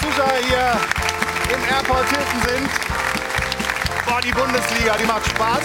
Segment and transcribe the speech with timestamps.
[0.00, 0.72] Zuschauer hier
[1.54, 2.70] im Airport Hilton sind.
[4.06, 5.60] Boah, die Bundesliga, die macht Spaß.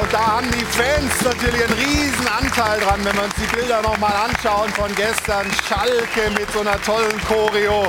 [0.00, 3.80] Und da haben die Fans natürlich einen riesen Anteil dran, wenn wir uns die Bilder
[3.82, 5.46] noch mal anschauen von gestern.
[5.68, 7.88] Schalke mit so einer tollen Choreo.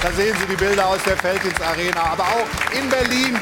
[0.00, 2.02] Da sehen Sie die Bilder aus der Feldins Arena.
[2.12, 3.38] Aber auch in Berlin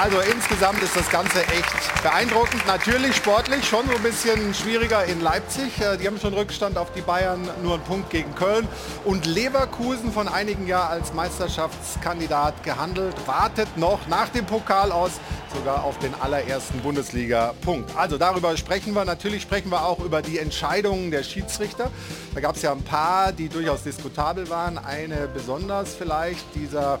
[0.00, 2.66] also insgesamt ist das Ganze echt beeindruckend.
[2.66, 5.78] Natürlich sportlich schon so ein bisschen schwieriger in Leipzig.
[5.78, 8.66] Äh, die haben schon Rückstand auf die Bayern, nur einen Punkt gegen Köln.
[9.04, 15.12] Und Leverkusen von einigen Jahren als Meisterschaftskandidat gehandelt, wartet noch nach dem Pokal aus
[15.54, 17.94] sogar auf den allerersten Bundesliga-Punkt.
[17.94, 19.04] Also darüber sprechen wir.
[19.04, 21.90] Natürlich sprechen wir auch über die Entscheidungen der Schiedsrichter.
[22.34, 24.78] Da gab es ja ein paar, die durchaus diskutabel waren.
[24.78, 27.00] Eine besonders vielleicht dieser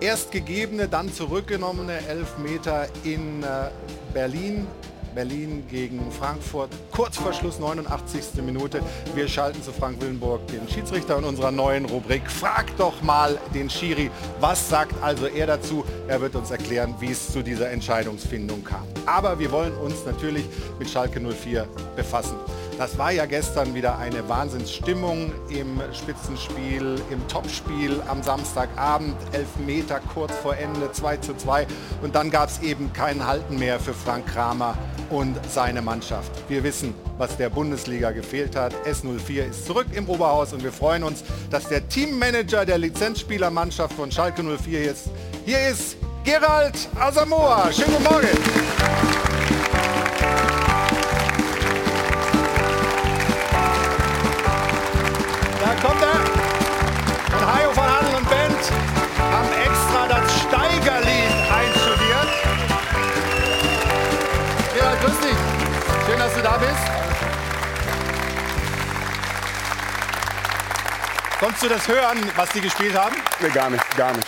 [0.00, 3.70] erst gegebene, dann zurückgenommene Elfmeter in äh,
[4.12, 4.66] Berlin.
[5.14, 6.70] Berlin gegen Frankfurt.
[6.92, 8.42] Kurz vor Schluss, 89.
[8.44, 8.80] Minute.
[9.14, 12.30] Wir schalten zu Frank Willenburg, den Schiedsrichter in unserer neuen Rubrik.
[12.30, 15.84] Frag doch mal den Schiri, was sagt also er dazu?
[16.06, 18.84] Er wird uns erklären, wie es zu dieser Entscheidungsfindung kam.
[19.06, 20.44] Aber wir wollen uns natürlich
[20.78, 22.36] mit Schalke 04 befassen.
[22.78, 29.16] Das war ja gestern wieder eine Wahnsinnsstimmung im Spitzenspiel, im Topspiel am Samstagabend.
[29.32, 31.66] Elf Meter kurz vor Ende, 2 zu 2.
[32.02, 34.78] Und dann gab es eben kein Halten mehr für Frank Kramer
[35.10, 36.30] und seine Mannschaft.
[36.48, 38.72] Wir wissen, was der Bundesliga gefehlt hat.
[38.86, 44.12] S04 ist zurück im Oberhaus und wir freuen uns, dass der Teammanager der Lizenzspielermannschaft von
[44.12, 45.10] Schalke 04 jetzt
[45.44, 45.96] hier ist.
[46.22, 47.72] Gerald Asamoah.
[47.72, 49.27] Schönen guten Morgen.
[71.38, 73.14] Konntest du das hören, was die gespielt haben?
[73.40, 74.26] Nee, gar nicht, gar nicht.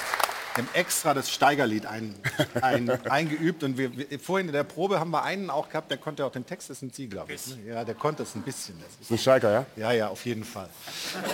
[0.55, 2.15] Wir haben extra das Steigerlied ein,
[2.61, 5.99] ein, eingeübt und wir, wir, vorhin in der Probe haben wir einen auch gehabt, der
[5.99, 7.49] konnte auch den Text, das sind Sie, glaube ich.
[7.49, 7.57] Ne?
[7.67, 8.81] Ja, der konnte es ein bisschen.
[8.81, 9.67] Das ist ein Steiger, ja?
[9.75, 10.69] Ja, ja, auf jeden Fall.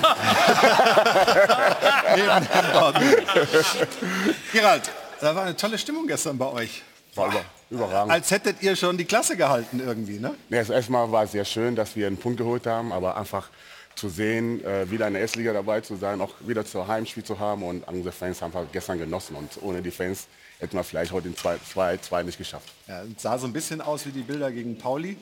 [4.52, 6.82] Gerald, da war eine tolle Stimmung gestern bei euch.
[7.14, 8.12] War über, überragend.
[8.12, 10.34] Als hättet ihr schon die Klasse gehalten irgendwie, ne?
[10.48, 13.50] Ja, erstmal war es sehr schön, dass wir einen Punkt geholt haben, aber einfach
[13.96, 17.38] zu sehen, äh, wieder in der S-Liga dabei zu sein, auch wieder zu Heimspiel zu
[17.38, 17.62] haben.
[17.64, 19.34] Und unsere Fans haben wir gestern genossen.
[19.36, 22.68] Und ohne die Fans hätten wir vielleicht heute den 2-2 nicht geschafft.
[22.86, 25.16] Ja, sah so ein bisschen aus wie die Bilder gegen Pauli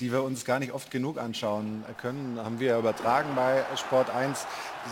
[0.00, 4.46] die wir uns gar nicht oft genug anschauen können, haben wir übertragen bei Sport 1.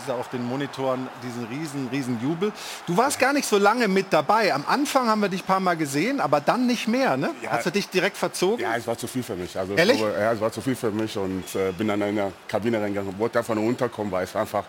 [0.07, 2.51] Ja auf den Monitoren diesen riesen, riesen Jubel.
[2.87, 4.53] Du warst gar nicht so lange mit dabei.
[4.53, 7.17] Am Anfang haben wir dich ein paar Mal gesehen, aber dann nicht mehr.
[7.17, 7.31] Ne?
[7.41, 8.61] Ja, Hast du dich direkt verzogen?
[8.61, 9.57] Ja, es war zu viel für mich.
[9.57, 9.97] Also, Ehrlich?
[9.97, 12.81] Glaube, ja, es war zu viel für mich und äh, bin dann in der Kabine
[12.81, 14.63] reingegangen, wollte einfach nur runterkommen, weil es einfach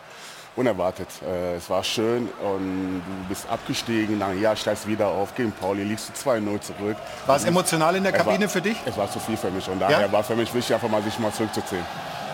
[0.57, 1.09] unerwartet.
[1.23, 5.85] Äh, es war schön und du bist abgestiegen, einem Jahr steigst wieder auf, gegen Pauli
[5.85, 6.97] liegst du 2-0 zurück.
[7.27, 8.77] War es emotional in der Kabine war, für dich?
[8.85, 10.13] Es war zu viel für mich und daher ja?
[10.13, 11.85] war für mich wichtig, einfach mal sich mal zurückzuziehen.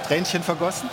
[0.06, 0.88] Tränchen vergossen?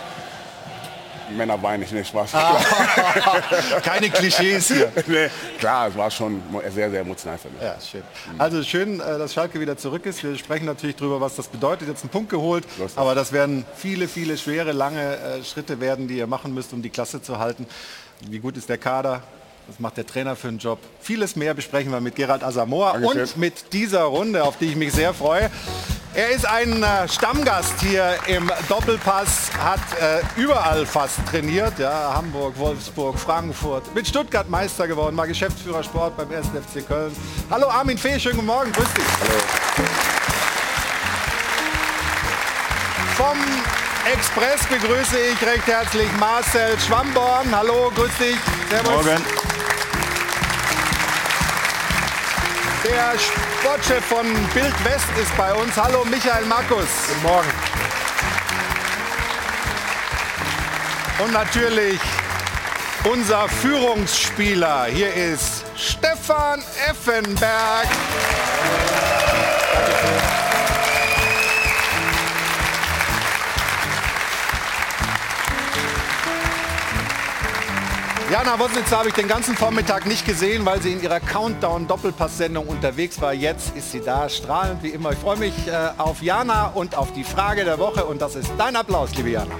[1.36, 2.34] Männer weinen nicht, Spaß.
[2.34, 2.60] Ah,
[3.82, 4.92] keine Klischees hier.
[5.06, 6.42] nee, klar, es war schon
[6.74, 7.62] sehr, sehr emotional für mich.
[7.62, 8.02] Ja, schön.
[8.38, 10.22] Also schön, äh, dass Schalke wieder zurück ist.
[10.22, 11.88] Wir sprechen natürlich darüber, was das bedeutet.
[11.88, 16.08] Jetzt einen Punkt geholt, Los, aber das werden viele, viele schwere, lange äh, Schritte werden,
[16.08, 17.66] die ihr machen müsst, um die Klasse zu halten.
[18.28, 19.22] Wie gut ist der Kader?
[19.66, 20.78] Was macht der Trainer für einen Job?
[21.00, 24.92] Vieles mehr besprechen wir mit Gerald Asamoah und mit dieser Runde, auf die ich mich
[24.92, 25.50] sehr freue.
[26.12, 32.58] Er ist ein äh, Stammgast hier im Doppelpass, hat äh, überall fast trainiert, ja, Hamburg,
[32.58, 36.48] Wolfsburg, Frankfurt, mit Stuttgart Meister geworden, war Geschäftsführer Sport beim 1.
[36.48, 37.14] FC Köln.
[37.48, 39.04] Hallo Armin Fee, schönen guten Morgen, grüß dich.
[39.20, 39.40] Hallo.
[43.16, 43.38] Vom
[44.12, 47.54] Express begrüße ich recht herzlich Marcel Schwamborn.
[47.54, 48.36] Hallo, grüß dich.
[48.68, 48.90] Servus.
[48.90, 49.39] Morgen.
[52.90, 55.76] Der Sportchef von Bild West ist bei uns.
[55.76, 56.88] Hallo Michael Markus.
[57.06, 57.48] Guten Morgen.
[61.22, 62.00] Und natürlich
[63.04, 64.86] unser Führungsspieler.
[64.86, 67.86] Hier ist Stefan Effenberg.
[78.30, 83.20] Jana Wosnitzer habe ich den ganzen Vormittag nicht gesehen, weil sie in ihrer Countdown-Doppelpass-Sendung unterwegs
[83.20, 83.32] war.
[83.34, 85.10] Jetzt ist sie da, strahlend wie immer.
[85.10, 88.04] Ich freue mich äh, auf Jana und auf die Frage der Woche.
[88.04, 89.50] Und das ist dein Applaus, liebe Jana.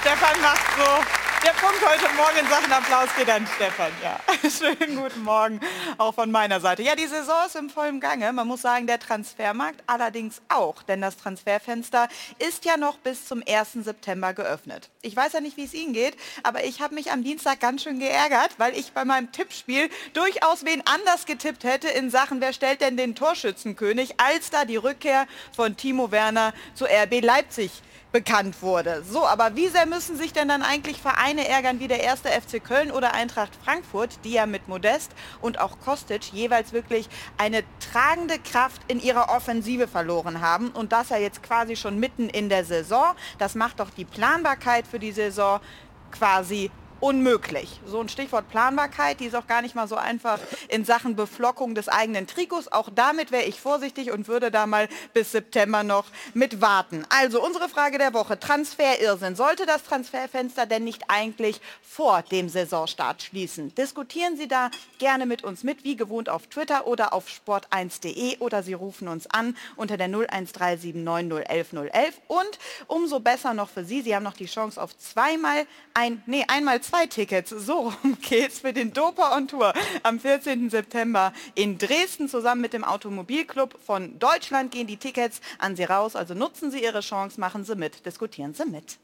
[0.00, 3.92] Stefan macht so Der Punkt heute Morgen in Sachen Applaus geht an Stefan.
[4.02, 4.18] Ja.
[4.50, 5.60] Schönen guten Morgen
[5.96, 6.82] auch von meiner Seite.
[6.82, 8.32] Ja, die Saison ist im vollen Gange.
[8.32, 10.82] Man muss sagen, der Transfermarkt allerdings auch.
[10.82, 12.08] Denn das Transferfenster
[12.38, 13.84] ist ja noch bis zum 1.
[13.84, 14.90] September geöffnet.
[15.02, 17.84] Ich weiß ja nicht, wie es Ihnen geht, aber ich habe mich am Dienstag ganz
[17.84, 22.52] schön geärgert, weil ich bei meinem Tippspiel durchaus wen anders getippt hätte in Sachen, wer
[22.52, 27.70] stellt denn den Torschützenkönig, als da die Rückkehr von Timo Werner zu RB Leipzig
[28.12, 29.02] bekannt wurde.
[29.08, 32.62] So, aber wie sehr müssen sich denn dann eigentlich Vereine ärgern wie der erste FC
[32.62, 37.62] Köln oder Eintracht Frankfurt, die ja mit Modest und auch Kostic jeweils wirklich eine
[37.92, 42.48] tragende Kraft in ihrer Offensive verloren haben und das ja jetzt quasi schon mitten in
[42.48, 43.14] der Saison.
[43.38, 45.60] Das macht doch die Planbarkeit für die Saison
[46.10, 46.70] quasi
[47.00, 47.80] unmöglich.
[47.86, 51.74] So ein Stichwort Planbarkeit, die ist auch gar nicht mal so einfach in Sachen Beflockung
[51.74, 52.70] des eigenen Trikots.
[52.72, 57.04] Auch damit wäre ich vorsichtig und würde da mal bis September noch mit warten.
[57.08, 59.36] Also unsere Frage der Woche, Transferirrsinn.
[59.36, 63.74] Sollte das Transferfenster denn nicht eigentlich vor dem Saisonstart schließen?
[63.74, 68.62] Diskutieren Sie da gerne mit uns mit, wie gewohnt auf Twitter oder auf sport1.de oder
[68.62, 74.24] Sie rufen uns an unter der 01379011011 und umso besser noch für Sie, Sie haben
[74.24, 77.50] noch die Chance auf zweimal ein, nee, einmal zwei Tickets.
[77.50, 80.70] So rum geht's für den Doper on Tour am 14.
[80.70, 86.16] September in Dresden zusammen mit dem Automobilclub von Deutschland gehen die Tickets an Sie raus.
[86.16, 88.98] Also nutzen Sie Ihre Chance, machen Sie mit, diskutieren Sie mit.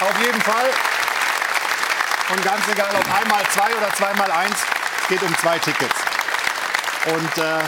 [0.00, 0.70] Auf jeden Fall.
[2.32, 4.56] Und ganz egal, ob einmal zwei oder zweimal eins,
[5.02, 5.96] es geht um zwei Tickets.
[7.06, 7.60] Und äh,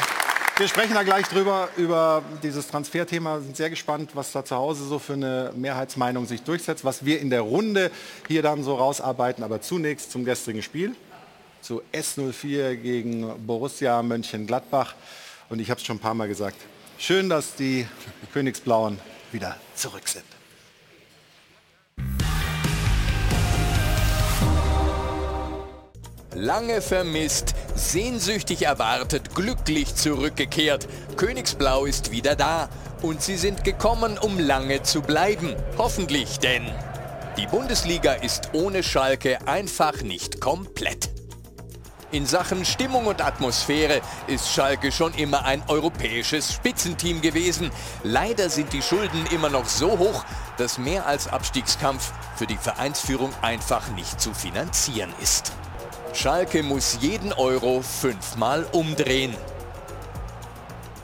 [0.58, 3.36] wir sprechen da gleich drüber, über dieses Transferthema.
[3.36, 7.04] Wir sind sehr gespannt, was da zu Hause so für eine Mehrheitsmeinung sich durchsetzt, was
[7.04, 7.90] wir in der Runde
[8.28, 9.44] hier dann so rausarbeiten.
[9.44, 10.94] Aber zunächst zum gestrigen Spiel,
[11.62, 14.94] zu S04 gegen Borussia Mönchengladbach.
[15.48, 16.56] Und ich habe es schon ein paar Mal gesagt,
[16.98, 17.86] schön, dass die
[18.32, 18.98] Königsblauen
[19.32, 20.24] wieder zurück sind.
[26.34, 30.88] Lange vermisst, sehnsüchtig erwartet, glücklich zurückgekehrt.
[31.16, 32.70] Königsblau ist wieder da
[33.02, 35.54] und sie sind gekommen, um lange zu bleiben.
[35.76, 36.64] Hoffentlich, denn
[37.36, 41.10] die Bundesliga ist ohne Schalke einfach nicht komplett.
[42.12, 47.70] In Sachen Stimmung und Atmosphäre ist Schalke schon immer ein europäisches Spitzenteam gewesen.
[48.04, 50.24] Leider sind die Schulden immer noch so hoch,
[50.56, 55.52] dass mehr als Abstiegskampf für die Vereinsführung einfach nicht zu finanzieren ist.
[56.14, 59.34] Schalke muss jeden Euro fünfmal umdrehen.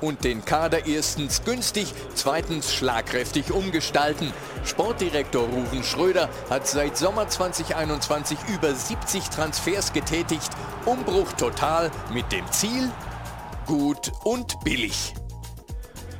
[0.00, 4.32] Und den Kader erstens günstig, zweitens schlagkräftig umgestalten.
[4.64, 10.50] Sportdirektor Ruven Schröder hat seit Sommer 2021 über 70 Transfers getätigt.
[10.84, 12.92] Umbruch total mit dem Ziel
[13.66, 15.14] gut und billig.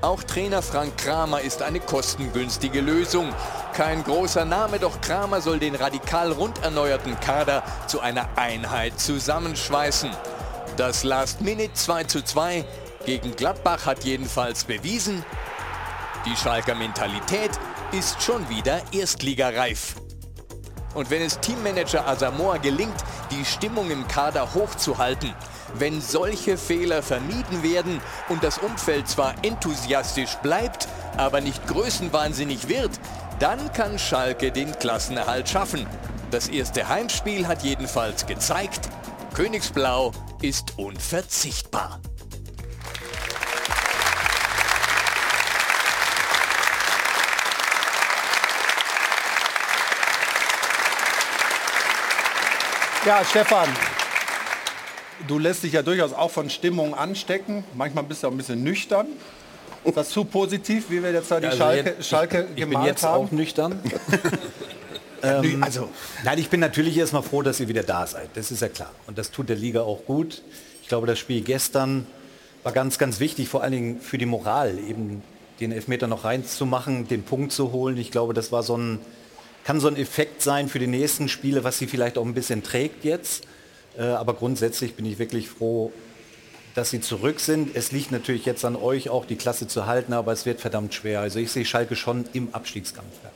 [0.00, 3.32] Auch Trainer Frank Kramer ist eine kostengünstige Lösung.
[3.78, 10.10] Kein großer Name, doch Kramer soll den radikal rund erneuerten Kader zu einer Einheit zusammenschweißen.
[10.76, 12.64] Das Last Minute 2 zu 2
[13.06, 15.24] gegen Gladbach hat jedenfalls bewiesen,
[16.26, 17.52] die Schalker Mentalität
[17.92, 19.94] ist schon wieder erstligareif.
[20.94, 25.32] Und wenn es Teammanager Asamoah gelingt, die Stimmung im Kader hochzuhalten,
[25.74, 32.90] wenn solche Fehler vermieden werden und das Umfeld zwar enthusiastisch bleibt, aber nicht größenwahnsinnig wird,
[33.38, 35.86] dann kann Schalke den Klassenerhalt schaffen.
[36.30, 38.88] Das erste Heimspiel hat jedenfalls gezeigt,
[39.34, 42.00] Königsblau ist unverzichtbar.
[53.06, 53.68] Ja, Stefan,
[55.28, 57.64] du lässt dich ja durchaus auch von Stimmung anstecken.
[57.74, 59.06] Manchmal bist du auch ein bisschen nüchtern.
[59.88, 62.54] Ist das zu positiv, wie wir jetzt da die Also Schalke, jetzt- Schalke ich, ich
[62.56, 63.26] bin gemalt jetzt haben?
[63.26, 63.80] auch nüchtern.
[65.22, 65.88] ähm, also,
[66.24, 68.30] nein, ich bin natürlich erstmal froh, dass ihr wieder da seid.
[68.34, 68.90] Das ist ja klar.
[69.06, 70.42] Und das tut der Liga auch gut.
[70.82, 72.06] Ich glaube, das Spiel gestern
[72.62, 75.22] war ganz, ganz wichtig, vor allen Dingen für die Moral, eben
[75.60, 77.96] den Elfmeter noch reinzumachen, den Punkt zu holen.
[77.96, 79.00] Ich glaube, das war so ein,
[79.64, 82.62] kann so ein Effekt sein für die nächsten Spiele, was sie vielleicht auch ein bisschen
[82.62, 83.44] trägt jetzt.
[83.98, 85.92] Äh, aber grundsätzlich bin ich wirklich froh,
[86.78, 87.74] dass sie zurück sind.
[87.74, 90.94] Es liegt natürlich jetzt an euch auch, die Klasse zu halten, aber es wird verdammt
[90.94, 91.20] schwer.
[91.20, 93.12] Also ich sehe Schalke schon im Abstiegskampf.
[93.24, 93.30] Ja.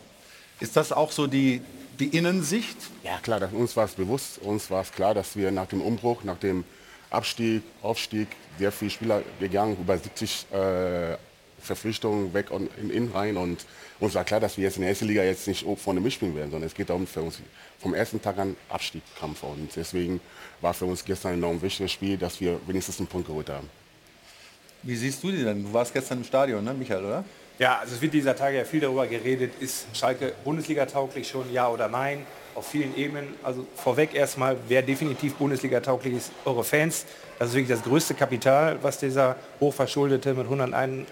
[0.61, 1.61] Ist das auch so die,
[1.99, 2.76] die Innensicht?
[3.02, 5.80] Ja klar, das, uns war es bewusst, uns war es klar, dass wir nach dem
[5.80, 6.62] Umbruch, nach dem
[7.11, 8.28] Abstieg, Aufstieg,
[8.61, 11.16] sehr viele Spieler gegangen, über 70 äh,
[11.61, 13.66] Verpflichtungen weg und in, in rein und
[13.99, 16.52] uns war klar, dass wir jetzt in der ersten Liga jetzt nicht vorne mitspielen werden,
[16.52, 17.38] sondern es geht darum für uns
[17.80, 20.20] vom ersten Tag an Abstiegskampf und deswegen
[20.62, 23.69] war für uns gestern ein enorm wichtiges Spiel, dass wir wenigstens einen Punkt geholt haben.
[24.83, 25.62] Wie siehst du die denn?
[25.62, 27.25] Du warst gestern im Stadion, ne, Michael, oder?
[27.59, 31.52] Ja, also es wird dieser Tage ja viel darüber geredet, ist Schalke Bundesliga tauglich schon,
[31.52, 33.28] ja oder nein, auf vielen Ebenen.
[33.42, 37.04] Also vorweg erstmal, wer definitiv Bundesliga tauglich ist, eure Fans.
[37.38, 41.07] Das ist wirklich das größte Kapital, was dieser hochverschuldete mit 183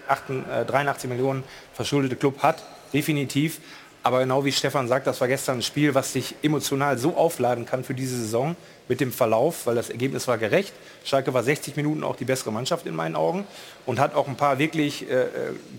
[1.03, 1.43] äh, Millionen
[1.73, 3.59] verschuldete Club hat, definitiv.
[4.03, 7.65] Aber genau wie Stefan sagt, das war gestern ein Spiel, was sich emotional so aufladen
[7.65, 8.55] kann für diese Saison
[8.87, 10.73] mit dem Verlauf, weil das Ergebnis war gerecht.
[11.03, 13.45] Schalke war 60 Minuten auch die bessere Mannschaft in meinen Augen
[13.85, 15.29] und hat auch ein paar wirklich äh, äh,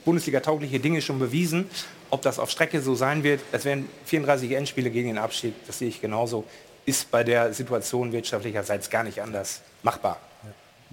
[0.05, 1.69] Bundesliga-taugliche Dinge schon bewiesen.
[2.11, 5.79] Ob das auf Strecke so sein wird, es werden 34 Endspiele gegen den Abstieg, das
[5.79, 6.45] sehe ich genauso,
[6.87, 10.21] ist bei der Situation wirtschaftlicherseits gar nicht anders machbar.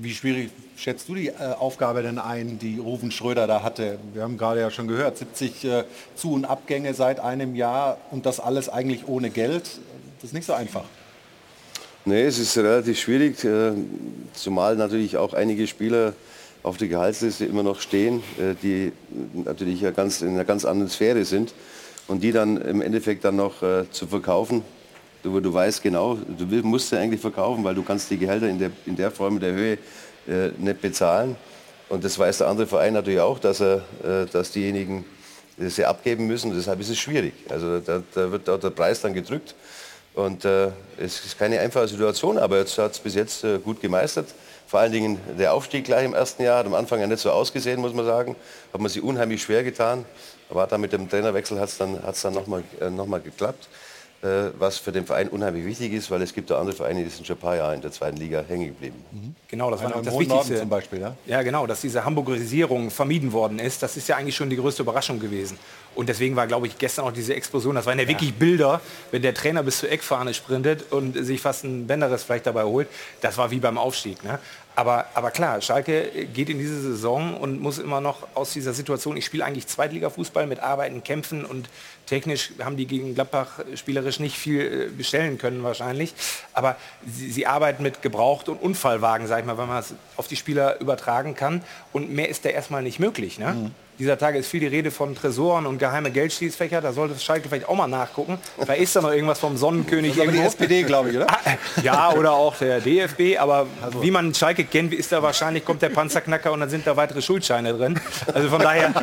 [0.01, 3.99] Wie schwierig schätzt du die äh, Aufgabe denn ein, die Rufen Schröder da hatte?
[4.13, 5.83] Wir haben gerade ja schon gehört, 70 äh,
[6.15, 9.63] Zu- und Abgänge seit einem Jahr und das alles eigentlich ohne Geld.
[10.21, 10.85] Das ist nicht so einfach.
[12.05, 13.73] Nee, es ist relativ schwierig, äh,
[14.33, 16.13] zumal natürlich auch einige Spieler
[16.63, 18.93] auf der Gehaltsliste immer noch stehen, äh, die
[19.33, 21.53] natürlich ja ganz, in einer ganz anderen Sphäre sind
[22.07, 24.63] und die dann im Endeffekt dann noch äh, zu verkaufen,
[25.23, 28.59] du, du weißt genau, du musst sie eigentlich verkaufen, weil du kannst die Gehälter in
[28.59, 29.77] der, in der Form, in der Höhe
[30.27, 31.35] äh, nicht bezahlen.
[31.89, 35.05] Und das weiß der andere Verein natürlich auch, dass, er, äh, dass diejenigen
[35.57, 36.55] sie abgeben müssen.
[36.55, 37.33] Deshalb ist es schwierig.
[37.49, 39.55] Also da, da wird auch der Preis dann gedrückt.
[40.13, 43.81] Und äh, es ist keine einfache Situation, aber jetzt hat es bis jetzt äh, gut
[43.81, 44.27] gemeistert.
[44.67, 47.31] Vor allen Dingen der Aufstieg gleich im ersten Jahr hat am Anfang ja nicht so
[47.31, 48.35] ausgesehen, muss man sagen.
[48.73, 50.05] Hat man sich unheimlich schwer getan.
[50.49, 53.67] Aber dann mit dem Trainerwechsel hat es dann, dann nochmal äh, noch geklappt.
[54.21, 57.09] Äh, was für den Verein unheimlich wichtig ist, weil es gibt auch andere Vereine, die
[57.09, 59.01] sind schon ein paar Jahre in der zweiten Liga hängen geblieben.
[59.13, 59.33] Mhm.
[59.47, 60.59] Genau, das war Einer im das hohen Norden Wichtigste.
[60.59, 61.15] zum Beispiel, ja?
[61.25, 64.81] Ja, genau, dass diese Hamburgerisierung vermieden worden ist, das ist ja eigentlich schon die größte
[64.81, 65.57] Überraschung gewesen.
[65.95, 69.21] Und deswegen war, glaube ich, gestern auch diese Explosion, das waren ja wirklich Bilder, wenn
[69.21, 72.89] der Trainer bis zur Eckfahne sprintet und sich fast ein Bänderriss vielleicht dabei holt,
[73.21, 74.21] das war wie beim Aufstieg.
[74.25, 74.37] Ne?
[74.75, 79.17] Aber, aber klar, Schalke geht in diese Saison und muss immer noch aus dieser Situation,
[79.17, 81.69] ich spiele eigentlich Zweitliga-Fußball mit Arbeiten, Kämpfen und
[82.09, 86.13] technisch haben die gegen Gladbach spielerisch nicht viel äh, bestellen können wahrscheinlich.
[86.53, 86.75] Aber
[87.05, 90.35] sie, sie arbeiten mit Gebraucht- und Unfallwagen, sag ich mal, wenn man es auf die
[90.35, 91.63] Spieler übertragen kann.
[91.93, 93.39] Und mehr ist da erstmal nicht möglich.
[93.39, 93.71] Ne?
[93.99, 96.79] Dieser Tage ist viel die Rede von Tresoren und geheime Geldschließfächer.
[96.79, 98.39] Da sollte Schalke vielleicht auch mal nachgucken.
[98.65, 100.39] Da ist da noch irgendwas vom Sonnenkönig Aber die.
[100.39, 101.27] SPD, glaube ich, oder?
[101.29, 103.67] Ah, Ja, oder auch der DFB, aber
[103.99, 107.21] wie man Schalke kennt, ist da wahrscheinlich, kommt der Panzerknacker und dann sind da weitere
[107.21, 107.99] Schuldscheine drin.
[108.33, 108.93] Also von daher,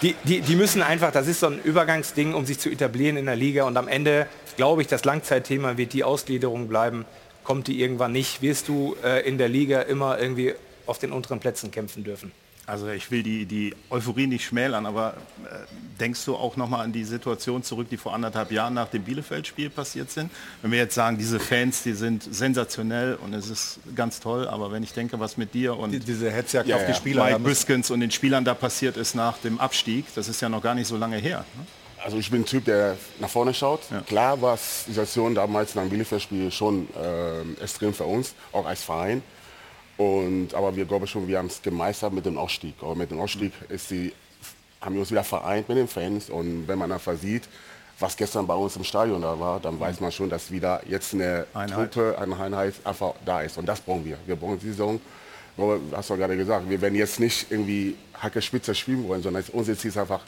[0.00, 3.26] die, die, die müssen einfach, das ist so ein Übergangsding, um sich zu etablieren in
[3.26, 7.04] der Liga und am Ende, glaube ich, das Langzeitthema wird die Ausgliederung bleiben.
[7.42, 10.54] Kommt die irgendwann nicht, wirst du äh, in der Liga immer irgendwie
[10.86, 12.30] auf den unteren Plätzen kämpfen dürfen.
[12.66, 15.56] Also ich will die, die Euphorie nicht schmälern, aber äh,
[16.00, 19.68] denkst du auch nochmal an die Situation zurück, die vor anderthalb Jahren nach dem Bielefeld-Spiel
[19.68, 20.30] passiert sind?
[20.62, 24.72] Wenn wir jetzt sagen, diese Fans, die sind sensationell und es ist ganz toll, aber
[24.72, 26.96] wenn ich denke, was mit dir und Die- Diese Hetzjagd Ja, auf die ja.
[26.96, 27.24] Spieler.
[27.24, 30.62] Mike Biskens und den Spielern da passiert ist nach dem Abstieg, das ist ja noch
[30.62, 31.44] gar nicht so lange her.
[31.58, 31.66] Ne?
[32.02, 33.80] Also ich bin ein Typ, der nach vorne schaut.
[34.06, 34.56] Klar war
[34.86, 39.22] die Situation damals nach dem Bielefeld-Spiel schon ähm, extrem für uns, auch als Verein.
[39.96, 42.74] Und, aber wir glauben schon, wir haben es gemeistert mit dem Ausstieg.
[42.80, 44.12] Aber mit dem Ausstieg ist die,
[44.80, 46.30] haben wir uns wieder vereint mit den Fans.
[46.30, 47.44] Und wenn man einfach sieht,
[47.98, 51.14] was gestern bei uns im Stadion da war, dann weiß man schon, dass wieder jetzt
[51.14, 51.92] eine Einheit.
[51.92, 53.56] Truppe, eine Einheit einfach da ist.
[53.56, 54.18] Und das brauchen wir.
[54.26, 55.00] Wir brauchen die Saison.
[55.56, 59.44] Aber, hast du gerade gesagt, wir werden jetzt nicht irgendwie Hacke Spitze spielen wollen, sondern
[59.52, 60.20] unser Ziel ist einfach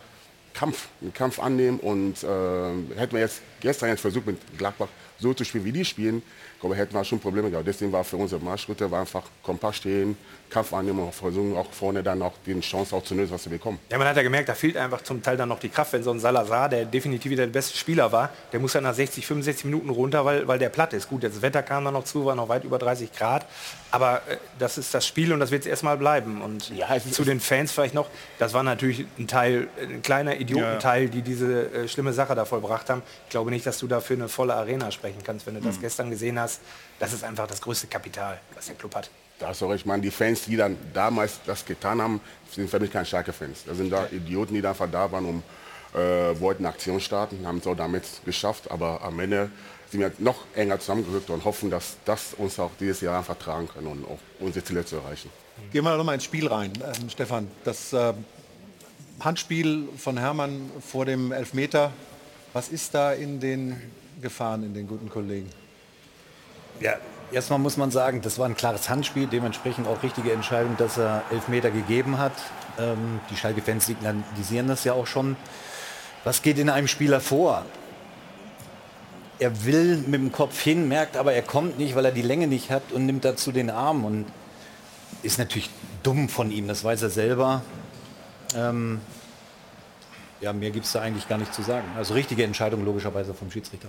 [0.54, 5.34] Kampf, einen Kampf annehmen und äh, hätten wir jetzt gestern jetzt versucht mit Gladbach so
[5.34, 6.22] zu spielen, wie die spielen,
[6.60, 7.66] glaube, hätten wir schon Probleme gehabt.
[7.66, 10.16] Deswegen war für unsere Marschritte war einfach kompakt stehen,
[10.50, 13.52] Kampf annehmen und versuchen auch vorne dann auch die Chance auch zu nutzen, was wir
[13.52, 13.78] bekommen.
[13.90, 16.02] Ja, man hat ja gemerkt, da fehlt einfach zum Teil dann noch die Kraft, wenn
[16.02, 19.26] so ein Salazar, der definitiv wieder der beste Spieler war, der muss ja nach 60,
[19.26, 21.08] 65 Minuten runter, weil, weil der platt ist.
[21.08, 23.46] Gut, das Wetter kam dann noch zu, war noch weit über 30 Grad,
[23.90, 26.42] aber äh, das ist das Spiel und das wird es erstmal bleiben.
[26.42, 31.08] Und Ja, zu den Fans vielleicht noch, das war natürlich ein Teil, ein kleiner Idiotenteil,
[31.08, 33.02] die diese äh, schlimme Sache da vollbracht haben.
[33.24, 35.80] Ich glaube nicht, dass du da für eine volle Arena sprechen kannst, wenn du das
[35.80, 36.60] gestern gesehen hast.
[36.98, 39.10] Das ist einfach das größte Kapital, was der Club hat.
[39.38, 42.70] Da hast du recht, ich meine, die Fans, die dann damals das getan haben, sind
[42.70, 43.64] für mich keine starke Fans.
[43.66, 45.42] Das sind da Idioten, die da einfach da waren, um,
[45.94, 49.50] äh, wollten eine Aktion starten, haben es auch damit geschafft, aber am Ende
[49.90, 53.68] sind wir noch enger zusammengerückt und hoffen, dass das uns auch dieses Jahr einfach tragen
[53.68, 55.30] kann und auch unsere Ziele zu erreichen.
[55.70, 57.48] Gehen wir noch mal ins Spiel rein, ähm, Stefan.
[57.64, 58.14] Das äh,
[59.20, 61.92] Handspiel von Hermann vor dem Elfmeter,
[62.52, 63.80] was ist da in den
[64.20, 65.50] Gefahren, in den guten Kollegen?
[66.80, 66.96] Ja,
[67.32, 71.22] erstmal muss man sagen, das war ein klares Handspiel, dementsprechend auch richtige Entscheidung, dass er
[71.30, 72.32] Elfmeter gegeben hat.
[72.78, 75.36] Ähm, die Schalke-Fans signalisieren das ja auch schon.
[76.24, 77.64] Was geht in einem Spieler vor?
[79.38, 82.46] Er will mit dem Kopf hin, merkt aber, er kommt nicht, weil er die Länge
[82.46, 84.24] nicht hat und nimmt dazu den Arm und
[85.22, 85.70] ist natürlich
[86.02, 87.62] dumm von ihm, das weiß er selber.
[88.54, 89.00] Ähm,
[90.40, 91.86] Ja, mehr gibt es da eigentlich gar nicht zu sagen.
[91.96, 93.88] Also richtige Entscheidung logischerweise vom Schiedsrichter.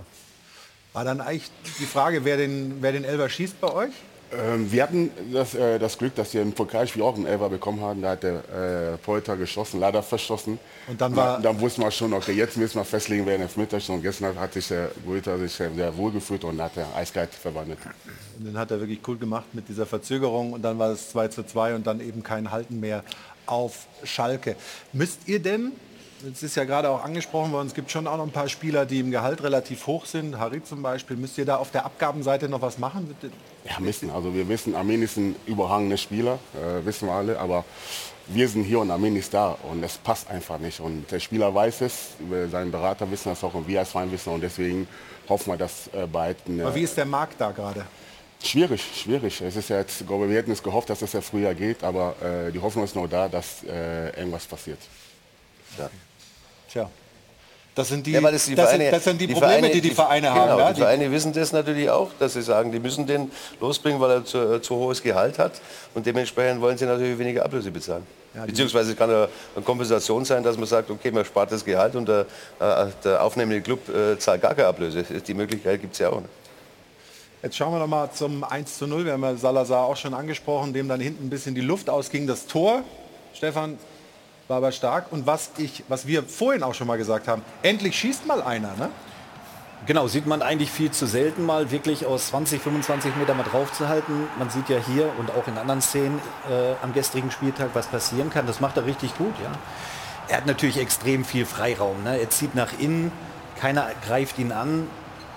[0.98, 3.92] War dann eigentlich die Frage, wer den, wer den Elber schießt bei euch?
[4.34, 7.82] Ähm, wir hatten das, äh, das Glück, dass wir im Pokalspiel auch einen Elfer bekommen
[7.82, 8.02] haben.
[8.02, 10.58] Da hat der äh, Polter geschossen, leider verschossen.
[10.88, 13.48] Und dann war- dann wussten wir schon, okay, jetzt müssen wir festlegen, wer in der
[13.48, 13.88] Elfmeter ist.
[13.92, 17.78] Und gestern hat sich der Polter sich sehr wohl gefühlt und hat er eiskalt verwandelt.
[18.40, 21.28] Und den hat er wirklich cool gemacht mit dieser Verzögerung und dann war es 2
[21.28, 23.04] zu 2 und dann eben kein Halten mehr
[23.46, 24.56] auf Schalke.
[24.94, 25.74] Müsst ihr denn,
[26.32, 28.86] es ist ja gerade auch angesprochen worden, es gibt schon auch noch ein paar Spieler,
[28.86, 32.50] die im Gehalt relativ hoch sind, Harry zum Beispiel, müsst ihr da auf der Abgabenseite
[32.50, 33.16] noch was machen?
[33.66, 34.10] Ja, müssen.
[34.10, 37.66] Also wir wissen, Armin ist ein überragender Spieler, äh, wissen wir alle, aber
[38.28, 40.80] wir sind hier und Armin ist da und es passt einfach nicht.
[40.80, 42.10] Und der Spieler weiß es,
[42.52, 44.88] seine Berater wissen das auch und wir als Verein wissen und deswegen
[45.30, 47.86] hoffen wir, dass äh, eine, Aber wie ist der Markt da gerade?
[48.44, 49.42] Schwierig, schwierig.
[49.42, 51.84] Es ist ja jetzt, ich glaube, wir hätten es gehofft, dass es ja früher geht,
[51.84, 54.80] aber äh, die Hoffnung ist noch da, dass äh, irgendwas passiert.
[56.72, 56.90] Tja.
[57.76, 59.92] Das sind die, Ja, das, die das, Vereine, sind, das sind die, Probleme, die die
[59.92, 60.42] Vereine haben.
[60.50, 60.68] Genau, ja?
[60.70, 63.32] die Die- Vereine wissen das natürlich auch, dass sie sagen, die müssen den
[63.62, 65.54] losbringen, weil er zu, äh, zu hohes Gehalt hat.
[65.94, 68.06] Und dementsprechend wollen sie natürlich weniger Ablöse bezahlen.
[68.46, 71.96] Beziehungsweise es kann eine, eine Kompensation sein, dass man sagt, okay, man spart das Gehalt
[71.96, 72.26] und der,
[72.60, 75.04] äh, der aufnehmende Club äh, zahlt gar keine Ablöse.
[75.04, 76.22] Die Möglichkeit gibt es ja auch.
[76.22, 76.28] Ne?
[77.44, 79.06] Jetzt schauen wir noch mal zum 1 zu 0.
[79.06, 82.26] Wir haben ja Salazar auch schon angesprochen, dem dann hinten ein bisschen die Luft ausging.
[82.28, 82.82] Das Tor,
[83.36, 83.78] Stefan,
[84.48, 85.12] war aber stark.
[85.12, 88.76] Und was, ich, was wir vorhin auch schon mal gesagt haben, endlich schießt mal einer.
[88.78, 88.90] Ne?
[89.86, 93.72] Genau, sieht man eigentlich viel zu selten mal, wirklich aus 20, 25 Meter mal drauf
[93.72, 94.28] zu halten.
[94.38, 98.30] Man sieht ja hier und auch in anderen Szenen äh, am gestrigen Spieltag, was passieren
[98.30, 98.48] kann.
[98.48, 99.52] Das macht er richtig gut, ja.
[100.30, 102.04] Er hat natürlich extrem viel Freiraum.
[102.04, 102.20] Ne?
[102.20, 103.14] Er zieht nach innen,
[103.60, 104.88] keiner greift ihn an.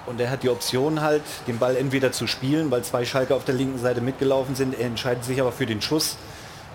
[0.06, 3.44] Und er hat die Option halt, den Ball entweder zu spielen, weil zwei Schalke auf
[3.44, 4.76] der linken Seite mitgelaufen sind.
[4.76, 6.16] Er entscheidet sich aber für den Schuss.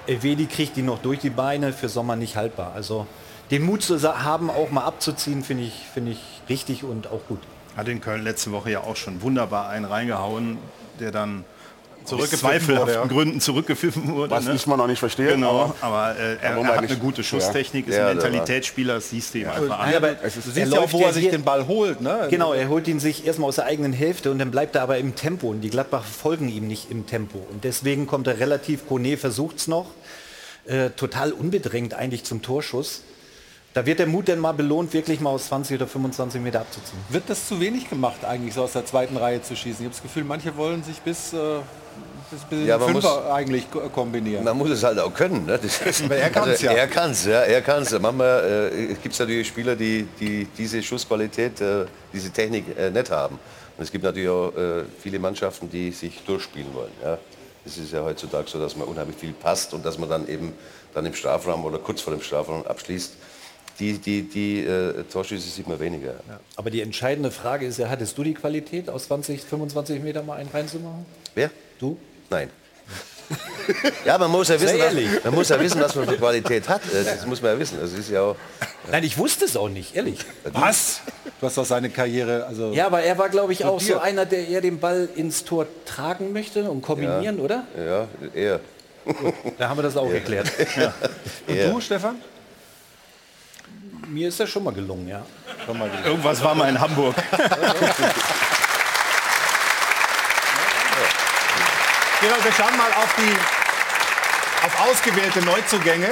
[0.07, 2.73] Elvedi kriegt ihn noch durch die Beine, für Sommer nicht haltbar.
[2.75, 3.07] Also
[3.51, 6.19] den Mut zu haben, auch mal abzuziehen, finde ich, finde ich
[6.49, 7.39] richtig und auch gut.
[7.75, 10.57] Hat in Köln letzte Woche ja auch schon wunderbar einen reingehauen,
[10.99, 11.43] der dann
[12.05, 13.05] zweifelhaften wurde, ja.
[13.05, 14.31] Gründen zurückgepfiffen wurde.
[14.31, 14.53] Was ne?
[14.55, 15.27] ich mal noch nicht verstehe.
[15.33, 18.95] Genau, aber äh, er, er hat eine gute Schusstechnik, ist Ja, ein der war- Mentalitätsspieler,
[18.95, 19.91] das siehst du ihm einfach an.
[19.91, 22.01] Ja, aber Du er siehst ja auch, wo ja er sich den Ball holt.
[22.01, 22.27] Ne?
[22.29, 24.97] Genau, er holt ihn sich erstmal aus der eigenen Hälfte und dann bleibt er aber
[24.97, 28.87] im Tempo und die Gladbach folgen ihm nicht im Tempo und deswegen kommt er relativ,
[28.87, 29.87] Kone versucht es noch,
[30.65, 33.01] äh, total unbedrängt eigentlich zum Torschuss.
[33.73, 36.97] Da wird der Mut dann mal belohnt, wirklich mal aus 20 oder 25 Meter abzuziehen.
[37.09, 39.81] Wird das zu wenig gemacht, eigentlich so aus der zweiten Reihe zu schießen?
[39.81, 41.37] Ich habe das Gefühl, manche wollen sich bis, äh,
[42.31, 44.43] bis, bis Ja, in man Fünfer muss- eigentlich ko- kombinieren.
[44.43, 45.45] Man muss es halt auch können.
[45.45, 45.59] Ne?
[45.61, 46.71] Das ist, er kann's also, ja.
[46.73, 47.41] Er kann es, ja.
[47.41, 47.91] Er kann's.
[47.99, 53.09] Manchmal äh, gibt es natürlich Spieler, die, die diese Schussqualität, äh, diese Technik äh, nicht
[53.11, 53.39] haben.
[53.77, 56.91] Und es gibt natürlich auch äh, viele Mannschaften, die sich durchspielen wollen.
[57.03, 57.17] Ja?
[57.65, 60.53] Es ist ja heutzutage so, dass man unheimlich viel passt und dass man dann eben
[60.93, 63.13] dann im Strafraum oder kurz vor dem Strafraum abschließt.
[63.79, 66.13] Die, die, die äh, Torschüsse sieht man weniger.
[66.55, 70.35] Aber die entscheidende Frage ist ja, hattest du die Qualität, aus 20, 25 Meter mal
[70.37, 71.05] einen reinzumachen?
[71.33, 71.49] Wer?
[71.77, 71.97] Du?
[72.29, 72.49] Nein.
[74.05, 75.09] ja, man muss ja wissen, ehrlich.
[75.23, 76.81] man muss ja wissen, was man für Qualität hat.
[76.93, 77.79] Äh, Das muss man ja wissen.
[77.81, 78.35] Das ist ja auch,
[78.91, 80.19] Nein, ich wusste es auch nicht, ehrlich.
[80.43, 81.01] Was?
[81.39, 84.25] Du hast doch seine Karriere, also Ja, aber er war, glaube ich, auch so einer,
[84.25, 87.63] der eher den Ball ins Tor tragen möchte und kombinieren, oder?
[87.75, 88.59] ja, eher.
[89.57, 90.51] Da haben wir das auch erklärt.
[91.47, 91.69] Und eher.
[91.71, 92.15] du, Stefan?
[94.07, 95.25] Mir ist das schon mal gelungen, ja.
[95.65, 96.07] Schon mal gelesen.
[96.09, 97.15] Irgendwas war mal in Hamburg.
[102.25, 106.07] Genau, wir schauen mal auf die auf ausgewählte Neuzugänge.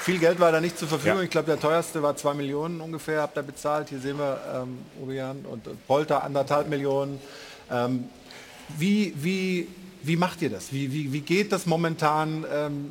[0.00, 1.20] Viel Geld war da nicht zur Verfügung.
[1.20, 3.90] Ich glaube, der teuerste war 2 Millionen ungefähr, habt ihr bezahlt.
[3.90, 7.20] Hier sehen wir ähm, und und Polter anderthalb Millionen.
[7.70, 8.08] Ähm,
[8.78, 9.68] wie, wie,
[10.02, 10.72] wie macht ihr das?
[10.72, 12.46] Wie, wie, wie geht das momentan?
[12.50, 12.90] Ähm,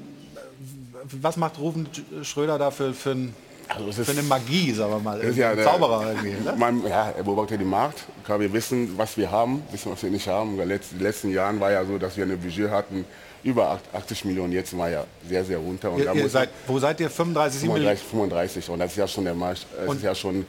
[1.06, 1.90] was macht Rufen
[2.22, 3.36] Schröder da für, für, ein,
[3.70, 5.20] Also es für ist- eine Magie, sagen wir mal?
[5.20, 6.32] Ist ja Ein der- Zauberer irgendwie.
[6.44, 6.54] Ne?
[6.58, 8.04] Man, ja, er beobachtet den Markt.
[8.26, 10.60] Klar, wir wissen, was wir haben, wissen, was wir nicht haben.
[10.60, 13.06] In den letzten, Jahren war ja so, dass wir ein Budget hatten,
[13.44, 14.54] über 80 Millionen.
[14.54, 15.92] Jetzt war ja sehr, sehr runter.
[15.92, 17.10] Und Ihr, da ihr seid, wo seid ihr?
[17.10, 17.98] 35, 7 Millionen?
[17.98, 18.70] 35, 35.
[18.70, 20.46] Und das ist ja schon der Marsch, das ist ja schon eine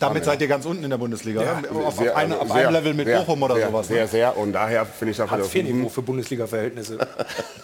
[0.00, 1.58] Damit seid ihr ganz unten in der Bundesliga, ja.
[1.70, 1.86] oder?
[1.86, 3.88] Auf, Sehr, auf, eine, also auf sehr, einem Level mit sehr, Bochum oder sehr, sowas.
[3.88, 4.08] Sehr, Ne?
[4.08, 4.36] sehr.
[4.36, 6.98] Und daher finde ich einfach, Hartz IV-Niveau für Bundesliga-Verhältnisse.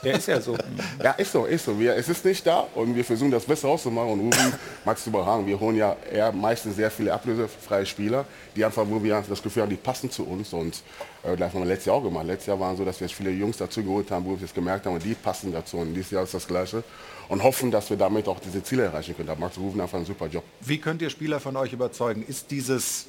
[0.02, 0.57] Der ist ja so.
[1.02, 1.79] Ja, ist so, ist so.
[1.79, 4.12] Wir, es ist nicht da und wir versuchen das Beste auszumachen.
[4.12, 4.52] Und Ruben
[4.85, 5.46] mag es überragen.
[5.46, 8.24] Wir holen ja eher meistens sehr viele ablösefreie Spieler,
[8.55, 10.52] die einfach, wo wir das Gefühl haben, die passen zu uns.
[10.52, 10.83] Und
[11.34, 12.26] das haben wir letztes Jahr auch gemacht.
[12.26, 14.86] Letztes Jahr waren so, dass wir viele Jungs dazu geholt haben, wo wir es gemerkt
[14.86, 15.78] haben, und die passen dazu.
[15.78, 16.84] Und dieses Jahr ist das Gleiche.
[17.28, 19.26] Und hoffen, dass wir damit auch diese Ziele erreichen können.
[19.28, 20.44] Da macht Ruben einfach einen super Job.
[20.60, 22.22] Wie könnt ihr Spieler von euch überzeugen?
[22.28, 23.06] Ist dieses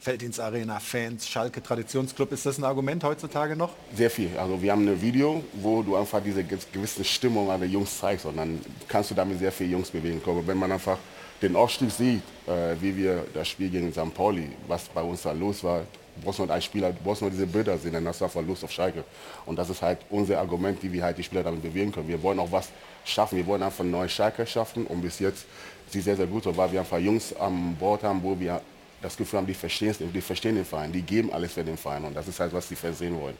[0.00, 3.70] Felddienst Arena, Fans, Schalke, Traditionsclub, ist das ein Argument heutzutage noch?
[3.96, 4.30] Sehr viel.
[4.38, 7.98] Also wir haben ein Video, wo du einfach diese ge- gewisse Stimmung an den Jungs
[7.98, 10.22] zeigst und dann kannst du damit sehr viele Jungs bewegen.
[10.24, 10.98] Aber wenn man einfach
[11.42, 14.14] den Aufstieg sieht, äh, wie wir das Spiel gegen St.
[14.14, 15.82] Pauli, was bei uns da los war,
[16.18, 18.72] du brauchst nur Spieler, brauchst nur diese Bilder sehen, dann hast du einfach Lust auf
[18.72, 19.04] Schalke.
[19.46, 22.08] Und das ist halt unser Argument, wie wir halt die Spieler damit bewegen können.
[22.08, 22.68] Wir wollen auch was
[23.04, 25.46] schaffen, wir wollen einfach neue Schalke schaffen und bis jetzt
[25.90, 28.60] sieht sehr, sehr gut aus, weil wir einfach Jungs an Bord haben, wo wir
[29.00, 32.04] das Gefühl haben, die verstehen, die verstehen den Verein, die geben alles für den Verein
[32.04, 33.36] und das ist halt, was die Fans sehen wollen.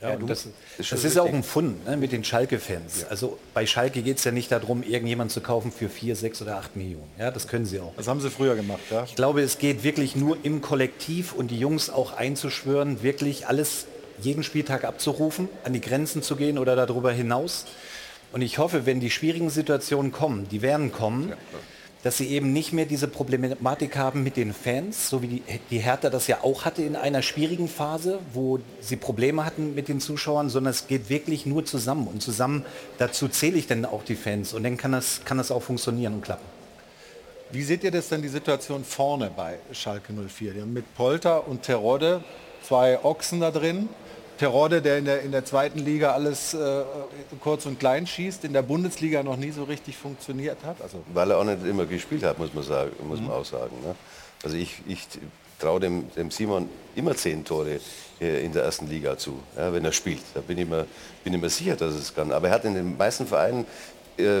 [0.00, 3.06] Das ist Ja, und das, das schon ist auch ein Fund ne, mit den Schalke-Fans.
[3.08, 6.56] Also bei Schalke geht es ja nicht darum, irgendjemanden zu kaufen für 4, 6 oder
[6.56, 7.10] 8 Millionen.
[7.18, 7.94] Ja, das können sie auch.
[7.96, 9.04] Das haben sie früher gemacht, ja.
[9.04, 13.86] Ich glaube, es geht wirklich nur im Kollektiv und die Jungs auch einzuschwören, wirklich alles
[14.20, 17.66] jeden Spieltag abzurufen, an die Grenzen zu gehen oder darüber hinaus.
[18.32, 21.32] Und ich hoffe, wenn die schwierigen Situationen kommen, die werden kommen,
[22.06, 25.80] dass sie eben nicht mehr diese Problematik haben mit den Fans, so wie die, die
[25.80, 29.98] Hertha das ja auch hatte in einer schwierigen Phase, wo sie Probleme hatten mit den
[30.00, 32.06] Zuschauern, sondern es geht wirklich nur zusammen.
[32.06, 32.64] Und zusammen,
[32.98, 34.54] dazu zähle ich dann auch die Fans.
[34.54, 36.46] Und dann kann das, kann das auch funktionieren und klappen.
[37.50, 40.52] Wie seht ihr das denn, die Situation vorne bei Schalke 04?
[40.52, 42.22] Die haben mit Polter und Terodde
[42.62, 43.88] zwei Ochsen da drin.
[44.38, 46.82] Terodde, der in der, in der zweiten Liga alles äh,
[47.40, 50.80] kurz und klein schießt, in der Bundesliga noch nie so richtig funktioniert hat.
[50.82, 53.76] Also Weil er auch nicht immer gespielt hat, muss man, sagen, muss man auch sagen.
[53.82, 53.94] Ne?
[54.44, 55.06] Also ich, ich
[55.58, 57.80] traue dem, dem Simon immer zehn Tore
[58.20, 60.22] äh, in der ersten Liga zu, ja, wenn er spielt.
[60.34, 60.86] Da bin ich, mir,
[61.24, 62.32] bin ich mir sicher, dass er es kann.
[62.32, 63.66] Aber er hat in den meisten Vereinen,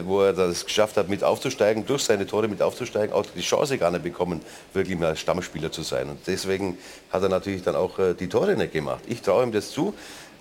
[0.04, 3.78] wo er das geschafft hat, mit aufzusteigen, durch seine Tore mit aufzusteigen, auch die Chance
[3.78, 4.40] gar nicht bekommen,
[4.72, 6.08] wirklich mal Stammspieler zu sein.
[6.08, 6.78] Und deswegen
[7.10, 9.04] hat er natürlich dann auch äh, die Tore nicht gemacht.
[9.06, 9.94] Ich traue ihm das zu.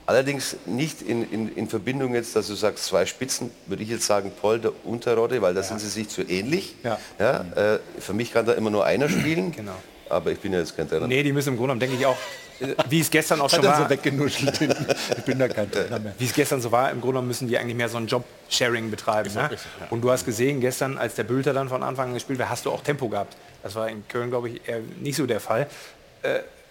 [0.08, 4.06] Allerdings nicht in, in, in Verbindung jetzt, dass du sagst, zwei Spitzen, würde ich jetzt
[4.06, 6.76] sagen, Polter und Terodde, weil da sind sie sich zu ähnlich.
[6.84, 7.00] Ja.
[7.18, 9.52] Ja, äh, für mich kann da immer nur einer spielen.
[9.52, 9.74] Genau.
[10.10, 11.08] Aber ich bin ja jetzt kein Trainer.
[11.08, 12.18] Nee, die müssen im Grunde genommen, denke ich auch,
[12.60, 14.62] äh, wie es gestern auch schon hat er so war, weggenuschelt.
[15.18, 16.14] Ich bin da kein Trainer mehr.
[16.18, 18.92] wie es gestern so war, im Grunde genommen müssen die eigentlich mehr so ein Job-Sharing
[18.92, 19.34] betreiben.
[19.34, 19.50] Ne?
[19.90, 22.66] Und du hast gesehen, gestern, als der Bülter dann von Anfang an gespielt hat, hast
[22.66, 23.36] du auch Tempo gehabt.
[23.64, 25.68] Das war in Köln, glaube ich, eher nicht so der Fall.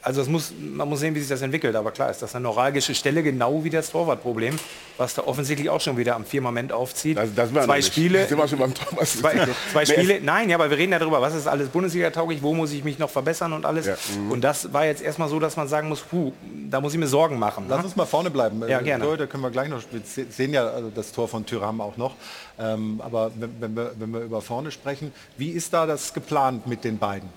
[0.04, 1.74] Also es muss, man muss sehen, wie sich das entwickelt.
[1.76, 4.54] Aber klar ist das eine neuralgische Stelle, genau wie das Torwartproblem,
[4.98, 7.16] was da offensichtlich auch schon wieder am Firmament aufzieht.
[7.16, 7.80] Das, das Zwei.
[7.80, 9.16] Spiele, Sind wir schon beim Thomas?
[9.18, 12.52] zwei, zwei Spiele, nein, ja, aber wir reden ja darüber, was ist alles Bundesliga-tauglich, wo
[12.52, 13.86] muss ich mich noch verbessern und alles.
[13.86, 14.30] Ja, mhm.
[14.32, 16.32] Und das war jetzt erstmal so, dass man sagen muss, puh,
[16.70, 17.64] da muss ich mir Sorgen machen.
[17.68, 17.84] Lass Ne?
[17.86, 18.60] uns mal vorne bleiben.
[18.68, 19.04] Ja, Äh, gerne.
[19.04, 21.96] Torhüter können wir gleich noch wir se- sehen ja also das Tor von Thüram auch
[21.96, 22.14] noch.
[22.58, 26.66] Ähm, aber wenn, wenn, wir, wenn wir über vorne sprechen, wie ist da das geplant
[26.66, 27.28] mit den beiden?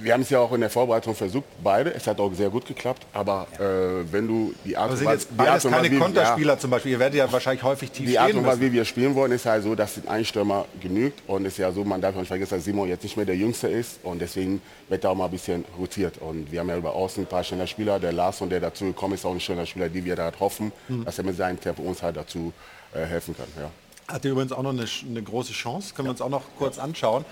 [0.00, 1.92] Wir haben es ja auch in der Vorbereitung versucht, beide.
[1.92, 3.04] Es hat auch sehr gut geklappt.
[3.12, 6.70] Aber äh, wenn du die Art und Weise, die Art und keine wie- Konterspieler zum
[6.70, 6.92] Beispiel.
[6.92, 9.46] Ihr werdet ja wahrscheinlich häufig tief Die Art und Weise, wie wir spielen wollen, ist
[9.46, 11.22] halt so, dass ein Stürmer genügt.
[11.28, 13.36] Und es ist ja so, man darf nicht vergessen, dass Simon jetzt nicht mehr der
[13.36, 13.98] Jüngste ist.
[14.04, 16.18] Und deswegen wird da auch mal ein bisschen rotiert.
[16.18, 17.98] Und wir haben ja über außen ein paar schöner Spieler.
[17.98, 20.72] Der Lars, der dazu gekommen ist, auch ein schöner Spieler, die wir da halt hoffen,
[20.88, 21.04] Mhm.
[21.04, 22.52] dass er mit seinem Tempo uns halt dazu
[22.94, 23.46] äh, helfen kann.
[23.60, 23.70] Ja.
[24.14, 25.92] Hatte übrigens auch noch eine, eine große Chance.
[25.94, 27.24] Können wir uns auch noch kurz anschauen.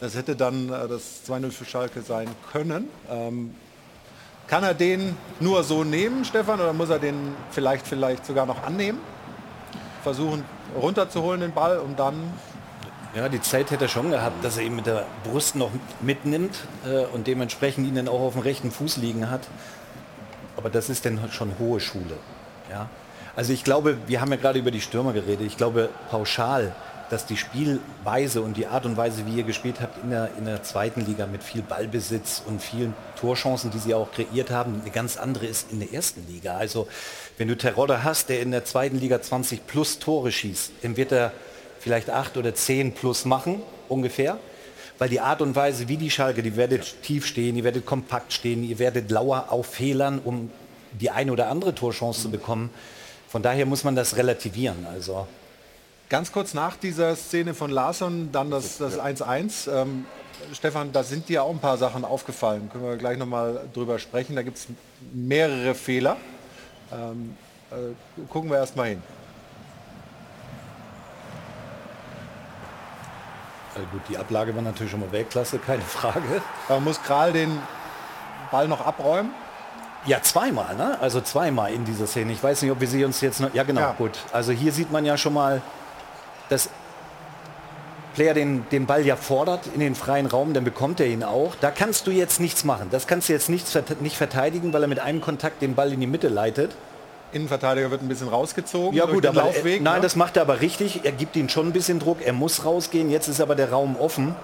[0.00, 2.88] Das hätte dann äh, das 2-0 für Schalke sein können.
[3.10, 3.54] Ähm,
[4.46, 8.62] kann er den nur so nehmen, Stefan, oder muss er den vielleicht, vielleicht sogar noch
[8.62, 8.98] annehmen?
[10.02, 10.44] Versuchen
[10.80, 12.32] runterzuholen den Ball und dann
[13.14, 16.56] Ja, die Zeit hätte er schon gehabt, dass er ihn mit der Brust noch mitnimmt
[16.86, 19.42] äh, und dementsprechend ihn dann auch auf dem rechten Fuß liegen hat.
[20.56, 22.16] Aber das ist dann schon hohe Schule.
[22.70, 22.88] Ja?
[23.36, 25.46] Also ich glaube, wir haben ja gerade über die Stürmer geredet.
[25.46, 26.74] Ich glaube pauschal,
[27.10, 30.44] dass die Spielweise und die Art und Weise, wie ihr gespielt habt in der, in
[30.44, 34.90] der zweiten Liga mit viel Ballbesitz und vielen Torchancen, die sie auch kreiert haben, eine
[34.90, 36.56] ganz andere ist in der ersten Liga.
[36.56, 36.88] Also
[37.36, 41.12] wenn du Terodde hast, der in der zweiten Liga 20 plus Tore schießt, dann wird
[41.12, 41.32] er
[41.80, 44.38] vielleicht acht oder zehn plus machen, ungefähr.
[44.98, 48.32] Weil die Art und Weise, wie die Schalke, die werdet tief stehen, ihr werdet kompakt
[48.32, 50.50] stehen, ihr werdet lauer auf Fehlern, um
[50.92, 52.70] die eine oder andere Torchance zu bekommen.
[53.28, 54.86] Von daher muss man das relativieren.
[54.90, 55.28] Also
[56.08, 59.70] Ganz kurz nach dieser Szene von Larsson, dann das das 1-1.
[59.70, 60.06] Ähm,
[60.54, 62.70] Stefan, da sind dir auch ein paar Sachen aufgefallen.
[62.72, 64.34] Können wir gleich nochmal drüber sprechen.
[64.34, 64.68] Da gibt es
[65.12, 66.16] mehrere Fehler.
[66.92, 67.36] Ähm,
[67.70, 69.02] äh, gucken wir erst mal hin.
[73.74, 76.40] Also gut, die Ablage war natürlich schon mal Weltklasse, keine Frage.
[76.68, 77.58] Da muss Kral den
[78.50, 79.32] Ball noch abräumen.
[80.06, 80.96] Ja, zweimal, ne?
[81.00, 82.32] Also zweimal in dieser Szene.
[82.32, 83.52] Ich weiß nicht, ob wir sie uns jetzt noch.
[83.52, 83.92] Ja, genau, Ja.
[83.98, 84.18] gut.
[84.32, 85.60] Also hier sieht man ja schon mal,
[86.48, 86.68] dass
[88.14, 91.54] Player den, den Ball ja fordert in den freien Raum, dann bekommt er ihn auch.
[91.60, 92.88] Da kannst du jetzt nichts machen.
[92.90, 95.92] Das kannst du jetzt nichts, vert- nicht verteidigen, weil er mit einem Kontakt den Ball
[95.92, 96.72] in die Mitte leitet.
[97.30, 98.96] Innenverteidiger wird ein bisschen rausgezogen.
[98.96, 99.82] Ja durch gut, den aber Laufweg.
[99.82, 100.00] nein, ne?
[100.00, 101.04] das macht er aber richtig.
[101.04, 102.18] Er gibt ihm schon ein bisschen Druck.
[102.24, 103.10] Er muss rausgehen.
[103.10, 104.34] Jetzt ist aber der Raum offen.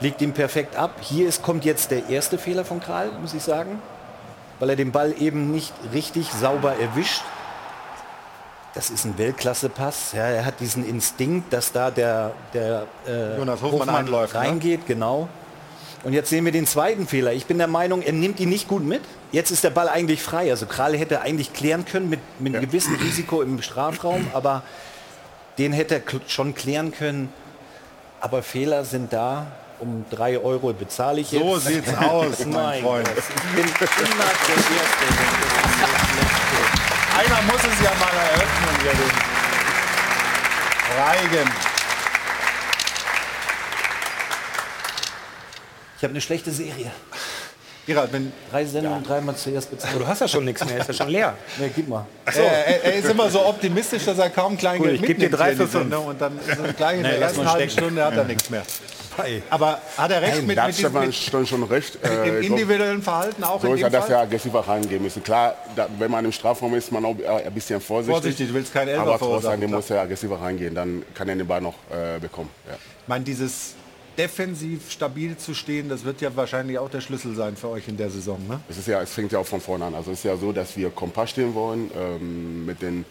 [0.00, 0.92] Legt ihn perfekt ab.
[1.00, 3.80] Hier ist, kommt jetzt der erste Fehler von Kral, muss ich sagen.
[4.58, 7.22] Weil er den Ball eben nicht richtig sauber erwischt.
[8.74, 10.12] Das ist ein Weltklasse-Pass.
[10.12, 14.40] Ja, er hat diesen Instinkt, dass da der, der äh, Jonas Hofmann einläuft, ne?
[14.40, 15.28] reingeht, genau.
[16.02, 17.32] Und jetzt sehen wir den zweiten Fehler.
[17.32, 19.00] Ich bin der Meinung, er nimmt ihn nicht gut mit.
[19.32, 20.50] Jetzt ist der Ball eigentlich frei.
[20.50, 24.62] Also Kral hätte eigentlich klären können mit, mit einem gewissen Risiko im Strafraum, aber
[25.56, 27.32] den hätte er schon klären können.
[28.20, 29.46] Aber Fehler sind da.
[29.80, 31.42] Um drei Euro bezahle ich jetzt.
[31.42, 33.08] So sieht's aus, mein Freund.
[33.08, 35.43] Ich bin immer der Erste.
[37.16, 39.12] Einer muss es ja mal eröffnen, hier den
[40.98, 41.52] Reigen.
[45.96, 46.90] Ich habe eine schlechte Serie.
[47.86, 49.98] Gerald, wenn, Drei Sendungen, dreimal zuerst bezahlt.
[49.98, 51.34] Du hast ja schon nichts mehr, ist ja schon leer.
[51.58, 52.06] Nee, gib mal.
[52.24, 55.38] er, er, er ist immer so optimistisch, dass er kaum Kleingeld Cool, ich dir mitnimmt
[55.38, 55.98] drei hier in die für fünf.
[55.98, 57.70] Und dann so gleich in Nee, der ersten halben.
[57.70, 58.62] Stunde hat er nichts mehr.
[59.50, 61.98] Aber hat er recht mit, Da mit, hat diesem, Stefan mit schon, schon recht.
[62.02, 64.24] dem Äh, ich glaub, individuellen Verhalten auch so in ja, dem dass wir Fall?
[64.24, 65.22] aggressiver reingehen müssen.
[65.22, 68.12] Klar, da, wenn man im Strafraum ist, man auch äh, ein bisschen vorsichtig.
[68.14, 71.46] Vorsichtig, du willst keinen Elfer Aber trotzdem muss er aggressiver reingehen, dann kann er den
[71.46, 72.50] Ball noch äh, bekommen.
[72.66, 72.74] Ja.
[72.74, 73.74] Ich meine, dieses
[74.16, 77.96] defensiv stabil zu stehen, das wird ja wahrscheinlich auch der Schlüssel sein für euch in
[77.96, 78.38] der Saison.
[78.48, 78.60] Ne?
[78.68, 79.94] Es, ist ja, es fängt ja auch von vorne an.
[79.94, 81.90] Also es ist ja so, dass wir kompakt stehen wollen.
[81.96, 83.04] Ähm, mit den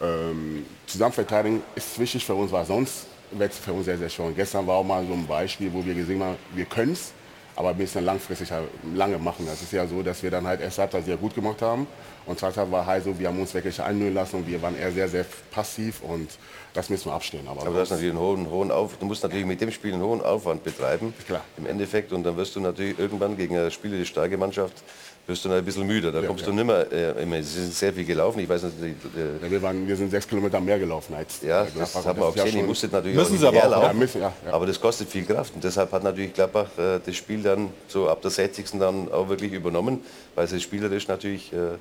[0.00, 4.26] ähm, Zusammenverteidigen ist wichtig für uns, weil sonst wird es für uns sehr, sehr schwer.
[4.26, 7.12] Und gestern war auch mal so ein Beispiel, wo wir gesehen haben, wir können es,
[7.56, 9.46] aber ein bisschen langfristig halt lange machen.
[9.52, 11.86] Es ist ja so, dass wir dann halt erst Halbzeit sehr gut gemacht haben.
[12.26, 14.92] Und zweite war halt so, wir haben uns wirklich einlösen lassen und wir waren eher
[14.92, 16.28] sehr, sehr passiv und
[16.74, 17.46] das müssen wir abstellen.
[17.48, 19.94] Aber, Aber du hast natürlich einen hohen, hohen Auf, du musst natürlich mit dem Spiel
[19.94, 21.14] einen hohen Aufwand betreiben.
[21.26, 21.42] Klar.
[21.56, 24.82] Im Endeffekt und dann wirst du natürlich irgendwann gegen eine spielerisch starke Mannschaft
[25.26, 26.12] wirst du ein bisschen müde.
[26.12, 26.50] Da kommst ja.
[26.50, 27.42] du nimmer äh, immer.
[27.42, 28.40] Sie sind sehr viel gelaufen.
[28.40, 31.40] Ich weiß nicht, die, äh, ja, wir, waren, wir sind sechs Kilometer mehr gelaufen als
[31.40, 32.04] ja, das Gladbach.
[32.04, 32.56] hat man auch ja gesehen.
[32.56, 34.52] Die schon- musstet natürlich Müssen auch sie aber auch, ja, müssen, ja, ja.
[34.52, 38.08] Aber das kostet viel Kraft und deshalb hat natürlich Gladbach äh, das Spiel dann so
[38.08, 38.78] ab der 60.
[38.78, 41.78] dann auch wirklich übernommen, weil sie spielerisch natürlich äh,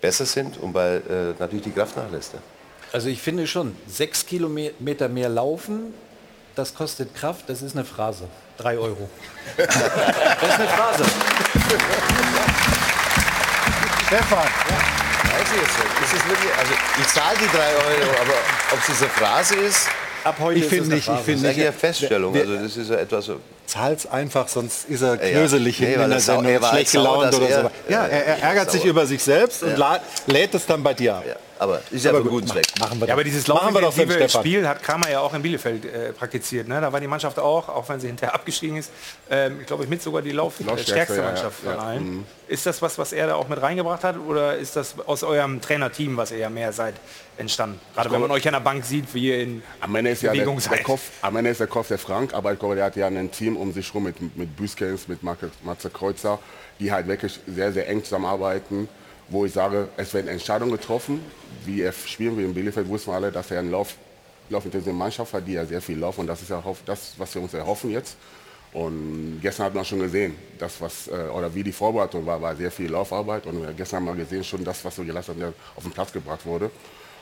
[0.00, 2.34] besser sind und weil äh, natürlich die Kraft nachlässt.
[2.90, 2.94] Ja.
[2.94, 5.94] Also ich finde schon, sechs Kilometer mehr laufen,
[6.56, 8.24] das kostet Kraft, das ist eine Phrase.
[8.58, 9.08] Drei Euro.
[9.56, 11.04] das ist eine Phrase.
[14.06, 16.02] Stefan, Weiß ich jetzt nicht.
[16.02, 18.32] Das ist wirklich, also ich zahle die drei Euro, aber
[18.72, 19.88] ob es diese Phrase ist,
[20.24, 21.24] Ab heute ich finde es eine nicht, ich Phrase.
[21.24, 21.66] finde Das ist nicht.
[21.66, 22.34] eine Feststellung.
[22.34, 23.40] Wir- Also das ist ja etwas so.
[23.66, 25.38] Zahl's einfach, sonst ist er Ja, ja.
[25.38, 27.70] knöselig Nee, in der er Sendung, schlecht gelaunt oder er- so.
[27.88, 29.76] Ja, er, er ärgert sich über sich selbst und Ja.
[29.78, 31.24] la- lädt es dann bei dir ab.
[31.26, 32.66] Ja, aber ist ja für einen guten Zweck.
[32.78, 34.28] Machen wir Ja, aber dieses für laufintensive.
[34.30, 36.66] Spiel hat Kramer ja auch in Bielefeld äh, praktiziert.
[36.68, 36.80] Ne?
[36.80, 38.90] Da war die Mannschaft auch, auch wenn sie hinterher abgestiegen ist,
[39.30, 41.26] ähm, ich glaube, mit sogar die Lauf Laufstärkste, stärkste ja, ja.
[41.28, 42.26] Mannschaft von Ja, allen.
[42.48, 45.60] Ist das was, was er da auch mit reingebracht hat oder ist das aus eurem
[45.60, 46.94] Trainerteam, was ihr ja mehr seid,
[47.36, 47.78] entstanden?
[47.94, 50.32] Gerade wenn man euch an der Bank sieht, wie ihr in Am Ende ist ja
[50.32, 50.82] der, Bewegung der seid.
[50.84, 53.30] Kopf, am Ende ist der Kopf der Frank, aber ich glaube, der hat ja ein
[53.30, 56.38] Team um sich rum mit, mit Büskens, mit Matze Kreuzer,
[56.80, 58.88] die halt wirklich sehr, sehr eng zusammenarbeiten,
[59.30, 61.24] wo ich sage, es werden Entscheidungen getroffen,
[61.64, 63.94] wie er spielen will in Bielefeld, wussten wir alle, dass er eine Lauf,
[64.48, 67.34] laufintensive Mannschaft hat, die ja sehr viel laufen und das ist ja auch das, was
[67.34, 68.16] wir uns erhoffen jetzt.
[68.72, 72.54] Und gestern hat man schon gesehen, das was äh, oder wie die Vorbereitung war, war
[72.54, 75.82] sehr viel Laufarbeit und gestern haben wir gesehen schon das, was wir gelassen der auf
[75.82, 76.70] den Platz gebracht wurde.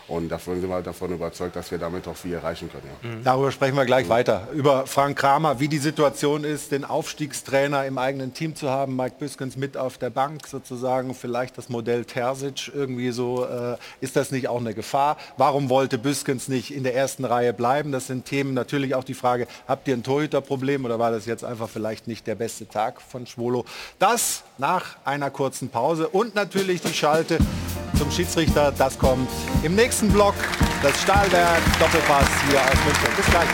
[0.08, 2.84] Und davon sind wir davon überzeugt, dass wir damit auch viel erreichen können.
[3.02, 3.10] Ja.
[3.24, 4.48] Darüber sprechen wir gleich weiter.
[4.54, 9.16] Über Frank Kramer, wie die Situation ist, den Aufstiegstrainer im eigenen Team zu haben, Mike
[9.18, 13.44] Büskens mit auf der Bank sozusagen, vielleicht das Modell Terzic irgendwie so.
[13.44, 15.18] Äh, ist das nicht auch eine Gefahr?
[15.36, 17.92] Warum wollte Büskens nicht in der ersten Reihe bleiben?
[17.92, 18.54] Das sind Themen.
[18.54, 22.26] Natürlich auch die Frage, habt ihr ein Torhüterproblem oder war das jetzt einfach vielleicht nicht
[22.26, 23.66] der beste Tag von Schwolo?
[23.98, 27.38] Das nach einer kurzen Pause und natürlich die Schalte
[27.98, 28.72] zum Schiedsrichter.
[28.76, 29.28] Das kommt
[29.64, 30.34] im nächsten Block.
[30.80, 33.16] Das Stahlwerk Doppelpass hier aus München.
[33.16, 33.48] Bis gleich.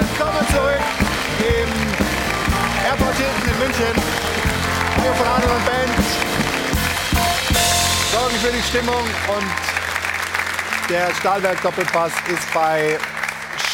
[0.00, 0.80] Willkommen zurück
[1.40, 1.68] im
[2.86, 4.02] Airport Hilton in München.
[5.02, 5.98] Hier von Arno und Band.
[8.10, 9.04] Sorgen für die Stimmung
[9.36, 12.98] und der Stahlwerk Doppelpass ist bei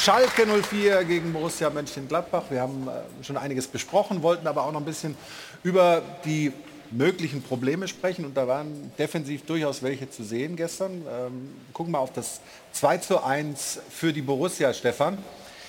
[0.03, 2.43] Schalke 04 gegen Borussia Mönchengladbach.
[2.51, 5.17] Wir haben äh, schon einiges besprochen, wollten aber auch noch ein bisschen
[5.63, 6.53] über die
[6.97, 11.03] möglichen Probleme sprechen und da waren defensiv durchaus welche zu sehen gestern.
[11.09, 12.41] Ähm, gucken wir auf das
[12.73, 15.19] 2 zu 1 für die Borussia, Stefan.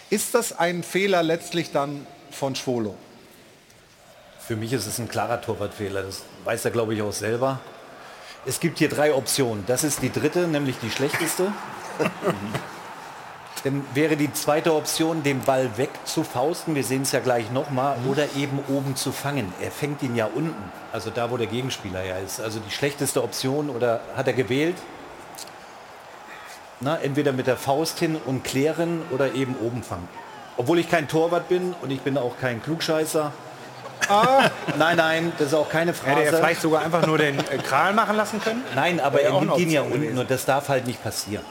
[0.09, 2.95] Ist das ein Fehler letztlich dann von Schwolo?
[4.39, 6.03] Für mich ist es ein klarer Torwartfehler.
[6.03, 7.59] Das weiß er, glaube ich, auch selber.
[8.45, 9.63] Es gibt hier drei Optionen.
[9.65, 11.51] Das ist die dritte, nämlich die schlechteste.
[13.65, 16.75] Dann wäre die zweite Option, den Ball weg zu fausten.
[16.75, 17.97] Wir sehen es ja gleich nochmal.
[18.07, 19.51] Oder eben oben zu fangen.
[19.59, 20.71] Er fängt ihn ja unten.
[20.93, 22.39] Also da, wo der Gegenspieler ja ist.
[22.39, 23.71] Also die schlechteste Option.
[23.71, 24.75] Oder hat er gewählt?
[26.79, 30.07] Na, entweder mit der Faust hin und klären oder eben oben fangen.
[30.57, 33.33] Obwohl ich kein Torwart bin und ich bin auch kein Klugscheißer.
[34.77, 37.93] Nein, nein, das ist auch keine Hätte er vielleicht sogar einfach nur den äh, Kral
[37.93, 38.61] machen lassen können?
[38.75, 41.43] Nein, aber er nimmt ihn ja unten und das darf halt nicht passieren.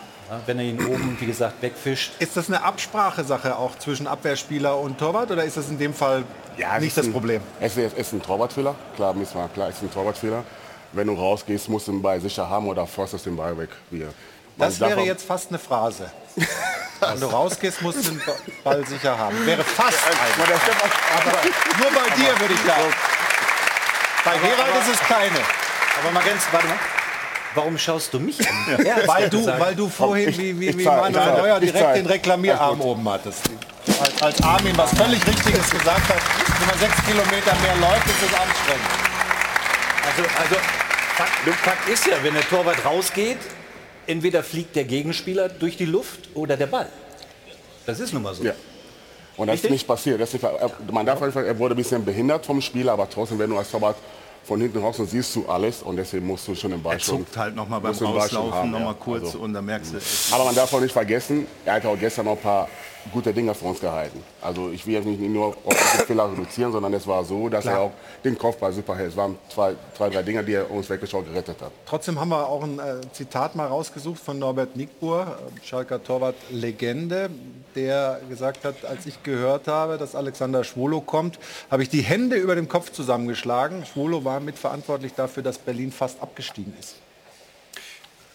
[0.46, 2.12] Wenn er ihn oben, wie gesagt, wegfischt.
[2.18, 6.24] Ist das eine Absprachesache auch zwischen Abwehrspieler und Torwart oder ist das in dem Fall
[6.56, 7.40] Ja, nicht ist das ein- Problem?
[7.60, 10.44] Es ist, es ist ein Torwartfehler, klar, müssen wir, klar, es ist ein Torwartfehler.
[10.92, 13.70] Wenn du rausgehst, musst du den Ball sicher haben oder forstest den Ball weg.
[13.90, 14.08] Man
[14.56, 16.10] Das wäre jetzt fast eine Phrase.
[17.00, 19.44] Wenn du rausgehst, musst du den Ba- Ball sicher haben.
[19.44, 20.54] Wäre fast eine.
[20.54, 21.38] Aber
[21.82, 22.94] nur bei dir würde ich sagen.
[24.24, 25.38] Bei Gerald ist es keine.
[26.00, 26.76] Aber mal ganz, warte mal.
[27.54, 28.84] Warum schaust du mich an?
[28.84, 32.06] Ja, Weil du, weil du vorhin Ich- wie, wie, wie zahl, Manuel Neuer direkt den
[32.06, 33.42] Reklamierarm oben hattest.
[34.00, 36.20] Als, als Armin was völlig Richtiges gesagt hat,
[36.58, 38.90] wenn man sechs Kilometer mehr läuft, ist es anstrengend.
[40.06, 40.54] Also, also
[41.16, 41.30] Fakt,
[41.62, 43.38] Fakt ist ja, wenn der Torwart rausgeht,
[44.06, 46.88] entweder fliegt der Gegenspieler durch die Luft oder der Ball.
[47.86, 48.42] Das ist nun mal so.
[48.44, 48.52] Ja.
[49.36, 49.70] Und das ist Richtig?
[49.70, 50.20] nicht passiert.
[50.20, 53.08] Das ist nicht, er, man darf einfach, er wurde ein bisschen behindert vom Spiel, aber
[53.08, 53.96] trotzdem, wenn du als Torwart
[54.44, 56.98] von hinten raus und siehst du alles und deswegen musst du schon den Ball Er
[57.00, 58.96] zuckt halt noch mal beim Rauslaufen haben, noch mal ja.
[58.98, 61.86] kurz Also, und dann merkst du, es aber man darf auch nicht vergessen, er hat
[61.86, 62.68] auch gestern noch ein paar
[63.12, 64.22] gute Dinge für uns gehalten.
[64.40, 67.66] Also ich will jetzt nicht nur auf die Fehler reduzieren, sondern es war so, dass
[67.66, 67.92] er auch
[68.24, 69.10] den Kopfball super hält.
[69.10, 71.70] Es waren zwei, zwei, drei Dinge, die er uns auch gerettet hat.
[71.86, 76.36] Trotzdem haben wir auch ein äh, Zitat mal rausgesucht von Norbert Nickbur, äh, Schalker Torwart
[76.50, 77.30] Legende,
[77.74, 81.38] der gesagt hat, als ich gehört habe, dass Alexander Schwolo kommt,
[81.70, 83.84] habe ich die Hände über dem Kopf zusammengeschlagen.
[83.86, 86.96] Schwolo war mitverantwortlich dafür, dass Berlin fast abgestiegen ist.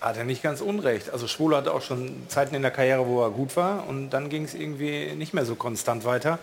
[0.02, 1.12] Hat er nicht ganz unrecht.
[1.12, 4.30] Also Schwolo hatte auch schon Zeiten in der Karriere, wo er gut war und dann
[4.30, 6.40] ging es irgendwie nicht mehr so konstant weiter.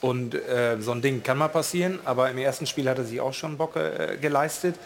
[0.00, 3.20] Und äh, so ein Ding kann mal passieren, aber im ersten Spiel hat er sich
[3.20, 4.76] auch schon Bock äh, geleistet.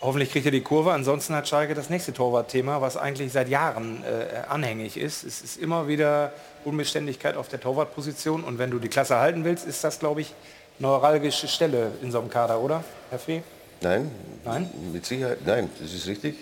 [0.00, 0.92] Hoffentlich kriegt er die Kurve.
[0.92, 5.24] Ansonsten hat Schalke das nächste Torwartthema, was eigentlich seit Jahren äh, anhängig ist.
[5.24, 6.32] Es ist immer wieder
[6.64, 8.44] Unbeständigkeit auf der Torwartposition.
[8.44, 10.34] Und wenn du die Klasse halten willst, ist das, glaube ich,
[10.78, 13.42] neuralgische Stelle in so einem Kader, oder, Herr Fee?
[13.80, 14.10] Nein,
[14.44, 14.70] Nein?
[14.92, 16.36] mit Sicherheit, nein, das ist richtig.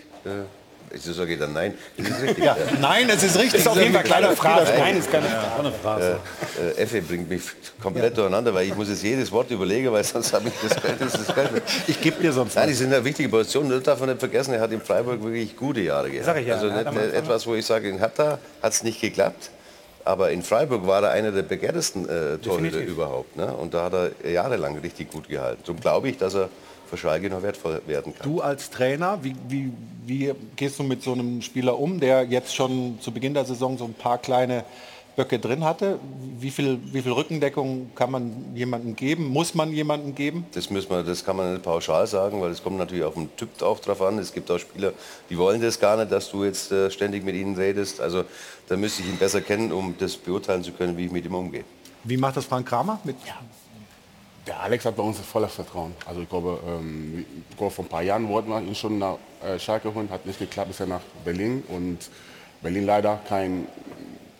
[0.93, 2.45] Äh, Ich sage dann nein, das ist richtig.
[2.45, 3.61] Ja, nein, es ist richtig.
[3.61, 4.73] Ist auf jeden Fall kleine Phrase.
[4.79, 5.27] Nein, ist keine
[5.83, 6.19] Frage.
[6.77, 7.43] Äh, Effe bringt mich
[7.81, 11.01] komplett durcheinander, weil ich muss jetzt jedes Wort überlegen, weil sonst habe ich das Feld,
[11.01, 11.63] das ist das Feld.
[11.87, 13.69] Ich gebe dir sonst Nein, die sind eine wichtige Position.
[13.71, 16.27] Das darf man nicht vergessen, er hat in Freiburg wirklich gute Jahre gehabt.
[16.27, 19.01] Sag ich ja, also nicht, nicht etwas, wo ich sage, in Hatta hat es nicht
[19.01, 19.51] geklappt.
[20.05, 23.37] Aber in Freiburg war er einer der begehrtesten äh, Torhüter überhaupt.
[23.37, 23.47] Ne?
[23.47, 25.63] Und da hat er jahrelang richtig gut gehalten.
[25.65, 26.49] Darum glaube ich, dass er
[26.97, 28.23] Schalke noch wertvoll werden kann.
[28.23, 29.73] Du als Trainer, wie, wie,
[30.07, 33.79] wie gehst du mit so einem Spieler um, der jetzt schon zu Beginn der Saison
[33.79, 34.65] so ein paar kleine
[35.17, 35.99] Böcke drin hatte?
[36.39, 39.27] Wie viel, wie viel Rückendeckung kann man jemandem geben?
[39.27, 40.47] Muss man jemandem geben?
[40.53, 43.35] Das, müssen wir, das kann man nicht pauschal sagen, weil es kommt natürlich auf den
[43.37, 44.19] Typ auch drauf an.
[44.19, 44.93] Es gibt auch Spieler,
[45.29, 48.01] die wollen das gar nicht, dass du jetzt äh, ständig mit ihnen redest.
[48.01, 48.25] Also
[48.69, 51.35] da müsste ich ihn besser kennen, um das beurteilen zu können, wie ich mit ihm
[51.35, 51.65] umgehe.
[52.05, 52.99] Wie macht das Frank Kramer?
[53.05, 53.17] Mit,
[54.47, 55.95] Der Alex hat bei uns volles Vertrauen.
[56.05, 59.17] Also ich glaube, ähm, ich glaube, vor ein paar Jahren wollten wir ihn schon nach
[59.45, 61.63] äh, Schalke holen, hat nicht geklappt, ist er nach Berlin.
[61.69, 61.99] Und
[62.61, 63.69] Berlin leider kein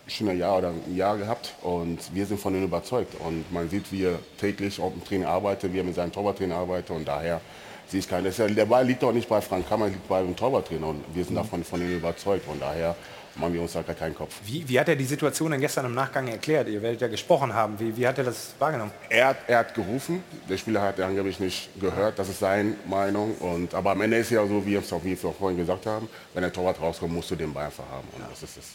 [0.07, 1.53] schöner Jahr oder ein Jahr gehabt.
[1.61, 3.13] Und wir sind von ihm überzeugt.
[3.25, 6.55] Und man sieht, wie er täglich auf dem Training arbeitet, wie er mit seinem Torwarttrainer
[6.55, 6.89] arbeitet.
[6.91, 7.39] Und daher
[7.87, 8.23] sehe ich keine.
[8.23, 10.87] das ist ja- Der Ball liegt doch nicht bei Frank Kammer, liegt bei dem Torwarttrainer.
[10.87, 12.45] Und wir sind davon von ihm überzeugt.
[12.49, 12.93] Und daher
[13.35, 14.35] machen wir uns da gar keinen Kopf.
[14.45, 16.67] Wie, wie hat er die Situation denn gestern im Nachgang erklärt?
[16.67, 17.79] Ihr werdet ja gesprochen haben.
[17.79, 18.91] Wie, wie hat er das wahrgenommen?
[19.09, 23.35] Er hat, er hat gerufen, der Spieler hat angeblich nicht gehört, das ist seine Meinung.
[23.35, 25.85] Und, aber am Ende ist ja so, wie wir es auch wie wir vorhin gesagt
[25.85, 28.07] haben, wenn der Torwart rauskommt, musst du den Ball einfach haben.
[28.13, 28.65] Und das ist es.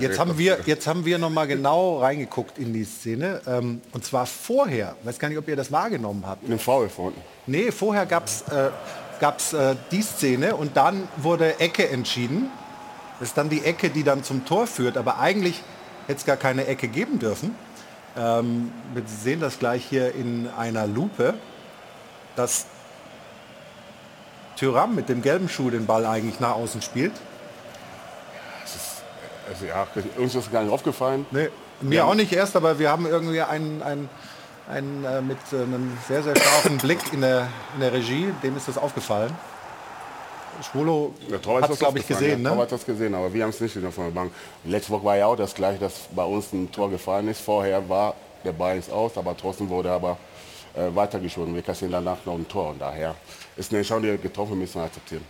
[0.00, 3.40] Jetzt haben wir, jetzt haben wir noch mal genau reingeguckt in die Szene.
[3.46, 6.46] Ähm, und zwar vorher, weiß gar nicht, ob ihr das wahrgenommen habt.
[6.46, 7.18] Den Foul vorhin.
[7.46, 8.70] Nee, vorher gab es äh,
[9.22, 12.50] gab's, äh, die Szene und dann wurde Ecke entschieden.
[13.22, 14.96] Das ist dann die Ecke, die dann zum Tor führt.
[14.96, 15.62] Aber eigentlich
[16.08, 17.54] hätte es gar keine Ecke geben dürfen.
[18.16, 21.34] Ähm, wir sehen das gleich hier in einer Lupe,
[22.34, 22.66] dass
[24.56, 27.12] Tyram mit dem gelben Schuh den Ball eigentlich nach außen spielt.
[29.48, 31.24] Also, ja, uns ist gar nicht aufgefallen.
[31.30, 31.48] Nee,
[31.80, 34.10] mir auch nicht erst, aber wir haben irgendwie einen, einen,
[34.68, 38.56] einen äh, mit äh, einem sehr, sehr scharfen Blick in der, in der Regie, dem
[38.56, 39.32] ist das aufgefallen.
[40.62, 41.12] Schwolo
[41.60, 42.42] hat es, glaube ich, gesehen.
[42.42, 42.60] Der Ne?
[42.60, 44.32] Hat das gesehen, aber wir haben es nicht gesehen von der Bank.
[44.64, 47.40] Letzte Woche war ja auch das gleiche, dass bei uns ein Tor gefallen ist.
[47.40, 48.14] Vorher war
[48.44, 50.18] der Ball ist aus, aber trotzdem wurde er aber
[50.74, 51.54] äh, weitergeschoben.
[51.54, 53.14] Wir kassieren danach noch ein Tor und daher
[53.56, 55.24] ist eine Entscheidung, die wir getroffen müssen wir akzeptieren.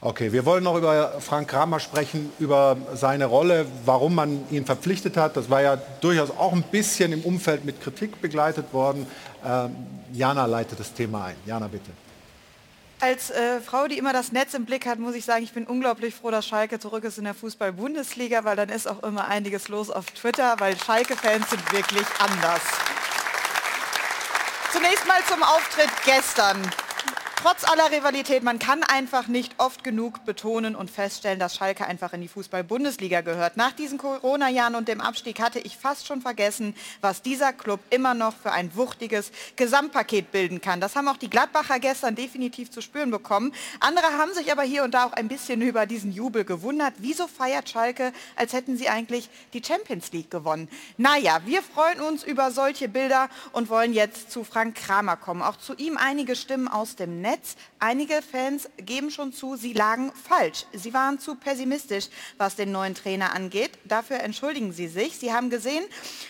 [0.00, 5.16] Okay, wir wollen noch über Frank Kramer sprechen, über seine Rolle, warum man ihn verpflichtet
[5.16, 5.36] hat.
[5.36, 9.08] Das war ja durchaus auch ein bisschen im Umfeld mit Kritik begleitet worden.
[9.44, 9.74] Ähm,
[10.12, 11.36] Jana leitet das Thema ein.
[11.46, 11.90] Jana, bitte.
[13.00, 15.68] Als äh, Frau, die immer das Netz im Blick hat, muss ich sagen, ich bin
[15.68, 19.68] unglaublich froh, dass Schalke zurück ist in der Fußball-Bundesliga, weil dann ist auch immer einiges
[19.68, 22.60] los auf Twitter, weil Schalke-Fans sind wirklich anders.
[24.72, 26.60] Zunächst mal zum Auftritt gestern.
[27.40, 32.12] Trotz aller Rivalität, man kann einfach nicht oft genug betonen und feststellen, dass Schalke einfach
[32.12, 33.56] in die Fußball-Bundesliga gehört.
[33.56, 38.14] Nach diesen Corona-Jahren und dem Abstieg hatte ich fast schon vergessen, was dieser Club immer
[38.14, 40.80] noch für ein wuchtiges Gesamtpaket bilden kann.
[40.80, 43.54] Das haben auch die Gladbacher gestern definitiv zu spüren bekommen.
[43.78, 46.94] Andere haben sich aber hier und da auch ein bisschen über diesen Jubel gewundert.
[46.98, 50.68] Wieso feiert Schalke, als hätten sie eigentlich die Champions League gewonnen?
[50.96, 55.42] Naja, wir freuen uns über solche Bilder und wollen jetzt zu Frank Kramer kommen.
[55.42, 57.27] Auch zu ihm einige Stimmen aus dem Netz.
[57.28, 57.56] Netz.
[57.78, 60.64] Einige Fans geben schon zu, sie lagen falsch.
[60.72, 62.08] Sie waren zu pessimistisch,
[62.38, 63.78] was den neuen Trainer angeht.
[63.84, 65.18] Dafür entschuldigen sie sich.
[65.18, 65.84] Sie haben gesehen,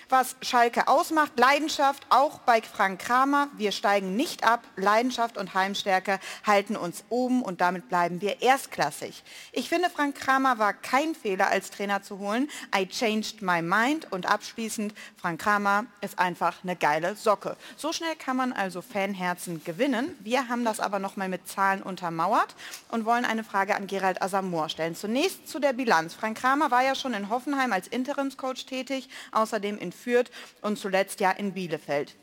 [0.08, 1.38] was Schalke ausmacht.
[1.38, 3.48] Leidenschaft, auch bei Frank Kramer.
[3.56, 4.64] Wir steigen nicht ab.
[4.76, 9.22] Leidenschaft und Heimstärke halten uns oben und damit bleiben wir erstklassig.
[9.52, 12.50] Ich finde, Frank Kramer war kein Fehler als Trainer zu holen.
[12.76, 17.56] I changed my mind und abschließend, Frank Kramer ist einfach eine geile Socke.
[17.76, 20.16] So schnell kann man also Fanherzen gewinnen.
[20.20, 22.54] Wir haben das aber noch mal mit Zahlen untermauert
[22.90, 24.96] und wollen eine Frage an Gerald Asamoah stellen.
[24.96, 26.14] Zunächst zu der Bilanz.
[26.14, 30.30] Frank Kramer war ja schon in Hoffenheim als Interimscoach tätig, außerdem in Fürth
[30.62, 32.16] und zuletzt ja in Bielefeld.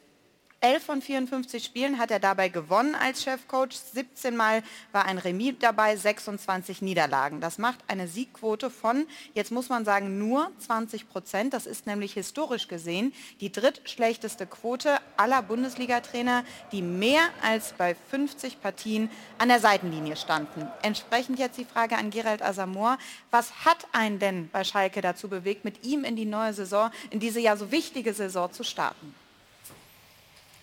[0.65, 3.73] 11 von 54 Spielen hat er dabei gewonnen als Chefcoach.
[3.93, 4.63] 17 Mal
[4.93, 7.39] war ein Remis dabei, 26 Niederlagen.
[7.39, 9.05] Das macht eine Siegquote von,
[9.35, 11.53] jetzt muss man sagen, nur 20 Prozent.
[11.53, 18.59] Das ist nämlich historisch gesehen die drittschlechteste Quote aller Bundesliga-Trainer, die mehr als bei 50
[18.59, 20.67] Partien an der Seitenlinie standen.
[20.81, 22.97] Entsprechend jetzt die Frage an Gerald Asamoah.
[23.29, 27.19] Was hat einen denn bei Schalke dazu bewegt, mit ihm in die neue Saison, in
[27.19, 29.13] diese ja so wichtige Saison zu starten?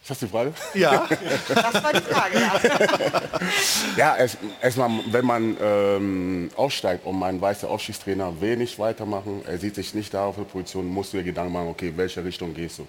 [0.03, 0.53] Ist das die Frage?
[0.75, 1.09] Ja.
[1.49, 2.61] Das war die Frage, ja.
[3.97, 9.43] Ja, erst- erstmal, wenn man ähm, aufsteigt und man weiß, der Aufstiegstrainer will nicht weitermachen,
[9.47, 12.25] er sieht sich nicht da auf der Position, musst du dir Gedanken machen, okay, welche
[12.25, 12.87] Richtung gehst du?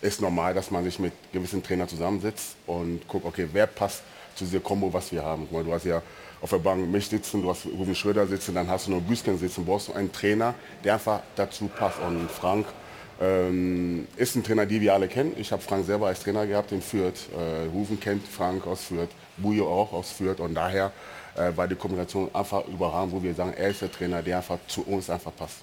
[0.00, 4.02] Ist normal, dass man sich mit gewissen Trainern zusammensitzt und guckt, okay, wer passt
[4.34, 5.48] zu dieser Kombo, was wir haben.
[5.50, 6.02] Du hast ja
[6.42, 9.38] auf der Bank mich sitzen, du hast Ruben Schröder sitzen, dann hast du nur Büsken
[9.38, 10.52] sitzen, brauchst du einen Trainer,
[10.84, 11.98] der einfach dazu passt.
[12.00, 12.66] Und Frank
[13.20, 15.32] ähm, ist ein Trainer, die wir alle kennen.
[15.38, 17.28] Ich habe Frank selber als Trainer gehabt in Fürth.
[17.34, 20.40] Äh, Rufen kennt Frank aus Fürth, Bujo auch aus Fürth.
[20.40, 20.92] Und daher
[21.36, 24.58] äh, war die Kombination einfach überragend, wo wir sagen, er ist der Trainer, der einfach
[24.68, 25.56] zu uns einfach passt.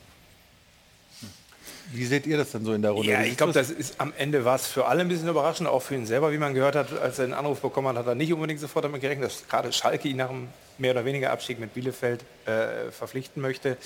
[1.91, 3.11] Wie seht ihr das denn so in der Runde?
[3.11, 5.81] Ja, ich glaube, das ist am Ende war es für alle ein bisschen überraschend, auch
[5.81, 8.15] für ihn selber, wie man gehört hat, als er den Anruf bekommen hat, hat er
[8.15, 10.47] nicht unbedingt sofort damit gerechnet, dass gerade Schalke ihn nach einem
[10.77, 13.77] mehr oder weniger Abstieg mit Bielefeld äh, verpflichten möchte.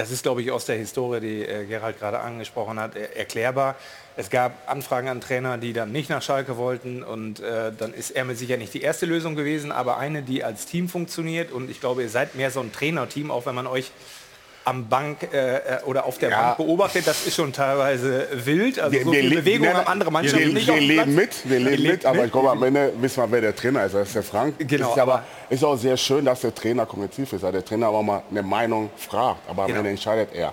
[0.00, 3.76] Das ist, glaube ich, aus der Historie, die äh, Gerald gerade angesprochen hat, er erklärbar.
[4.16, 8.12] Es gab Anfragen an Trainer, die dann nicht nach Schalke wollten und äh, dann ist
[8.12, 11.68] er mit Sicherheit nicht die erste Lösung gewesen, aber eine, die als Team funktioniert und
[11.68, 13.90] ich glaube, ihr seid mehr so ein Trainerteam, auch wenn man euch
[14.64, 16.42] am Bank äh, äh, oder auf der Ja.
[16.42, 18.78] Bank beobachtet, das ist schon teilweise wild.
[18.78, 21.58] Also so viel le- Bewegung nein, haben andere Mannschaften wir, nicht wir leben mit, wir
[21.58, 22.26] leben lebt mit, aber mit.
[22.26, 23.94] ich glaube, am Ende wissen wir, wer der Trainer ist.
[23.94, 24.54] Das ist der Frank.
[24.58, 28.02] Genau, ist aber, ist auch sehr schön, dass der Trainer kommunikativ ist, der Trainer aber
[28.02, 29.78] mal eine Meinung fragt, aber am Genau.
[29.78, 30.52] Ende entscheidet er.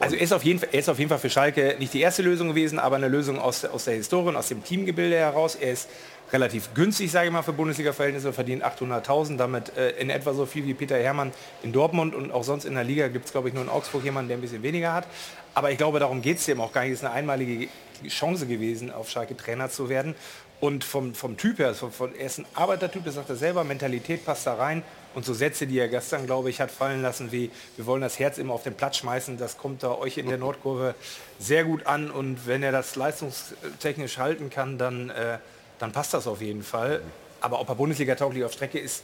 [0.00, 2.00] Also er ist, auf jeden Fall, er ist auf jeden Fall für Schalke nicht die
[2.00, 5.54] erste Lösung gewesen, aber eine Lösung aus, aus der Historie und aus dem Teamgebilde heraus.
[5.54, 5.88] Er ist
[6.34, 10.66] relativ günstig, sage ich mal, für Bundesliga-Verhältnisse, verdient 800.000, damit äh, in etwa so viel
[10.66, 11.32] wie Peter Hermann
[11.62, 14.02] in Dortmund und auch sonst in der Liga gibt es, glaube ich, nur in Augsburg
[14.02, 15.06] jemanden, der ein bisschen weniger hat.
[15.54, 16.94] Aber ich glaube, darum geht es dem auch gar nicht.
[16.94, 17.68] Es ist eine einmalige
[18.08, 20.16] Chance gewesen, auf Schalke Trainer zu werden.
[20.60, 23.62] Und vom, vom Typ her, von, von, er ist ein Arbeitertyp, das sagt er selber,
[23.62, 24.82] Mentalität passt da rein.
[25.14, 28.18] Und so Sätze, die er gestern, glaube ich, hat fallen lassen, wie wir wollen das
[28.18, 30.96] Herz immer auf den Platz schmeißen, das kommt da euch in der Nordkurve
[31.38, 32.10] sehr gut an.
[32.10, 35.38] Und wenn er das leistungstechnisch halten kann, dann, äh,
[35.78, 37.02] dann passt das auf jeden Fall.
[37.40, 39.02] Aber ob er Bundesliga tauglich auf Strecke ist,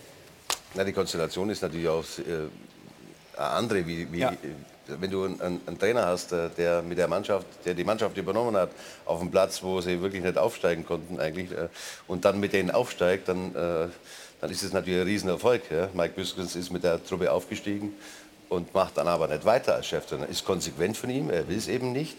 [0.74, 2.48] Na, die Konstellation ist natürlich auch äh,
[3.36, 4.30] eine andere, wie, wie Ja.
[4.30, 4.36] äh,
[4.98, 8.56] wenn du einen, einen Trainer hast, äh, der mit der Mannschaft, der die Mannschaft übernommen
[8.56, 8.70] hat,
[9.04, 11.68] auf dem Platz, wo sie wirklich nicht aufsteigen konnten eigentlich, äh,
[12.08, 13.88] und dann mit denen aufsteigt, dann, äh,
[14.40, 15.62] dann ist es natürlich ein Riesenerfolg.
[15.70, 15.88] Ja?
[15.92, 17.94] Mike Büskens ist mit der Truppe aufgestiegen
[18.48, 20.26] und macht dann aber nicht weiter als Cheftrainer.
[20.28, 22.16] Ist konsequent von ihm, er will es eben nicht.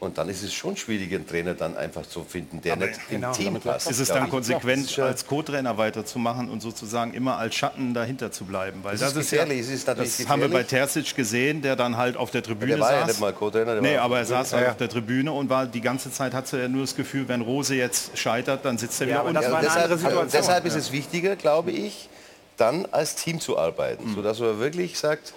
[0.00, 3.32] Und dann ist es schon schwierig, einen Trainer dann einfach zu finden, der nicht genau,
[3.32, 3.90] im Team passt.
[3.90, 8.46] Ist es dann konsequent, Das als Co-Trainer weiterzumachen und sozusagen immer als Schatten dahinter zu
[8.46, 8.80] bleiben?
[8.82, 10.92] Weil Das ist gefährlich, es ist natürlich das haben wir bei gefährlich.
[10.94, 13.08] Terzic gesehen, der dann halt auf der Tribüne Der war ja saß.
[13.08, 13.78] nicht mal Co-Trainer.
[13.82, 14.70] Nee, aber er saß Ja, halt ja.
[14.72, 17.74] auf der Tribüne und war die ganze Zeit hatte er nur das Gefühl, wenn Rose
[17.74, 19.42] jetzt scheitert, dann sitzt er Ja, wieder aber unten.
[19.42, 22.08] das eine deshalb, deshalb ist es wichtiger, glaube ich,
[22.56, 24.14] dann als Team zu arbeiten, Mhm.
[24.14, 25.34] sodass man wirklich sagt,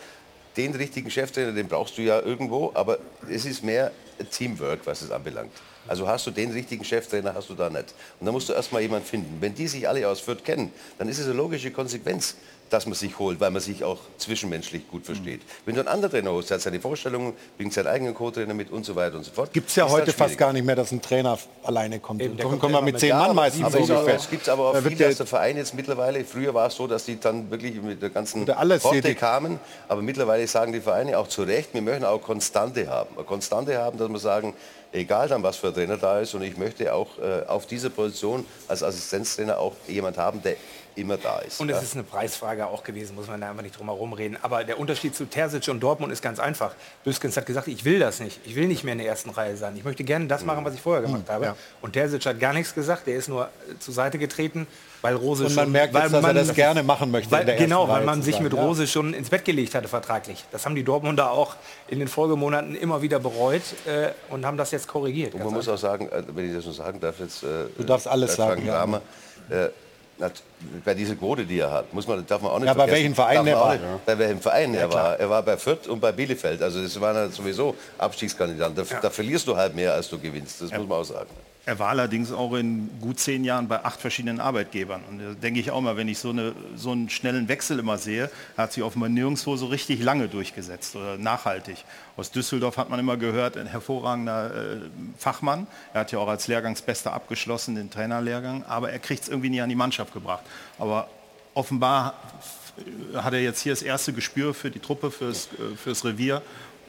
[0.56, 2.98] den richtigen Cheftrainer, den brauchst du ja irgendwo, aber
[3.30, 3.92] es ist mehr
[4.32, 5.52] Teamwork, was es anbelangt.
[5.88, 7.94] Also hast du den richtigen Cheftrainer, hast du da nicht.
[8.20, 9.38] Und da musst du erstmal jemanden finden.
[9.42, 12.36] Wenn die sich alle aus Fürth kennen, dann ist es eine logische Konsequenz,
[12.74, 15.42] dass man sich holt, weil man sich auch zwischenmenschlich gut versteht.
[15.66, 18.72] Wenn du einen anderen Trainer holst, der hat seine Vorstellungen, bringt seinen eigenen Co-Trainer mit
[18.72, 19.54] und so weiter und so fort.
[19.54, 22.22] Gibt es ja heute fast gar nicht mehr, dass ein Trainer alleine kommt.
[22.22, 24.16] Eben, der Kommen kommt wir immer mit zehn Mann meistens aber so es, ungefähr.
[24.16, 26.68] es gibt aber auch Da wird viel, der- dass der Verein jetzt mittlerweile, früher war
[26.68, 28.48] es so, dass die dann wirklich mit der ganzen.
[28.48, 33.10] Horte kamen, aber mittlerweile sagen die Vereine auch zu Recht, wir möchten auch Konstante haben.
[33.16, 34.54] Eine Konstante haben, dass wir sagen,
[34.92, 37.90] egal dann was für ein Trainer da ist und ich möchte auch äh, auf dieser
[37.90, 40.56] Position als Assistenztrainer auch jemand haben, der
[40.96, 41.60] immer da ist.
[41.60, 41.78] Und ja.
[41.78, 44.38] es ist eine Preisfrage auch gewesen, muss man da einfach nicht drum herum reden.
[44.42, 46.74] Aber der Unterschied zu Terzic und Dortmund ist ganz einfach.
[47.04, 48.40] Büskens hat gesagt, ich will das nicht.
[48.46, 49.76] Ich will nicht mehr in der ersten Reihe sein.
[49.78, 51.46] Ich möchte gerne das machen, was ich vorher gemacht habe.
[51.46, 51.56] ja.
[51.82, 53.08] Und Terzic hat gar nichts gesagt.
[53.08, 54.68] Der ist nur äh, zur Seite getreten,
[55.02, 55.72] weil Rose Und man schon...
[55.74, 58.06] merkt weil jetzt, dass er das gerne machen möchte, Weil, in der ersten genau, weil
[58.06, 58.62] man sich mit ja.
[58.62, 60.46] Rose schon ins Bett gelegt hatte vertraglich.
[60.52, 61.56] Das haben die Dortmunder auch
[61.88, 65.34] in den Folgemonaten immer wieder bereut äh, und haben das jetzt korrigiert.
[65.34, 67.84] Und man muss auch sagen, äh, wenn ich das nur sagen darf, jetzt, äh, Du
[67.84, 68.74] darfst alles bei Frank sagen, ja.
[68.78, 69.02] Kramer,
[69.50, 69.70] äh,
[70.86, 73.16] bei dieser Quote, die er hat, muss man, darf man auch nicht Ja, bei welchem
[73.16, 73.74] Verein er war.
[73.74, 75.20] nicht- Bei welchem Verein er war.
[75.20, 76.62] Er war bei Fürth und bei Bielefeld.
[76.62, 78.76] Also das waren ja sowieso Abstiegskandidaten.
[78.76, 80.62] Da, da verlierst du halt mehr, als du gewinnst.
[80.62, 81.30] Das muss man auch sagen.
[81.66, 85.02] Er war allerdings auch in gut zehn Jahren bei acht verschiedenen Arbeitgebern.
[85.10, 87.98] Und da denke ich auch mal, wenn ich so, eine, so einen schnellen Wechsel immer
[87.98, 91.78] sehe, hat sich offenbar nirgendwo so richtig lange durchgesetzt oder nachhaltig.
[92.18, 94.78] Aus Düsseldorf hat man immer gehört, ein hervorragender äh,
[95.18, 95.66] Fachmann.
[95.94, 98.66] Er hat ja auch als Lehrgangsbester abgeschlossen, den Trainerlehrgang.
[98.66, 100.44] Aber er kriegt es irgendwie nie an die Mannschaft gebracht.
[100.80, 101.08] Aber
[101.54, 102.16] offenbar
[103.16, 106.42] hat er jetzt hier das erste Gespür für die Truppe, fürs, äh, fürs Revier.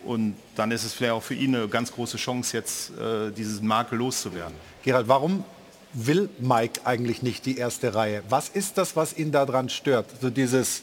[0.05, 3.61] Und dann ist es vielleicht auch für ihn eine ganz große Chance, jetzt äh, dieses
[3.63, 4.55] Makel loszuwerden.
[4.83, 5.45] Gerald, warum
[5.93, 8.23] will Mike eigentlich nicht die erste Reihe?
[8.29, 10.07] Was ist das, was ihn daran stört?
[10.21, 10.83] So dieses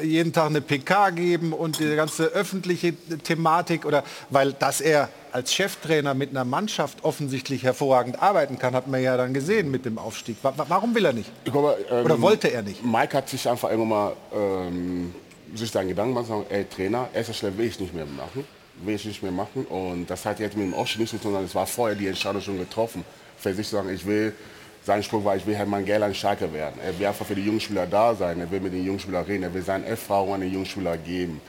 [0.00, 5.08] äh, jeden Tag eine PK geben und die ganze öffentliche Thematik oder weil dass er
[5.32, 9.84] als Cheftrainer mit einer Mannschaft offensichtlich hervorragend arbeiten kann, hat man ja dann gesehen mit
[9.84, 10.36] dem Aufstieg.
[10.42, 11.30] Wa wa- warum will er nicht?
[11.44, 12.84] Ich glaube, ähm, Oder wollte er nicht?
[12.84, 15.14] Mike hat sich einfach irgendwann mal ähm,
[15.54, 18.44] sich seinen Gedanken gemacht, sagen, ey Trainer, erster Stelle will ich nicht mehr machen,
[18.82, 19.64] will ich nicht mehr machen.
[19.66, 22.06] Und das hat jetzt mit dem Aufstieg nichts zu tun, sondern es war vorher die
[22.06, 23.04] Entscheidung schon getroffen,
[23.36, 24.34] für sich zu sagen, ich will,
[24.82, 26.80] sein Spruch war, ich will Hermann Gerland Schalke werden.
[26.84, 29.52] Er will einfach für die Jungspieler da sein, er will mit den Jungspielern reden, er
[29.52, 31.40] will seine Erfahrung an den Jungspieler geben.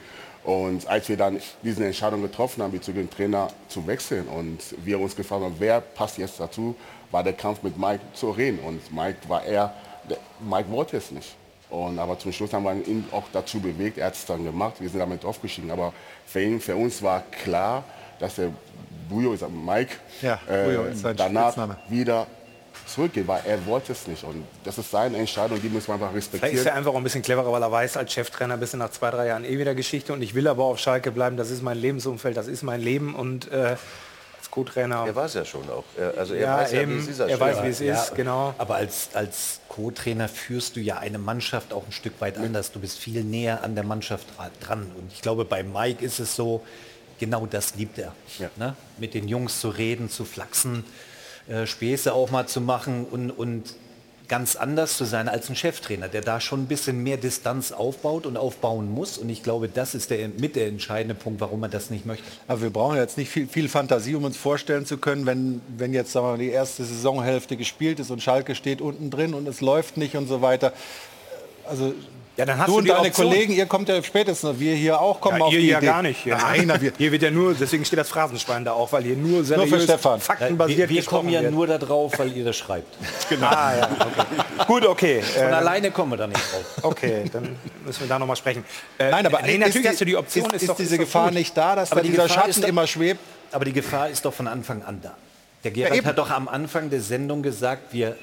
[0.44, 4.98] Und als wir dann diese Entscheidung getroffen haben, zu dem Trainer zu wechseln und wir
[4.98, 6.74] uns gefragt haben, wer passt jetzt dazu,
[7.12, 8.58] war der Kampf mit Mike zu reden.
[8.58, 9.72] Und Mike war der,
[10.40, 11.36] Mike wollte es nicht.
[11.72, 14.74] Und, aber zum Schluss haben wir ihn auch dazu bewegt, er hat es dann gemacht,
[14.78, 15.70] wir sind damit aufgestiegen.
[15.70, 15.92] Aber
[16.26, 17.82] für, ihn, für uns war klar,
[18.18, 18.50] dass der
[19.08, 21.76] Bujo, ist Mike, Ja, Bujo ist danach Spitzname.
[21.88, 22.26] wieder
[22.86, 24.22] zurückgeht, weil er wollte es nicht.
[24.24, 26.66] Und das ist seine Entscheidung, die muss man einfach Vielleicht ist respektieren.
[26.66, 29.10] er einfach auch ein bisschen cleverer, weil er weiß, als Cheftrainer bist du nach zwei,
[29.10, 31.78] drei Jahren eh wieder Geschichte und ich will aber auf Schalke bleiben, das ist mein
[31.78, 33.76] Lebensumfeld, das ist mein Leben und äh,
[34.52, 35.04] Co-Trainer...
[35.06, 35.82] Er war es ja schon auch.
[35.98, 36.98] Er, also er Ja, weiß ja, wie eben.
[37.00, 37.18] es ist.
[37.18, 38.54] Er weiß, wie es ist, genau.
[38.58, 42.70] Aber als, als Co-Trainer führst du ja eine Mannschaft auch ein Stück weit anders.
[42.70, 44.92] Du bist viel näher an der Mannschaft dra- dran.
[44.96, 46.62] Und ich glaube, bei Mike ist es so,
[47.18, 48.12] genau das liebt er.
[48.38, 48.50] Ja.
[48.56, 48.76] Ne?
[48.98, 50.84] Mit den Jungs zu reden, zu flachsen,
[51.48, 53.74] äh, Späße auch mal zu machen und, und
[54.28, 58.26] ganz anders zu sein als ein Cheftrainer, der da schon ein bisschen mehr Distanz aufbaut
[58.26, 59.18] und aufbauen muss.
[59.18, 62.24] Und ich glaube, das ist der, mit der entscheidende Punkt, warum er das nicht möchte.
[62.48, 65.92] Aber wir brauchen jetzt nicht viel, viel Fantasie, um uns vorstellen zu können, wenn, wenn
[65.92, 69.46] jetzt sagen wir, mal, die erste Saisonhälfte gespielt ist und Schalke steht unten drin und
[69.46, 70.72] es läuft nicht und so weiter.
[71.64, 71.94] Also
[72.34, 73.26] Ja, dann hast du du und die deine Option.
[73.28, 75.86] Kollegen, ihr kommt ja spätestens, wir hier auch kommen Ja, auf ihr die ja Idee.
[75.86, 76.22] gar nicht.
[76.24, 79.02] Hier, Nein, na, wir, hier wird ja nur, deswegen steht das Phrasenschwein da auch, weil
[79.02, 80.18] hier nur Stefan.
[80.18, 81.52] faktenbasiert wir wir kommen ja wird.
[81.52, 82.96] nur da drauf, weil ihr das schreibt.
[83.42, 84.66] Ah, ja, okay.
[84.66, 85.20] Gut, okay.
[85.22, 86.64] Von Äh, alleine kommen wir da nicht drauf.
[86.84, 88.64] okay, dann müssen wir da noch mal sprechen.
[88.98, 90.46] Äh, Nein, aber nee, ist natürlich die- hast du die Option.
[90.46, 91.34] Ist, ist, doch- diese doch Gefahr gut.
[91.34, 93.20] nicht da, dass Aber da die dieser Gefahr ist Schatten doch- immer schwebt?
[93.52, 95.14] Aber die Gefahr ist doch von Anfang an da.
[95.64, 96.06] Der Gerald eben.
[96.06, 98.16] hat doch am Anfang der Sendung gesagt, wir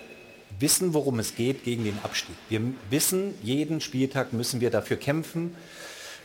[0.60, 2.36] wissen, worum es geht gegen den Abstieg.
[2.50, 5.56] Wir wissen, jeden Spieltag müssen wir dafür kämpfen.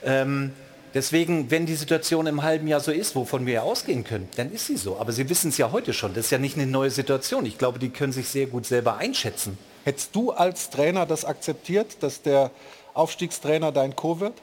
[0.04, 0.52] Ähm,
[0.92, 4.52] deswegen, wenn die Situation im halben Jahr so ist, wovon wir ja ausgehen können, dann
[4.52, 4.98] ist sie so.
[4.98, 6.14] Aber Sie wissen es ja heute schon.
[6.14, 7.46] Das ist ja nicht eine neue Situation.
[7.46, 9.58] Ich glaube, die können sich sehr gut selber einschätzen.
[9.84, 12.50] Hättest du als Trainer das akzeptiert, dass der
[12.94, 14.34] Aufstiegstrainer dein Co wird?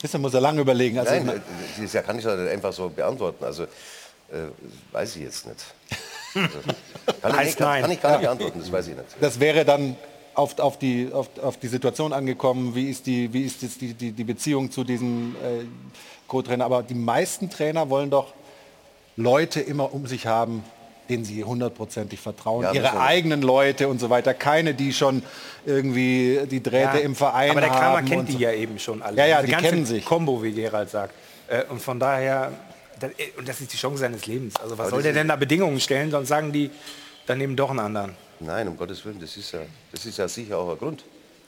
[0.00, 0.98] Das muss er lange überlegen.
[0.98, 1.42] Also Nein,
[1.78, 3.44] das kann ich doch nicht einfach so beantworten.
[3.44, 4.48] Also, äh,
[4.92, 5.64] weiß ich jetzt nicht.
[6.32, 7.82] Kann, ich, Heißt nicht kann, nein.
[7.82, 9.06] kann ich gar nicht beantworten, das weiß ich nicht.
[9.20, 9.96] das wäre dann
[10.34, 13.94] auf, auf, die, auf, auf die Situation angekommen, wie ist die, wie ist jetzt die,
[13.94, 15.64] die, die Beziehung zu diesem äh,
[16.28, 16.64] Co-Trainer.
[16.64, 18.32] Aber die meisten Trainer wollen doch
[19.16, 20.62] Leute immer um sich haben,
[21.08, 22.62] denen sie hundertprozentig vertrauen.
[22.62, 24.32] Ja, Ihre eigenen Leute und so weiter.
[24.32, 25.22] Keine, die schon
[25.66, 28.06] irgendwie die Drähte Ja, im Verein Aber der Kramer haben.
[28.06, 28.38] kennt die so.
[28.38, 29.16] ja eben schon alle.
[29.18, 30.04] Ja, ja, Diese die ganze kennen sich.
[30.04, 31.12] Kombo, wie Gerald sagt.
[31.48, 32.52] Äh, Und von daher,
[33.02, 34.56] das, äh, und das ist die Chance seines Lebens.
[34.56, 36.70] Also was Aber soll der denn da Bedingungen stellen, sonst sagen die,
[37.26, 38.14] dann nehmen doch einen anderen.
[38.40, 39.60] Nein, um Gottes Willen, das ist ja,
[39.92, 41.04] das ist ja sicher auch ein Grund.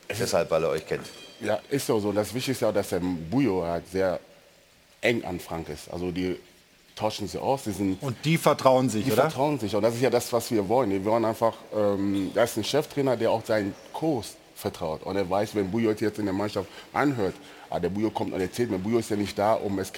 [0.08, 1.06] Deshalb, weil er euch kennt.
[1.40, 1.98] Ja, ist so.
[1.98, 2.12] so.
[2.12, 4.20] Das Wichtigste ist ja, dass der Bujo halt sehr
[5.00, 5.90] eng an Frank ist.
[5.90, 6.38] Also die
[6.94, 7.64] tauschen sie aus.
[7.64, 9.22] Die, sind, Und die vertrauen sich, die oder?
[9.22, 9.74] vertrauen sich.
[9.74, 10.90] Und das ist ja das, was wir wollen.
[10.90, 15.02] Wir wollen einfach, ähm, da ist ein Cheftrainer, der auch seinen Kurs vertraut.
[15.02, 17.34] Und er weiß, wenn Bujo jetzt in der Mannschaft anhört,
[17.70, 19.92] ah, der Bujo kommt und erzählt mir, Bujo ist ja nicht da, um es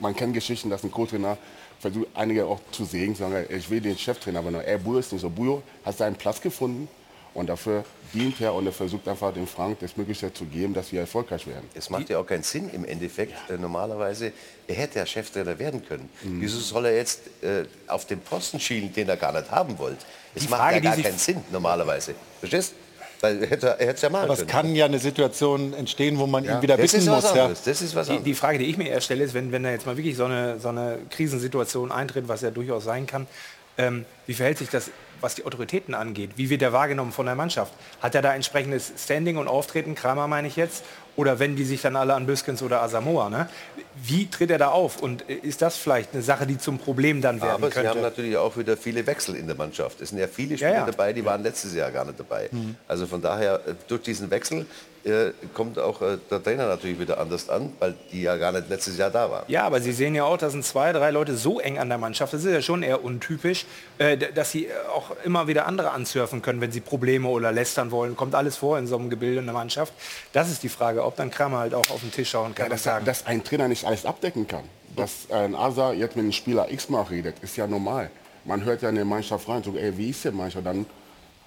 [0.00, 1.38] Man kennt Geschichten, dass ein Co-Trainer
[1.80, 5.12] versucht, einige auch zu sehen, sagen, ich will den Cheftrainer, aber nur, ey, Bujo ist
[5.12, 5.30] nicht so.
[5.30, 6.88] Bujo hat seinen Platz gefunden
[7.34, 10.90] und dafür dient er und er versucht einfach dem Frank das Möglichste zu geben, dass
[10.92, 11.68] wir erfolgreich werden.
[11.74, 13.34] Es macht ja auch keinen Sinn im Endeffekt.
[13.50, 14.32] Äh, normalerweise,
[14.66, 16.08] er hätte ja Cheftrainer werden können.
[16.22, 20.04] Wieso soll er jetzt äh, auf den Posten schielen, den er gar nicht haben wollte?
[20.34, 22.14] Es macht Frage, ja gar keinen Sinn normalerweise.
[22.40, 22.72] Verstehst?
[22.72, 22.87] Weil
[23.22, 24.50] er hätte er hätte es ja machen Aber es können.
[24.50, 27.34] kann ja eine Situation entstehen, wo man ihn wieder das bitten ist was muss.
[27.34, 27.48] Ja.
[27.48, 28.24] Das ist was Die, anderes.
[28.24, 30.24] die Frage, die ich mir eher stelle, ist, wenn, wenn da jetzt mal wirklich so
[30.24, 33.26] eine, so eine Krisensituation eintritt, was ja durchaus sein kann,
[33.76, 34.90] ähm, wie verhält sich das,
[35.20, 36.30] was die Autoritäten angeht?
[36.36, 37.72] Wie wird er wahrgenommen von der Mannschaft?
[38.00, 40.84] Hat er da entsprechendes Standing und Auftreten, Kramer meine ich jetzt?
[41.18, 43.28] Oder wenden die sich dann alle an Büskens oder Asamoah?
[43.28, 43.48] Ne?
[44.00, 45.02] Wie tritt er da auf?
[45.02, 47.90] Und äh, ist das vielleicht eine Sache, die zum Problem dann werden Aber sie könnte?
[47.90, 50.00] haben natürlich auch wieder viele Wechsel in der Mannschaft.
[50.00, 50.86] Es sind ja viele Spieler ja.
[50.86, 52.48] dabei, die waren letztes Jahr gar nicht dabei.
[52.86, 54.64] Also von daher, äh, durch diesen Wechsel
[55.04, 58.68] äh, kommt auch äh, der Trainer natürlich wieder anders an, weil die ja gar nicht
[58.68, 59.44] letztes Jahr da waren.
[59.48, 61.98] Ja, aber Sie sehen ja auch, da sind zwei, drei Leute so eng an der
[61.98, 63.66] Mannschaft, das ist ja schon eher untypisch,
[63.98, 67.90] äh, dass sie äh, auch immer wieder andere ansurfen können, wenn sie Probleme oder lästern
[67.90, 68.16] wollen.
[68.16, 69.92] Kommt alles vor in so einem Gebilde in der Mannschaft.
[70.32, 72.66] Das ist die Frage, ob dann Kramer halt auch auf den Tisch schauen kann.
[72.66, 74.64] Ja, dass, sagen, dass ein Trainer nicht alles abdecken kann.
[74.96, 78.10] Dass ein Asa jetzt mit einem Spieler X mal redet, ist ja normal.
[78.44, 80.64] Man hört ja in der Mannschaft rein, so, ey, wie ist der Mannschaft?
[80.66, 80.86] Dann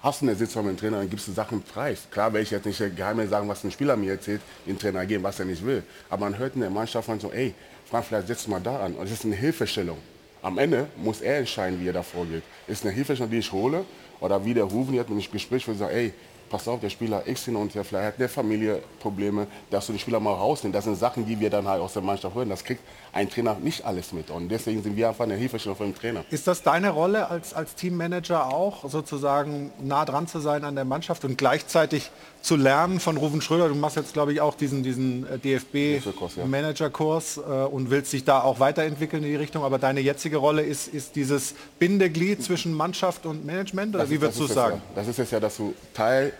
[0.02, 2.08] hast du eine Sitzung mit dem Trainer, dann gibst du Sachen preis.
[2.10, 5.22] Klar werde ich jetzt nicht geheim sagen, was ein Spieler mir erzählt, den Trainer geben,
[5.22, 5.82] was er nicht will.
[6.10, 7.54] Aber man hört in der Mannschaft rein, so, ey,
[7.88, 8.94] Frank, vielleicht setzt mal da an.
[8.94, 9.98] Und es ist eine Hilfestellung.
[10.42, 12.42] Am Ende muss er entscheiden, wie er da vorgeht.
[12.66, 13.84] Ist eine Hilfestellung, die ich hole,
[14.18, 16.12] oder wie der Rufen jetzt mit dem Gespräch will, sagen, ey,
[16.52, 19.92] pass auf, der Spieler X hin und her, vielleicht hat der Familie Probleme, dass du
[19.92, 20.76] den Spieler mal rausnimmst.
[20.76, 22.48] Das sind Sachen, die wir dann halt aus der Mannschaft hören.
[22.50, 22.82] Das kriegt
[23.12, 24.30] ein Trainer nicht alles mit.
[24.30, 26.24] Und deswegen sind wir einfach eine Hilfestellung für den Trainer.
[26.30, 30.84] Ist das deine Rolle als, als Teammanager auch, sozusagen nah dran zu sein an der
[30.84, 32.10] Mannschaft und gleichzeitig
[32.42, 33.68] zu lernen von Ruven Schröder?
[33.68, 36.42] Du machst jetzt, glaube ich, auch diesen, diesen äh, DFB-Kurs, ja.
[36.44, 39.64] DFB-Manager-Kurs äh, und willst dich da auch weiterentwickeln in die Richtung.
[39.64, 43.94] Aber deine jetzige Rolle ist, ist dieses Bindeglied zwischen Mannschaft und Management?
[43.94, 44.76] Oder Das wie ist- würdest du es sagen?
[44.76, 44.94] Ja.
[44.96, 46.32] Das ist es ja, dass du Teil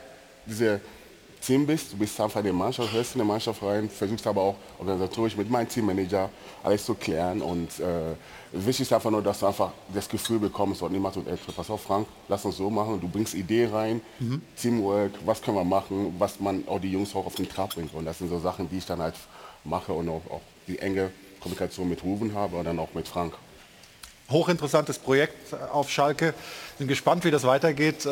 [0.47, 0.81] dieser
[1.41, 1.93] Team bist.
[1.93, 5.37] Du bist einfach in der Mannschaft, hörst in der Mannschaft rein, versuchst aber auch organisatorisch
[5.37, 6.31] mit meinem Teammanager
[6.63, 7.43] alles zu klären.
[7.43, 8.15] Und äh,
[8.53, 11.69] wichtig ist einfach nur, dass du einfach das Gefühl bekommst und niemand sagt, ey, pass
[11.69, 13.01] auf Frank, lass uns so machen.
[13.01, 14.01] Du bringst Ideen rein,
[14.57, 17.93] Teamwork, was können wir machen, was man auch die Jungs auch auf den Trab bringt.
[17.93, 19.15] Und das sind so Sachen, die ich dann halt
[19.65, 23.35] mache und auch, auch die enge Kommunikation mit Ruben habe und dann auch mit Frank.
[24.33, 26.35] Hochinteressantes Projekt auf Schalke.
[26.79, 28.07] Sind gespannt, wie das weitergeht.
[28.07, 28.11] Äh,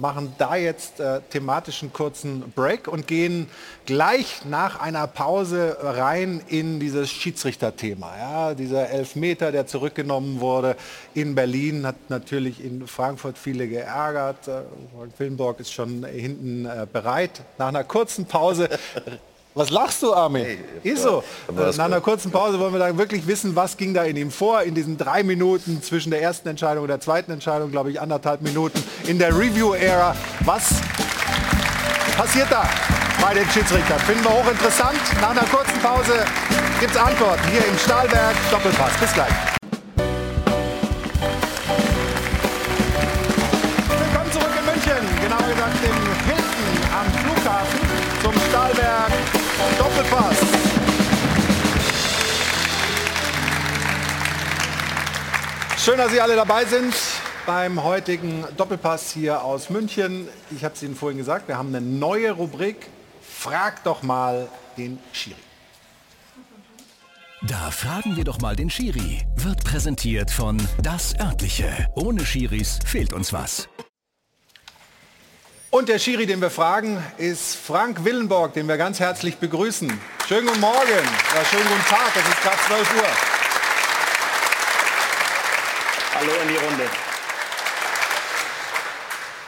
[0.00, 3.48] Machen da jetzt äh, thematischen kurzen Break und gehen
[3.86, 8.12] gleich nach einer Pause rein in dieses Schiedsrichterthema.
[8.18, 10.76] Ja, dieser Elfmeter, der zurückgenommen wurde
[11.14, 14.48] in Berlin, hat natürlich in Frankfurt viele geärgert.
[14.48, 14.62] Äh,
[15.18, 17.42] Willenborg ist schon hinten äh, bereit.
[17.58, 18.68] Nach einer kurzen Pause
[19.54, 20.58] was lachst du, Armin?
[20.82, 21.22] Ist so.
[21.48, 24.30] Äh, Nach einer kurzen Pause wollen wir dann wirklich wissen, was ging da in ihm
[24.32, 28.00] vor, in diesen drei Minuten zwischen der ersten Entscheidung und der zweiten Entscheidung, glaube ich,
[28.00, 30.16] anderthalb Minuten in der Review-Ära.
[30.40, 30.70] Was
[32.16, 32.68] passiert da
[33.22, 33.98] bei den Schiedsrichtern?
[34.00, 34.98] Finden wir hochinteressant.
[35.20, 36.24] Nach einer kurzen Pause
[36.80, 38.92] gibt es Antworten hier im Stahlberg Doppelpass.
[38.98, 39.32] Bis gleich.
[43.86, 47.80] Willkommen zurück in München, genauer gesagt im Hilton am Flughafen
[48.22, 49.12] zum Stahlberg
[49.94, 50.36] Doppelpass.
[55.78, 56.92] Schön, dass Sie alle dabei sind
[57.46, 60.26] beim heutigen Doppelpass hier aus München.
[60.50, 62.88] Ich habe es Ihnen vorhin gesagt, wir haben eine neue Rubrik.
[63.22, 65.36] Frag doch mal den Schiri.
[67.42, 69.24] Da fragen wir doch mal den Schiri.
[69.36, 71.88] Wird präsentiert von Das Örtliche.
[71.94, 73.68] Ohne Schiris fehlt uns was.
[75.74, 79.92] Und der Schiri, den wir fragen, ist Frank Willenborg, den wir ganz herzlich begrüßen.
[80.28, 80.78] Schönen guten Morgen,
[81.34, 83.08] ja, schönen guten Tag, es ist gerade 12 Uhr.
[86.14, 86.84] Hallo in die Runde.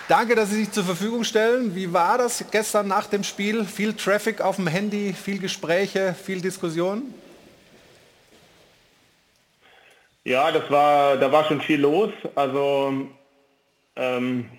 [0.08, 1.76] Danke, dass Sie sich zur Verfügung stellen.
[1.76, 3.64] Wie war das gestern nach dem Spiel?
[3.64, 7.14] Viel Traffic auf dem Handy, viel Gespräche, viel Diskussion?
[10.24, 12.10] Ja, das war, da war schon viel los.
[12.34, 13.06] Also
[13.94, 14.50] ähm,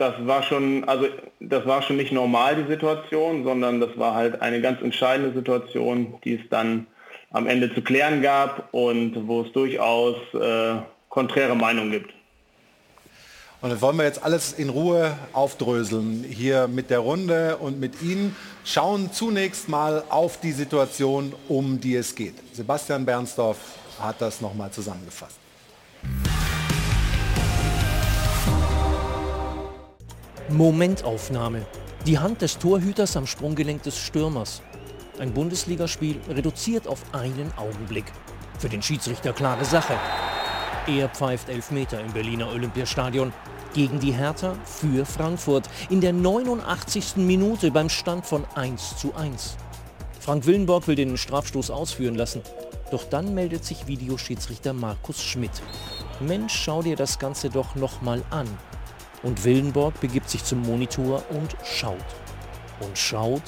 [0.00, 1.06] das war schon, also
[1.40, 6.14] das war schon nicht normal die Situation, sondern das war halt eine ganz entscheidende Situation,
[6.24, 6.86] die es dann
[7.30, 10.76] am Ende zu klären gab und wo es durchaus äh,
[11.10, 12.14] konträre Meinungen gibt.
[13.60, 18.00] Und das wollen wir jetzt alles in Ruhe aufdröseln hier mit der Runde und mit
[18.00, 18.34] Ihnen.
[18.64, 22.36] Schauen zunächst mal auf die Situation, um die es geht.
[22.54, 23.58] Sebastian Bernsdorf
[24.00, 25.36] hat das nochmal zusammengefasst.
[30.52, 31.64] Momentaufnahme.
[32.06, 34.62] Die Hand des Torhüters am Sprunggelenk des Stürmers.
[35.20, 38.06] Ein Bundesligaspiel reduziert auf einen Augenblick.
[38.58, 39.94] Für den Schiedsrichter klare Sache.
[40.88, 43.32] Er pfeift Elfmeter im Berliner Olympiastadion
[43.74, 47.16] gegen die Hertha für Frankfurt in der 89.
[47.18, 49.56] Minute beim Stand von 1 zu 1.
[50.18, 52.42] Frank Willenborg will den Strafstoß ausführen lassen.
[52.90, 55.62] Doch dann meldet sich Videoschiedsrichter Markus Schmidt.
[56.18, 58.48] Mensch, schau dir das Ganze doch noch mal an.
[59.22, 61.96] Und Willenborg begibt sich zum Monitor und schaut.
[62.80, 63.42] Und schaut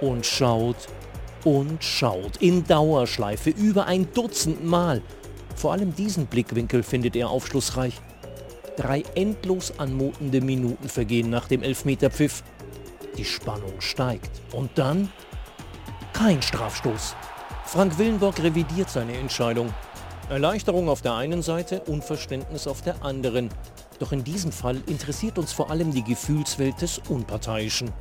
[0.00, 0.76] und schaut
[1.44, 5.02] und schaut in Dauerschleife über ein Dutzend Mal.
[5.56, 8.00] Vor allem diesen Blickwinkel findet er aufschlussreich.
[8.76, 12.42] Drei endlos anmutende Minuten vergehen nach dem Elfmeterpfiff.
[13.16, 14.30] Die Spannung steigt.
[14.52, 15.10] Und dann
[16.12, 17.14] kein Strafstoß.
[17.66, 19.72] Frank Willenborg revidiert seine Entscheidung.
[20.28, 23.50] Erleichterung auf der einen Seite, Unverständnis auf der anderen.
[23.98, 27.92] Doch in diesem Fall interessiert uns vor allem die Gefühlswelt des Unparteiischen.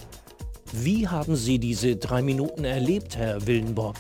[0.72, 3.98] Wie haben Sie diese drei Minuten erlebt, Herr Willenborg?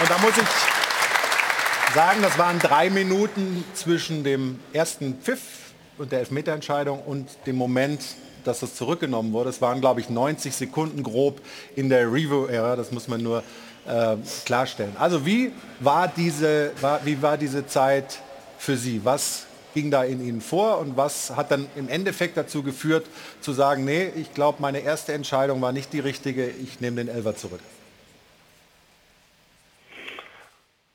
[0.00, 6.20] Und da muss ich sagen, das waren drei Minuten zwischen dem ersten Pfiff und der
[6.20, 8.00] Elfmeterentscheidung und dem Moment,
[8.44, 9.50] dass das zurückgenommen wurde.
[9.50, 11.40] Es waren, glaube ich, 90 Sekunden grob
[11.76, 12.76] in der Review-Ära.
[12.76, 13.42] Das muss man nur
[13.88, 14.94] äh, klarstellen.
[14.98, 18.20] Also wie war, diese, war, wie war diese Zeit
[18.58, 19.00] für Sie?
[19.04, 23.06] Was ging da in Ihnen vor und was hat dann im Endeffekt dazu geführt,
[23.40, 27.08] zu sagen, nee, ich glaube, meine erste Entscheidung war nicht die richtige, ich nehme den
[27.08, 27.60] Elfer zurück?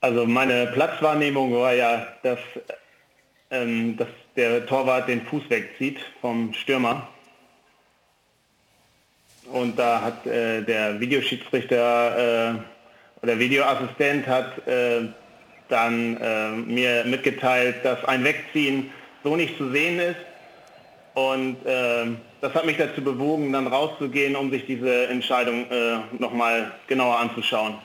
[0.01, 2.39] Also meine Platzwahrnehmung war ja, dass,
[3.51, 7.07] ähm, dass der Torwart den Fuß wegzieht vom Stürmer.
[9.51, 12.65] Und da hat äh, der Videoschiedsrichter
[13.23, 15.07] oder Videoassistent hat äh,
[15.69, 18.91] dann äh, mir mitgeteilt, dass ein Wegziehen
[19.23, 20.17] so nicht zu sehen ist.
[21.13, 22.07] Und äh,
[22.41, 27.75] das hat mich dazu bewogen, dann rauszugehen, um sich diese Entscheidung äh, nochmal genauer anzuschauen.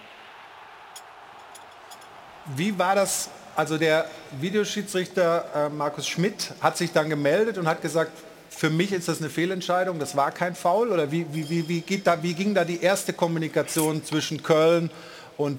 [2.56, 3.30] Wie war das?
[3.54, 4.06] Also der
[4.40, 8.12] Videoschiedsrichter äh, Markus Schmidt hat sich dann gemeldet und hat gesagt,
[8.48, 10.90] für mich ist das eine Fehlentscheidung, das war kein Foul?
[10.90, 14.90] Oder wie, wie, wie, wie, da, wie ging da die erste Kommunikation zwischen Köln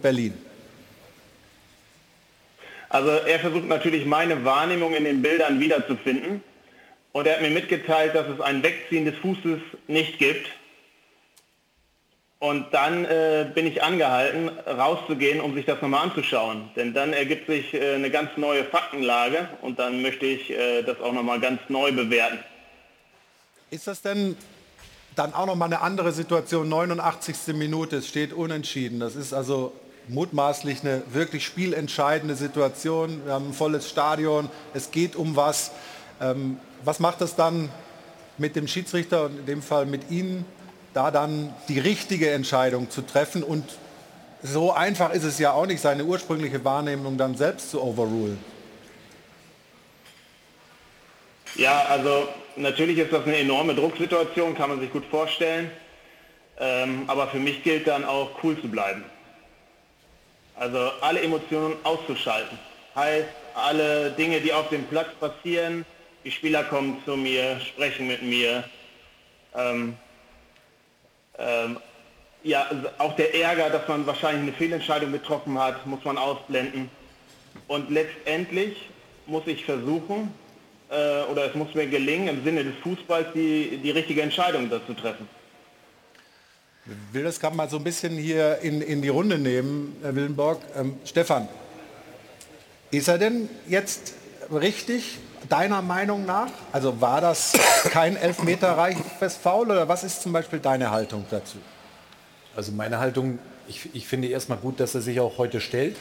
[0.02, 0.34] Berlin?
[2.90, 6.44] Also er versucht natürlich meine Wahrnehmung in den Bildern wiederzufinden.
[7.12, 10.48] Und er hat mir mitgeteilt, dass es ein Wegziehen des Fußes nicht gibt.
[12.40, 16.70] Und dann äh, bin ich angehalten, rauszugehen, um sich das nochmal anzuschauen.
[16.76, 21.02] Denn dann ergibt sich äh, eine ganz neue Faktenlage und dann möchte ich äh, das
[21.02, 22.40] auch nochmal ganz neu bewerten.
[23.72, 24.38] Ist das denn
[25.20, 26.70] dann auch nochmal eine andere Situation?
[26.70, 27.54] 89.
[27.54, 29.00] Minute, es steht unentschieden.
[29.00, 29.74] Das ist also
[30.08, 33.22] mutmaßlich eine wirklich spielentscheidende Situation.
[33.26, 35.72] Wir haben ein volles Stadion, es geht um was.
[36.22, 37.70] Ähm, was macht das dann
[38.38, 40.46] mit dem Schiedsrichter und in dem Fall mit Ihnen?
[40.94, 43.44] da dann die richtige Entscheidung zu treffen.
[43.44, 43.66] Und
[44.42, 48.38] so einfach ist es ja auch nicht, seine ursprüngliche Wahrnehmung dann selbst zu overrulen.
[51.56, 52.28] Ja, also
[52.60, 55.72] natürlich ist das eine enorme Drucksituation, kann man sich gut vorstellen.
[56.60, 59.04] Ähm, aber für mich gilt dann auch cool zu bleiben.
[60.56, 62.60] Also alle Emotionen auszuschalten.
[62.96, 65.86] Heißt, alle Dinge, die auf dem Platz passieren,
[66.26, 68.66] die Spieler kommen zu mir, sprechen mit mir.
[69.56, 69.96] Ähm,
[71.38, 71.78] ähm,
[72.44, 76.90] ja, auch der Ärger, dass man wahrscheinlich eine Fehlentscheidung getroffen hat, muss man ausblenden.
[77.68, 78.90] Und letztendlich
[79.28, 80.34] muss ich versuchen,
[80.90, 84.94] äh, oder es muss mir gelingen, im Sinne des Fußballs die, die richtige Entscheidung dazu
[84.94, 85.28] treffen.
[86.86, 90.16] Ich will das gerade mal so ein bisschen hier in, in die Runde nehmen, Herr
[90.16, 90.60] Willenborg.
[90.76, 91.48] Ähm, Stefan,
[92.90, 94.14] ist er denn jetzt
[94.52, 96.50] richtig, deiner Meinung nach?
[96.72, 97.54] Also war das
[97.92, 101.58] kein elfmeterreiches Foul oder was ist zum Beispiel deine Haltung dazu?
[102.56, 105.96] Also meine Haltung, ich, ich finde erstmal gut, dass er sich auch heute stellt.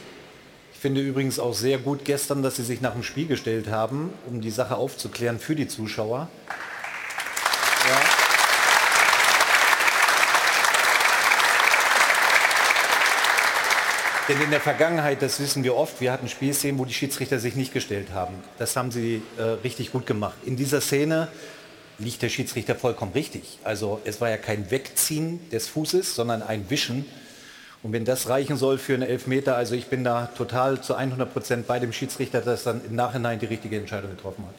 [0.79, 4.13] Ich finde übrigens auch sehr gut gestern, dass sie sich nach dem Spiel gestellt haben,
[4.27, 6.29] um die Sache aufzuklären für die Zuschauer.
[7.89, 8.01] Ja.
[14.29, 17.57] Denn in der Vergangenheit, das wissen wir oft, wir hatten Spielszenen, wo die Schiedsrichter sich
[17.57, 18.35] nicht gestellt haben.
[18.59, 20.37] Das haben sie äh, richtig gut gemacht.
[20.47, 21.27] In dieser Szene
[21.99, 23.59] liegt der Schiedsrichter vollkommen richtig.
[23.65, 27.05] Also es war ja kein Wegziehen des Fußes, sondern ein Wischen.
[27.83, 31.33] Und wenn das reichen soll für einen Elfmeter, also ich bin da total zu 100
[31.33, 34.55] Prozent bei dem Schiedsrichter, dass dann im Nachhinein die richtige Entscheidung getroffen hat.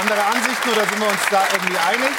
[0.00, 2.10] Andere Ansichten oder sind wir uns da irgendwie einig?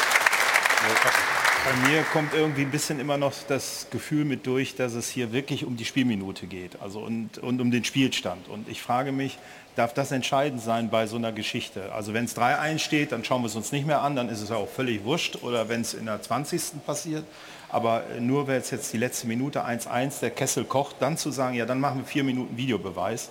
[1.66, 5.34] Bei mir kommt irgendwie ein bisschen immer noch das Gefühl mit durch, dass es hier
[5.34, 8.48] wirklich um die Spielminute geht also und, und um den Spielstand.
[8.48, 9.38] Und ich frage mich,
[9.76, 11.92] darf das entscheidend sein bei so einer Geschichte?
[11.92, 14.42] Also wenn es 3-1 steht, dann schauen wir es uns nicht mehr an, dann ist
[14.42, 15.44] es ja auch völlig wurscht.
[15.44, 16.86] Oder wenn es in der 20.
[16.86, 17.26] passiert.
[17.72, 21.55] Aber nur weil es jetzt die letzte Minute 1-1, der Kessel kocht, dann zu sagen,
[21.55, 23.30] ja, dann machen wir vier Minuten Videobeweis.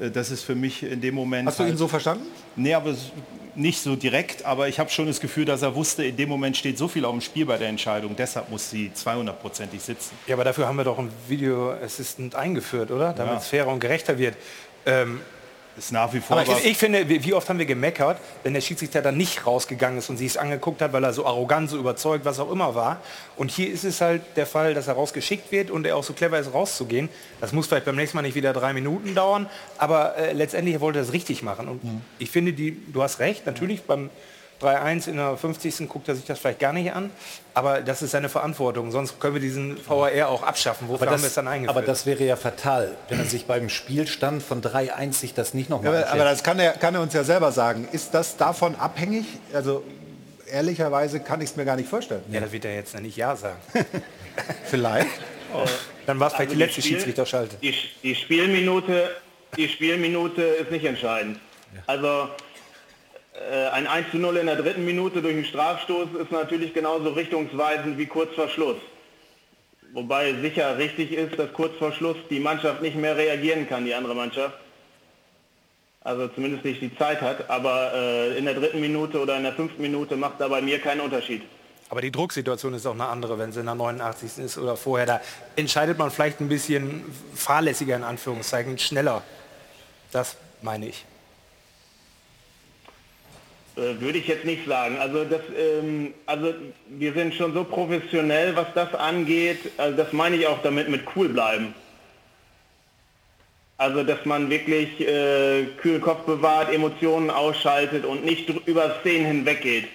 [0.00, 1.46] äh, Das ist für mich in dem Moment.
[1.48, 2.24] Hast du ihn so verstanden?
[2.56, 2.94] Nee, aber
[3.56, 4.44] nicht so direkt.
[4.46, 7.04] Aber ich habe schon das Gefühl, dass er wusste, in dem Moment steht so viel
[7.04, 8.16] auf dem Spiel bei der Entscheidung.
[8.16, 10.16] Deshalb muss sie 200-prozentig sitzen.
[10.26, 13.12] Ja, aber dafür haben wir doch einen Video Assistant eingeführt, oder?
[13.12, 13.38] Damit Ja.
[13.38, 14.34] es fairer und gerechter wird.
[14.86, 15.20] Ähm,
[15.76, 16.38] ist nach wie vor.
[16.38, 19.98] Aber ich, ich finde, wie oft haben wir gemeckert, wenn der Schiedsrichter dann nicht rausgegangen
[19.98, 22.74] ist und sich es angeguckt hat, weil er so arrogant, so überzeugt, was auch immer
[22.74, 23.00] war.
[23.36, 26.12] Und hier ist es halt der Fall, dass er rausgeschickt wird und er auch so
[26.12, 27.08] clever ist, rauszugehen.
[27.40, 29.48] Das muss vielleicht beim nächsten Mal nicht wieder drei Minuten dauern,
[29.78, 31.68] aber äh, letztendlich wollte er es richtig machen.
[31.68, 31.80] Und
[32.18, 34.10] ich finde, die, du hast recht, natürlich beim
[34.64, 35.88] 3-1 in der 50.
[35.88, 37.10] guckt er sich das vielleicht gar nicht an,
[37.54, 38.90] aber das ist seine Verantwortung.
[38.90, 40.88] Sonst können wir diesen VAR auch abschaffen.
[40.88, 41.76] Wofür Aber haben wir es das, dann eingeführt?
[41.76, 45.68] aber das wäre ja fatal, wenn er sich beim Spielstand von 3-1 sich das nicht
[45.70, 47.88] Ja, nochmal aber, aber das kann er, kann er uns ja selber sagen.
[47.92, 49.26] Ist das davon abhängig?
[49.52, 49.84] Also
[50.50, 52.22] ehrlicherweise kann ich es mir gar nicht vorstellen.
[52.30, 53.58] Ja, das wird er jetzt nicht Ja sagen.
[54.64, 55.08] Vielleicht.
[56.06, 57.56] Dann war es vielleicht Also die letzte Spiel- Schiedsrichterschalte.
[57.62, 59.10] Die, die, Spielminute,
[59.56, 61.38] die Spielminute ist nicht entscheidend.
[61.86, 62.26] Also äh,
[63.72, 67.98] ein 1 zu 0 in der dritten Minute durch einen Strafstoß ist natürlich genauso richtungsweisend
[67.98, 68.76] wie kurz vor Schluss.
[69.92, 73.94] Wobei sicher richtig ist, dass kurz vor Schluss die Mannschaft nicht mehr reagieren kann, die
[73.94, 74.58] andere Mannschaft.
[76.00, 77.48] Also zumindest nicht die Zeit hat.
[77.48, 80.80] Aber äh, in der dritten Minute oder in der fünften Minute macht da bei mir
[80.80, 81.42] keinen Unterschied.
[81.90, 84.38] Aber die Drucksituation ist auch eine andere, wenn es in der 89.
[84.38, 85.06] ist oder vorher.
[85.06, 85.20] Da
[85.54, 87.04] entscheidet man vielleicht ein bisschen
[87.34, 89.22] fahrlässiger in Anführungszeichen, schneller.
[90.10, 91.04] Das meine ich.
[93.76, 94.98] Äh, Würde ich jetzt nicht sagen.
[94.98, 96.54] Also, das, ähm, also
[96.88, 99.72] wir sind schon so professionell, was das angeht.
[99.76, 101.74] Also das meine ich auch damit mit cool bleiben.
[103.76, 109.88] Also dass man wirklich äh, kühlen Kopf bewahrt, Emotionen ausschaltet und nicht über Szenen hinweggeht.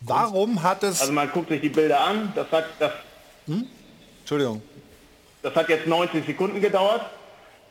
[0.00, 1.00] Warum hat es...
[1.00, 2.32] Also man guckt sich die Bilder an.
[2.34, 2.92] Das hat, das,
[4.20, 4.62] Entschuldigung.
[5.42, 7.02] das hat jetzt 90 Sekunden gedauert.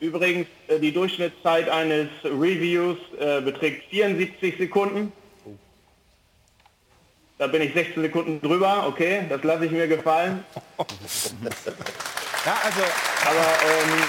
[0.02, 5.12] Übrigens, äh, die Durchschnittszeit eines Reviews äh, beträgt 74 Sekunden.
[7.38, 10.44] Da bin ich 16 Sekunden drüber, okay, das lasse ich mir gefallen.
[12.44, 12.82] Ja, also...
[13.24, 14.02] Aber ähm,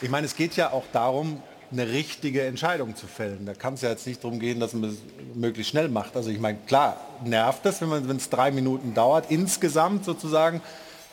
[0.00, 3.44] Ich meine, es geht ja auch darum, eine richtige Entscheidung zu fällen.
[3.46, 4.96] Da kann es ja jetzt nicht darum gehen, dass man es
[5.34, 6.16] möglichst schnell macht.
[6.16, 10.62] Also ich meine, klar, nervt es, wenn man- wenn es drei Minuten dauert, insgesamt sozusagen.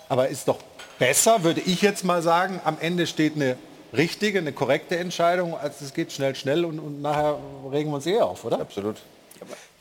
[0.07, 0.59] Aber ist doch
[0.99, 3.57] besser, würde ich jetzt mal sagen, am Ende steht eine
[3.91, 7.37] richtige, eine korrekte Entscheidung, als es geht schnell, schnell und, und nachher
[7.71, 8.59] regen wir uns eh auf, oder?
[8.61, 8.97] Absolut.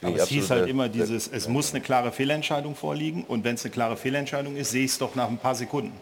[0.02, 3.64] Aber es hieß halt immer dieses, es muss eine klare Fehlentscheidung vorliegen und wenn es
[3.64, 5.92] eine klare Fehlentscheidung ist, sehe ich es doch nach ein paar Sekunden,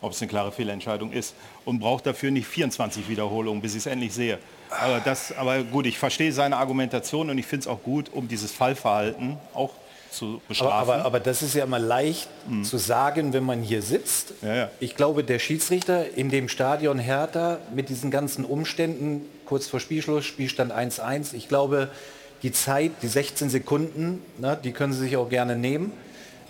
[0.00, 1.34] ob es eine klare Fehlentscheidung ist
[1.64, 4.38] und brauche dafür nicht 24 Wiederholungen, bis ich es endlich sehe.
[4.70, 8.28] Aber, das, aber gut, ich verstehe seine Argumentation und ich finde es auch gut, um
[8.28, 9.70] dieses Fallverhalten auch
[10.10, 10.90] zu Aber, bestrafen.
[10.94, 12.28] aber, aber das ist ja immer leicht
[12.62, 14.34] zu sagen, wenn man hier sitzt.
[14.42, 14.70] Ja, ja.
[14.80, 20.24] Ich glaube, der Schiedsrichter in dem Stadion Hertha mit diesen ganzen Umständen, kurz vor Spielschluss,
[20.24, 21.90] Spielstand 1-1, ich glaube,
[22.42, 25.92] die Zeit, die 16 Sekunden, na, die können Sie sich auch gerne nehmen,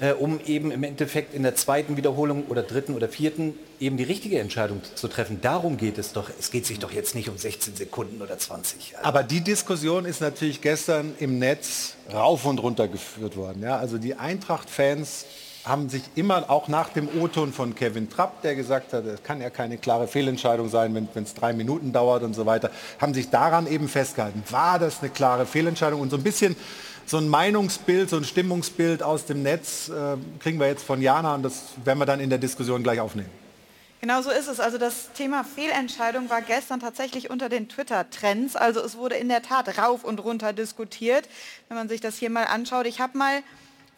[0.01, 4.05] äh, um eben im Endeffekt in der zweiten Wiederholung oder dritten oder vierten eben die
[4.05, 5.41] richtige Entscheidung zu treffen.
[5.41, 6.31] Darum geht es doch.
[6.39, 8.95] Es geht sich doch jetzt nicht um 16 Sekunden oder 20.
[9.03, 13.63] Aber die Diskussion ist natürlich gestern im Netz rauf und runter geführt worden.
[13.63, 13.77] Ja?
[13.77, 15.27] Also die Eintracht-Fans
[15.65, 19.43] haben sich immer, auch nach dem O-Ton von Kevin Trapp, der gesagt hat, es kann
[19.43, 23.29] ja keine klare Fehlentscheidung sein, wenn es drei Minuten dauert und so weiter, haben sich
[23.29, 24.43] daran eben festgehalten.
[24.49, 26.01] War das eine klare Fehlentscheidung?
[26.01, 26.57] Und so ein bisschen
[27.11, 31.35] so ein Meinungsbild, so ein Stimmungsbild aus dem Netz äh, kriegen wir jetzt von Jana
[31.35, 33.31] und das werden wir dann in der Diskussion gleich aufnehmen.
[34.01, 34.61] Genau so ist es.
[34.61, 38.55] Also das Thema Fehlentscheidung war gestern tatsächlich unter den Twitter-Trends.
[38.55, 41.29] Also es wurde in der Tat rauf und runter diskutiert,
[41.69, 42.87] wenn man sich das hier mal anschaut.
[42.87, 43.43] Ich habe mal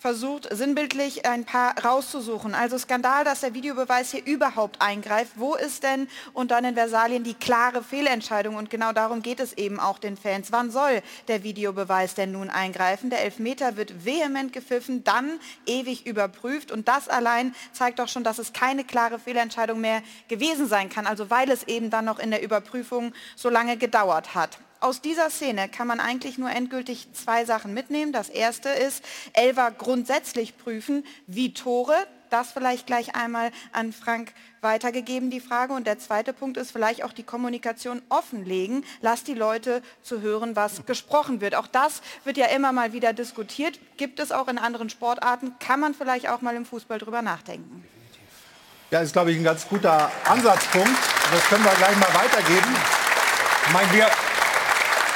[0.02, 2.54] versucht, sinnbildlich ein paar rauszusuchen.
[2.54, 5.34] Also Skandal, dass der Videobeweis hier überhaupt eingreift.
[5.36, 8.56] Wo ist denn und dann in Versalien die klare Fehlentscheidung?
[8.56, 10.50] Und genau darum geht es eben auch den Fans.
[10.50, 13.10] Wann soll der Videobeweis denn nun eingreifen?
[13.10, 16.72] Der Elfmeter wird vehement gepfiffen, dann ewig überprüft.
[16.72, 21.06] Und das allein zeigt doch schon, dass es keine klare Fehlentscheidung mehr gewesen sein kann.
[21.06, 24.58] Also weil es eben dann noch in der Überprüfung so lange gedauert hat.
[24.82, 28.12] Aus dieser Szene kann man eigentlich nur endgültig zwei Sachen mitnehmen.
[28.12, 31.94] Das erste ist, Elva grundsätzlich prüfen, wie Tore,
[32.30, 35.74] das vielleicht gleich einmal an Frank weitergegeben, die Frage.
[35.74, 38.84] Und der zweite Punkt ist vielleicht auch die Kommunikation offenlegen.
[39.02, 41.54] Lass die Leute zu hören, was gesprochen wird.
[41.54, 43.78] Auch das wird ja immer mal wieder diskutiert.
[43.98, 45.54] Gibt es auch in anderen Sportarten.
[45.60, 47.84] Kann man vielleicht auch mal im Fußball drüber nachdenken.
[48.90, 50.90] Ja, ist, glaube ich, ein ganz guter Ansatzpunkt.
[51.32, 52.76] Das können wir gleich mal weitergeben.
[53.66, 54.06] Ich meine, wir,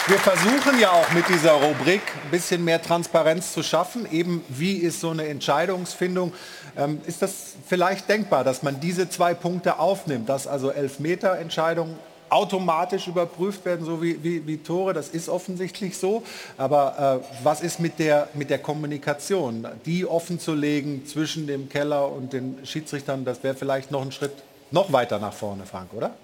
[0.09, 4.07] wir versuchen ja auch mit dieser Rubrik ein bisschen mehr Transparenz zu schaffen.
[4.13, 6.33] Eben, wie ist so eine Entscheidungsfindung?
[6.77, 11.99] Ähm, ist das vielleicht denkbar, dass man diese zwei Punkte aufnimmt, dass also Elfmeter-Entscheidungen
[12.29, 14.93] automatisch überprüft werden, so wie, wie, wie, Tore.
[14.93, 16.23] Das ist offensichtlich so.
[16.57, 19.67] Aber äh, was ist mit der, mit der Kommunikation?
[19.87, 24.13] Die offen zu legen zwischen dem Keller und den Schiedsrichtern, das wäre vielleicht noch ein
[24.13, 24.35] Schritt
[24.71, 26.15] noch weiter nach vorne, Frank, oder?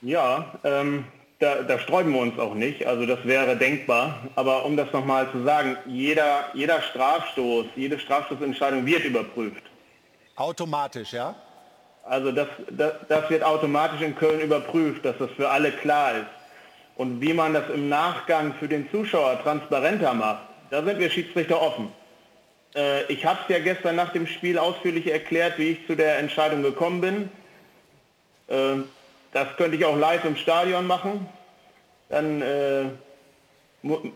[0.00, 1.04] Ja, ähm,
[1.42, 2.86] da, da sträuben wir uns auch nicht.
[2.86, 4.20] Also das wäre denkbar.
[4.36, 9.62] Aber um das nochmal zu sagen, jeder, jeder Strafstoß, jede Strafstoßentscheidung wird überprüft.
[10.36, 11.34] Automatisch, ja?
[12.04, 16.26] Also das, das, das wird automatisch in Köln überprüft, dass das für alle klar ist.
[16.96, 21.60] Und wie man das im Nachgang für den Zuschauer transparenter macht, da sind wir Schiedsrichter
[21.60, 21.92] offen.
[22.74, 26.18] Äh, ich habe es ja gestern nach dem Spiel ausführlich erklärt, wie ich zu der
[26.18, 27.30] Entscheidung gekommen bin.
[28.48, 28.82] Äh,
[29.32, 31.26] das könnte ich auch live im Stadion machen.
[32.08, 32.84] Dann äh,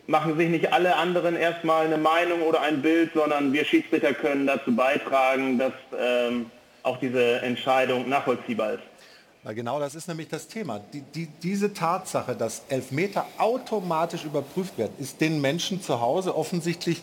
[0.07, 4.47] machen sich nicht alle anderen erstmal eine Meinung oder ein Bild, sondern wir Schiedsrichter können
[4.47, 6.51] dazu beitragen, dass ähm,
[6.83, 8.83] auch diese Entscheidung nachvollziehbar ist.
[9.43, 10.81] Na genau das ist nämlich das Thema.
[10.93, 17.03] Die, die, diese Tatsache, dass Elfmeter automatisch überprüft werden, ist den Menschen zu Hause offensichtlich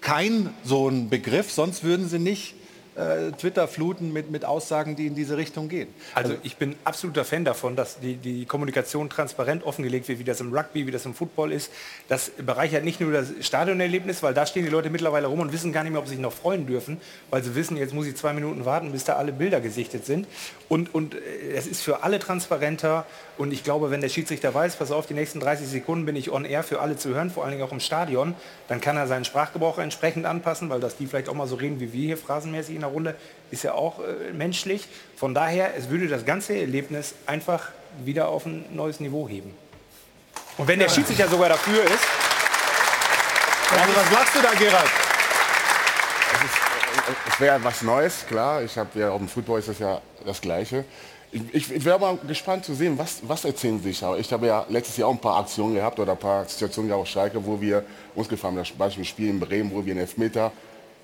[0.00, 2.54] kein so ein Begriff, sonst würden sie nicht
[2.94, 5.88] äh, Twitter fluten mit, mit Aussagen, die in diese Richtung gehen.
[6.14, 10.40] Also, ich bin absoluter Fan davon, dass die, die Kommunikation transparent offengelegt wird, wie das
[10.40, 11.70] im Rugby, wie das im Football ist.
[12.08, 15.72] Das bereichert nicht nur das Stadionerlebnis, weil da stehen die Leute mittlerweile rum und wissen
[15.72, 18.16] gar nicht mehr, ob sie sich noch freuen dürfen, weil sie wissen, jetzt muss ich
[18.16, 20.26] zwei Minuten warten, bis da alle Bilder gesichtet sind.
[20.68, 21.18] Und, und äh,
[21.54, 23.06] es ist für alle transparenter
[23.38, 26.30] und ich glaube, wenn der Schiedsrichter weiß, pass auf, die nächsten 30 Sekunden bin ich
[26.30, 28.34] on air für alle zu hören, vor allen Dingen auch im Stadion,
[28.68, 31.80] dann kann er seinen Sprachgebrauch entsprechend anpassen, weil dass die vielleicht auch mal so reden
[31.80, 33.16] wie wir hier phrasenmäßig der Runde,
[33.50, 34.86] ist ja auch äh, menschlich.
[35.16, 37.68] Von daher, es würde das ganze Erlebnis einfach
[38.04, 39.54] wieder auf ein neues Niveau heben.
[40.58, 42.04] Und wenn der Schiedsrichter sogar dafür ist...
[43.70, 44.90] Also was lachst du da, Gerald?
[47.28, 48.62] Es wäre was Neues, klar.
[48.62, 50.84] Ich habe ja auf dem Football ist das ja das Gleiche.
[51.30, 54.02] Ich, ich, ich wäre mal gespannt zu sehen, was, was erzählen sie sich.
[54.18, 56.96] Ich habe ja letztes Jahr auch ein paar Aktionen gehabt oder ein paar Situationen ja
[56.96, 57.82] auch Schalke, wo wir
[58.14, 58.66] uns gefahren haben.
[58.66, 60.52] Zum Beispiel ein Spiel in Bremen, wo wir einen Elfmeter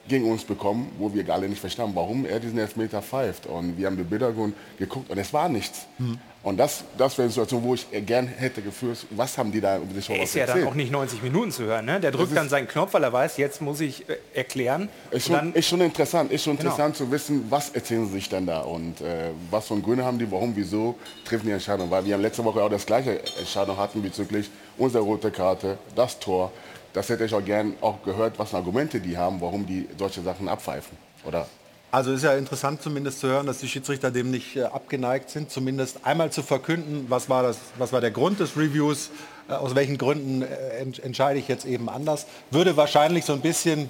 [0.09, 3.47] gegen uns bekommen, wo wir alle nicht verstanden, warum er diesen Elfmeter pfeift.
[3.47, 4.33] Und wir haben die Bilder
[4.79, 5.87] geguckt und es war nichts.
[5.99, 6.19] Mhm.
[6.43, 9.79] Und das, das wäre eine Situation, wo ich gern hätte gefühlt, was haben die da
[10.01, 10.65] Show Er ist ja erzählt?
[10.65, 11.85] dann auch nicht 90 Minuten zu hören.
[11.85, 11.99] Ne?
[11.99, 14.89] Der drückt dann seinen Knopf, weil er weiß, jetzt muss ich äh, erklären.
[15.11, 16.71] Ist schon, ist schon interessant, ist schon genau.
[16.71, 20.19] interessant zu wissen, was erzählen sie sich denn da und äh, was von Gründe haben
[20.19, 20.95] die, warum, wieso
[21.25, 21.91] treffen die Entscheidung.
[21.91, 24.49] Weil wir haben letzte Woche auch das gleiche Entscheidung hatten bezüglich
[24.79, 26.53] unserer rote Karte, das Tor
[26.93, 30.23] das hätte ich auch gern auch gehört, was für Argumente die haben, warum die solche
[30.23, 30.97] Sachen abpfeifen.
[31.25, 31.47] Oder
[31.91, 35.51] also ist ja interessant zumindest zu hören, dass die Schiedsrichter dem nicht äh, abgeneigt sind,
[35.51, 39.11] zumindest einmal zu verkünden, was war, das, was war der Grund des Reviews,
[39.49, 42.27] äh, aus welchen Gründen äh, ent, entscheide ich jetzt eben anders.
[42.51, 43.89] Würde wahrscheinlich so ein bisschen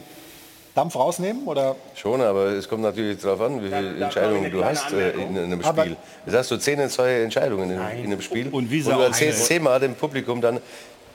[0.76, 1.48] Dampf rausnehmen?
[1.48, 1.74] Oder?
[1.96, 5.38] Schon, aber es kommt natürlich darauf an, wie viele Entscheidungen du hast äh, in, in,
[5.38, 5.68] einem Spiel.
[5.68, 5.86] Aber
[6.24, 8.48] Jetzt hast du zehn neue Entscheidungen in, in, einem Spiel.
[8.48, 10.60] Und, wie und du erzählst zehnmal dem Publikum dann,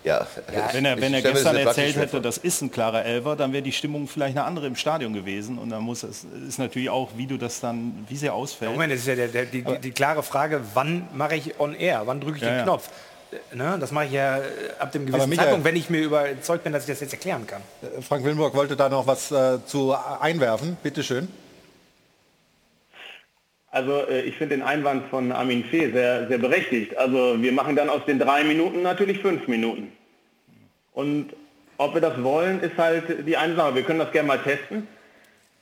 [0.04, 3.54] ja, ja, wenn er, wenn er gestern erzählt hätte, das ist ein klarer Elfer, dann
[3.54, 5.58] wäre die Stimmung vielleicht eine andere im Stadion gewesen.
[5.58, 8.72] Und dann muss es ist natürlich auch, wie du das dann, wie sehr ausfällt.
[8.72, 11.74] Moment, das ist ja der, der, die, die, die, klare Frage, wann mache ich on
[11.74, 12.90] air, wann drücke ich ja, den Knopf?
[13.54, 14.40] Ne, das mache ich ja
[14.78, 17.48] ab dem gewissen Michael, Zeitpunkt, wenn ich mir überzeugt bin, dass ich das jetzt erklären
[17.48, 17.62] kann.
[17.82, 20.78] Äh, Frank Willenburg wollte da noch was äh, zu einwerfen.
[20.84, 21.28] Bitte schön.
[23.74, 26.96] Also äh, ich finde den Einwand von Armin Fee sehr, sehr berechtigt.
[26.96, 29.92] Also wir machen dann aus den drei Minuten natürlich fünf Minuten.
[30.94, 31.34] Und
[31.78, 33.74] ob wir das wollen, ist halt die eine Sache.
[33.74, 34.88] Wir können das gerne mal testen.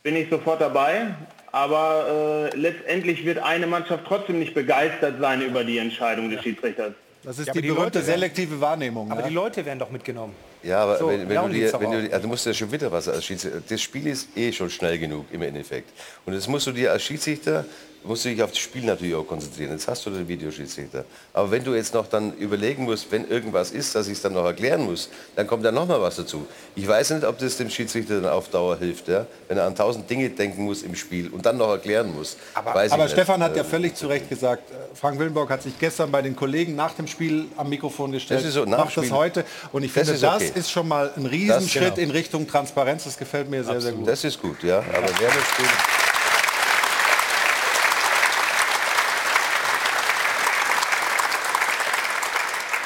[0.04, 1.16] Bin ich sofort dabei.
[1.54, 6.94] Aber äh, letztendlich wird eine Mannschaft trotzdem nicht begeistert sein über die Entscheidung des Schiedsrichters.
[7.24, 9.10] Das ist ja, die, die berühmte selektive Wahrnehmung.
[9.10, 9.28] Aber ja?
[9.28, 10.36] die Leute werden doch mitgenommen.
[10.64, 12.92] Ja, aber So, wenn, wenn, du dir, wenn du, also du musst ja schon wieder
[12.92, 13.62] was als Schiedsrichter.
[13.68, 15.92] Das Spiel ist eh schon schnell genug im Endeffekt.
[16.26, 17.66] Und das musst du dir als Schiedsrichter,
[18.04, 19.72] musst du dich auf das Spiel natürlich auch konzentrieren.
[19.72, 21.06] Jetzt hast du den Videoschiedsrichter.
[21.34, 24.34] Aber wenn du jetzt noch dann überlegen musst, wenn irgendwas ist, dass ich es dann
[24.34, 26.46] noch erklären muss, dann kommt da noch mal was dazu.
[26.76, 29.26] Ich weiß nicht, ob das dem Schiedsrichter dann auf Dauer hilft, ja?
[29.48, 32.38] wenn er an tausend Dinge denken muss im Spiel und dann noch erklären muss.
[32.54, 33.08] Aber, aber.
[33.08, 36.22] Stefan hat ja Ähm, völlig zu Recht gesagt, äh, Frank Willenborg hat sich gestern bei
[36.22, 39.06] den Kollegen nach dem Spiel am Mikrofon gestellt, Das ist so, nach macht dem das
[39.06, 39.18] Spiel.
[39.18, 39.46] heute.
[39.72, 40.52] Und ich Das finde, ist das okay.
[40.56, 42.04] ist schon mal ein Riesenschritt Das- genau.
[42.08, 43.04] in Richtung Transparenz.
[43.04, 44.08] Das gefällt mir sehr, sehr gut.
[44.08, 44.80] Das ist gut, ja.
[44.80, 46.01] Aber während des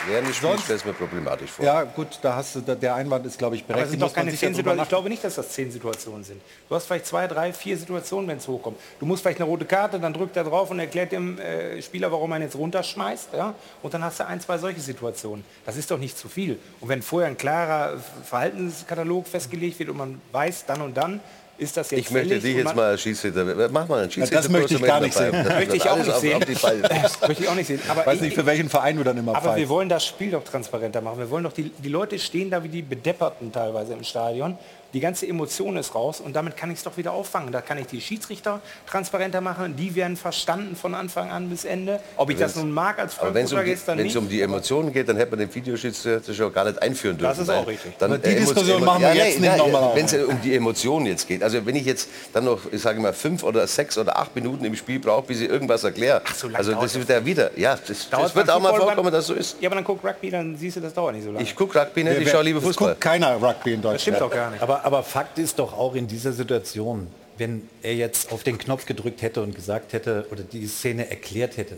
[0.08, 1.66] Während des Spiels stellt es mir problematisch vor.
[1.66, 3.86] Ja, gut, da hast du, da- der Einwand ist, glaube ich, Aber berechtigt.
[3.88, 4.84] es sind doch keine zehn Situationen.
[4.84, 6.42] Ich glaube nicht, dass das zehn Situationen sind.
[6.70, 8.78] Du hast vielleicht zwei, drei, vier Situationen, wenn es hochkommt.
[9.00, 12.12] Du musst vielleicht eine rote Karte, dann drückt er drauf und erklärt dem äh, Spieler,
[12.12, 13.30] warum man jetzt runterschmeißt.
[13.34, 13.56] Ja?
[13.82, 15.44] Und dann hast du ein, zwei solche Situationen.
[15.66, 16.60] Das ist doch nicht zu viel.
[16.82, 21.20] Und wenn vorher ein klarer Verhaltenskatalog festgelegt wird und man weiß, dann und dann
[21.58, 23.46] ist das jetzt Ich möchte dich jetzt mal als Schiedsrichter.
[23.72, 24.36] Mach mal einen Schiedsrichter.
[24.42, 25.32] das möchte ich gar nicht sehen.
[25.32, 26.40] Das Möchte ich auch nicht sehen.
[27.28, 27.80] Möchte ich auch nicht sehen.
[27.88, 30.32] Aber weiß ich- nicht, für welchen Verein du dann immer Aber wir wollen das Spiel
[30.32, 31.20] doch transparenter machen.
[31.20, 34.58] Wir wollen doch, die, die Leute stehen da wie die Bedepperten teilweise im Stadion.
[34.96, 37.52] Die ganze Emotion ist raus und damit kann ich es doch wieder auffangen.
[37.52, 39.76] Da kann ich die Schiedsrichter transparenter machen.
[39.76, 42.00] Die werden verstanden von Anfang an bis Ende.
[42.16, 44.16] Ob ich das nun mag als wenn es Frankfurter um, die- gestern wenn's nicht.
[44.18, 47.30] um die Emotionen geht, dann hätte man den Videoschiedsrichter schon gar nicht einführen dürfen.
[47.38, 47.98] Das ist auch richtig.
[47.98, 49.96] Dann die Diskussion emo- machen wir jetzt nicht noch mal auf.
[49.98, 51.44] Wenn es um die Emotionen jetzt geht.
[51.44, 54.64] Also wenn ich jetzt dann noch, ich sage mal, fünf oder sechs oder acht Minuten
[54.64, 56.22] im Spiel brauche, bis ich irgendwas erkläre.
[56.34, 59.28] so also das das wird ja wieder, ja, das, das wird auch mal vorkommen, dass
[59.28, 59.58] so ist.
[59.60, 61.44] Ja, aber dann guck Rugby, dann siehst du, das dauert nicht so lange.
[61.44, 62.90] Ich gucke Rugby nicht, ich schaue lieber es Fußball.
[62.92, 64.02] guckt keiner Rugby in das Deutschland.
[64.02, 64.62] stimmt doch gar nicht.
[64.62, 67.08] Aber, aber Fakt ist doch auch in dieser Situation,
[67.38, 71.58] wenn er jetzt auf den Knopf gedrückt hätte und gesagt hätte oder die Szene erklärt
[71.58, 71.78] hätte,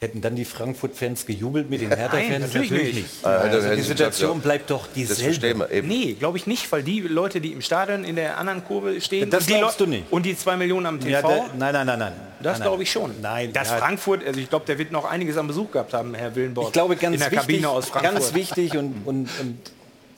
[0.00, 2.52] hätten dann die Frankfurt-Fans gejubelt mit den Hertha-Fans?
[2.52, 3.06] natürlich nicht.
[3.22, 5.58] Ah, Also hätte- die Situation gesagt, bleibt doch Das dieselbe.
[5.60, 5.88] wir eben.
[5.88, 9.30] Nee, glaube ich nicht, weil die Leute, die im Stadion in der anderen Kurve stehen,
[9.30, 10.04] Das und die glaubst du nicht.
[10.12, 12.12] Und die zwei Millionen am TV, Ja, der, nein, nein, nein, nein.
[12.42, 13.12] das glaube ich schon.
[13.22, 16.14] Nein, dass ja, Frankfurt, also ich glaube, der wird noch einiges am Besuch gehabt haben,
[16.14, 16.66] Herr Willenborg.
[16.68, 18.14] Ich glaube, ganz in der wichtig, Kabine aus Frankfurt.
[18.14, 19.58] ganz wichtig und, und, und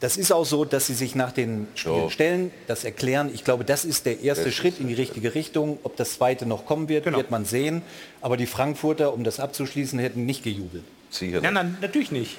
[0.00, 2.10] das ist auch so, dass sie sich nach den Spielen So.
[2.10, 3.30] stellen, das erklären.
[3.32, 5.78] Ich glaube, das ist der erste Schritt in die richtige Richtung.
[5.84, 7.16] Ob das zweite noch kommen wird, Genau.
[7.18, 7.82] wird man sehen.
[8.20, 10.84] Aber die Frankfurter, um das abzuschließen, hätten nicht gejubelt.
[11.10, 11.52] Sicher Ja, nicht.
[11.52, 12.36] nein, natürlich nicht.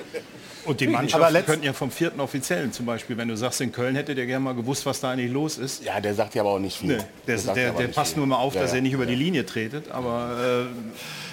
[0.66, 3.96] Und die Mannschaften könnten ja vom vierten Offiziellen zum Beispiel, wenn du sagst, in Köln
[3.96, 5.82] hätte der gerne mal gewusst, was da eigentlich los ist.
[5.86, 6.98] Ja, der sagt ja aber auch nicht viel.
[6.98, 8.18] Nee, der, der, der nicht passt viel.
[8.20, 8.78] nur mal auf, Ja, dass ja.
[8.78, 9.90] er nicht über die Linie tretet.
[9.92, 10.68] Aber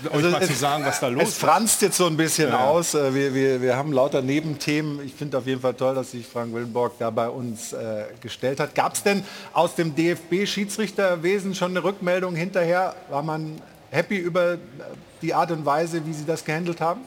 [0.06, 1.38] äh, Also euch mal es- zu sagen, was da los Es ist.
[1.38, 2.94] franzt jetzt so ein bisschen aus.
[2.94, 5.04] Äh, Wir, wir, wir haben lauter Nebenthemen.
[5.04, 8.60] Ich finde auf jeden Fall toll, dass sich Frank Willenborg da bei uns äh, gestellt
[8.60, 8.76] hat.
[8.76, 12.94] Gab es denn aus dem DFB-Schiedsrichterwesen schon eine Rückmeldung hinterher?
[13.10, 13.60] War man
[13.90, 14.58] happy über äh,
[15.22, 17.00] die Art und Weise, wie Sie das gehandelt haben?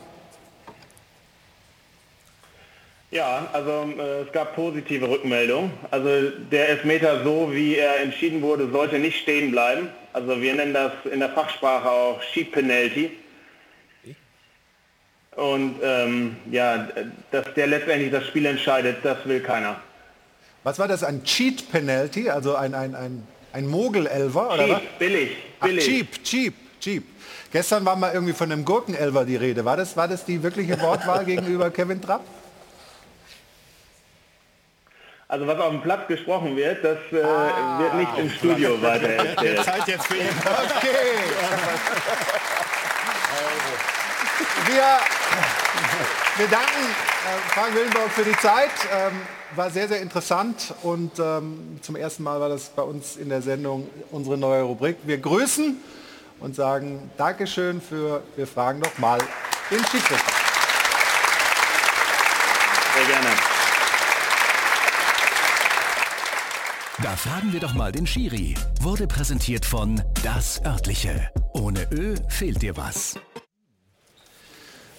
[3.09, 5.71] Ja, also äh, es gab positive Rückmeldungen.
[5.91, 9.89] Also der Elfmeter, so wie er entschieden wurde, sollte nicht stehen bleiben.
[10.11, 13.11] Also wir nennen das in der Fachsprache auch Sheep Penalty.
[15.37, 16.89] Und ähm, ja,
[17.31, 19.79] dass der letztendlich das Spiel entscheidet, das will keiner.
[20.63, 21.03] Was war das?
[21.03, 22.29] Ein Cheat-Penalty?
[22.29, 24.53] Also ein, ein, ein, ein Mogel-Elver?
[24.53, 24.79] Oder was?
[24.79, 25.29] Cheap, billig,
[25.59, 25.85] Ach, billig.
[25.85, 27.03] cheap, cheap, cheap.
[27.51, 29.63] Gestern war mal irgendwie von einem Gurkenelver die Rede.
[29.63, 32.21] War das, war das die wirkliche Wortwahl gegenüber Kevin Trapp?
[35.29, 39.63] Also was auf dem Platz gesprochen wird, das äh, wird nicht im Studio weiter erzählt.
[39.63, 40.29] Zeit jetzt für ihn.
[40.29, 40.87] Okay.
[44.67, 44.83] Wir,
[46.37, 48.71] wir danken äh, Frank Willenborg für die Zeit.
[48.93, 49.21] Ähm,
[49.55, 53.41] war sehr, sehr interessant und ähm, zum ersten Mal war das bei uns in der
[53.41, 54.97] Sendung unsere neue Rubrik.
[55.03, 55.77] Wir grüßen
[56.41, 59.19] und sagen Dankeschön für Wir fragen doch mal
[59.71, 60.17] den Schiedsrichter.
[62.95, 63.29] Sehr gerne.
[67.03, 68.55] Da fragen wir doch mal den Schiri.
[68.81, 71.29] Wurde präsentiert von Das Örtliche.
[71.53, 73.19] Ohne Ö fehlt dir was.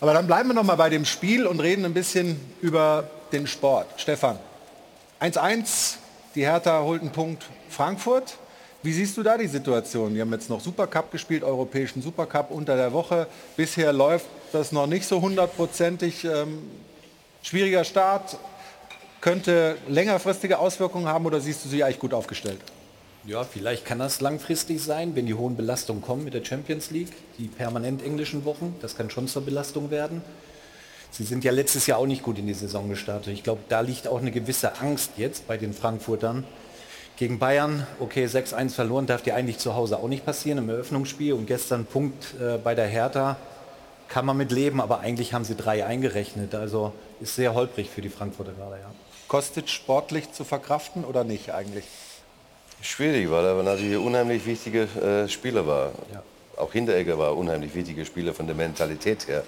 [0.00, 3.48] Aber dann bleiben wir noch mal bei dem Spiel und reden ein bisschen über den
[3.48, 3.88] Sport.
[3.96, 4.38] Stefan,
[5.20, 5.96] 1-1,
[6.36, 8.38] die Hertha holt einen Punkt Frankfurt.
[8.84, 10.14] Wie siehst du da die Situation?
[10.14, 13.26] Wir haben jetzt noch Supercup gespielt, europäischen Supercup unter der Woche.
[13.56, 16.24] Bisher läuft das noch nicht so hundertprozentig.
[16.24, 16.62] Ähm,
[17.42, 18.38] schwieriger Start,
[19.20, 22.60] könnte längerfristige Auswirkungen haben oder siehst du sie eigentlich gut aufgestellt?
[23.24, 27.12] Ja, vielleicht kann das langfristig sein, wenn die hohen Belastungen kommen mit der Champions League,
[27.38, 30.22] die permanent englischen Wochen, das kann schon zur Belastung werden.
[31.10, 33.32] Sie sind ja letztes Jahr auch nicht gut in die Saison gestartet.
[33.32, 36.44] Ich glaube, da liegt auch eine gewisse Angst jetzt bei den Frankfurtern.
[37.16, 41.32] Gegen Bayern, okay, 6-1 verloren, darf dir eigentlich zu Hause auch nicht passieren im Eröffnungsspiel.
[41.32, 43.36] Und gestern Punkt äh, bei der Hertha.
[44.08, 46.54] Kann man mit leben, aber eigentlich haben sie drei eingerechnet.
[46.54, 48.90] Also ist sehr holprig für die Frankfurter gerade, ja.
[49.28, 51.84] Kostic sportlich zu verkraften oder nicht eigentlich?
[52.80, 55.92] Schwierig, weil er natürlich ein unheimlich wichtiger äh, Spieler war.
[56.12, 56.22] Ja.
[56.56, 59.44] Auch Hinteregger war ein unheimlich wichtiger Spieler von der Mentalität her.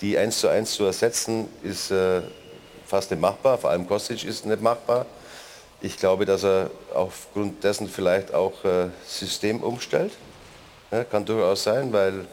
[0.00, 2.20] Die eins zu eins zu ersetzen, ist äh,
[2.86, 3.58] fast nicht machbar.
[3.58, 5.06] Vor allem Kostic ist nicht machbar.
[5.80, 10.12] Ich glaube, dass er aufgrund dessen vielleicht auch äh, System umstellt.
[10.90, 12.26] Ja, kann durchaus sein, weil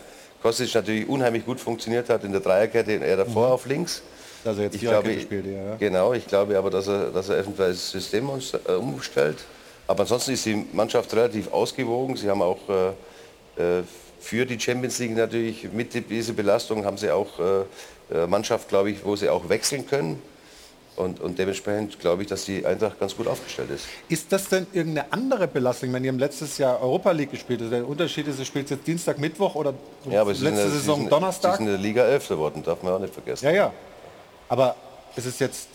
[0.44, 3.54] Kostic natürlich unheimlich gut funktioniert hat in der Dreierkette, er davor Mhm.
[3.54, 4.04] auf links.
[4.46, 5.76] Also jetzt ich glaube, spielt er, ja.
[5.78, 9.38] Genau, ich glaube aber, dass er, dass er eventuell das System äh, umstellt.
[9.88, 12.18] Aber ansonsten ist die Mannschaft relativ ausgewogen.
[12.18, 13.84] Sie haben auch äh, äh,
[14.20, 17.44] für die Champions League natürlich mit dieser Belastung haben sie auch äh,
[18.14, 20.22] äh, Mannschaft, glaube ich, wo sie auch wechseln können.
[20.96, 23.86] Und, und dementsprechend glaube ich, dass die Eintracht ganz gut aufgestellt ist.
[24.10, 25.92] Ist das denn irgendeine andere Belastung?
[25.92, 28.86] Wenn ihr im letztes Jahr Europa League gespielt habt, der Unterschied ist, ihr spielt jetzt
[28.86, 29.74] Dienstag, Mittwoch oder
[30.08, 31.54] Ja, letzte sie Saison sind, Donnerstag?
[31.54, 33.46] Sie sind in der Liga Elfter geworden, darf man auch nicht vergessen.
[33.46, 33.74] Ja, ja.
[34.50, 34.76] Aber
[35.16, 35.68] es ist jetzt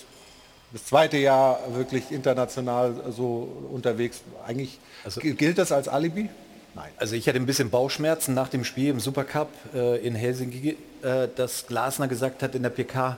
[0.73, 4.21] das zweite Jahr wirklich international so unterwegs.
[4.47, 4.79] Eigentlich
[5.21, 6.29] gilt das als Alibi?
[6.75, 6.91] Nein.
[6.97, 11.29] Also ich hatte ein bisschen Bauchschmerzen nach dem Spiel im Supercup äh, in Helsinki, äh,
[11.35, 13.17] dass Glasner gesagt hat in der PK,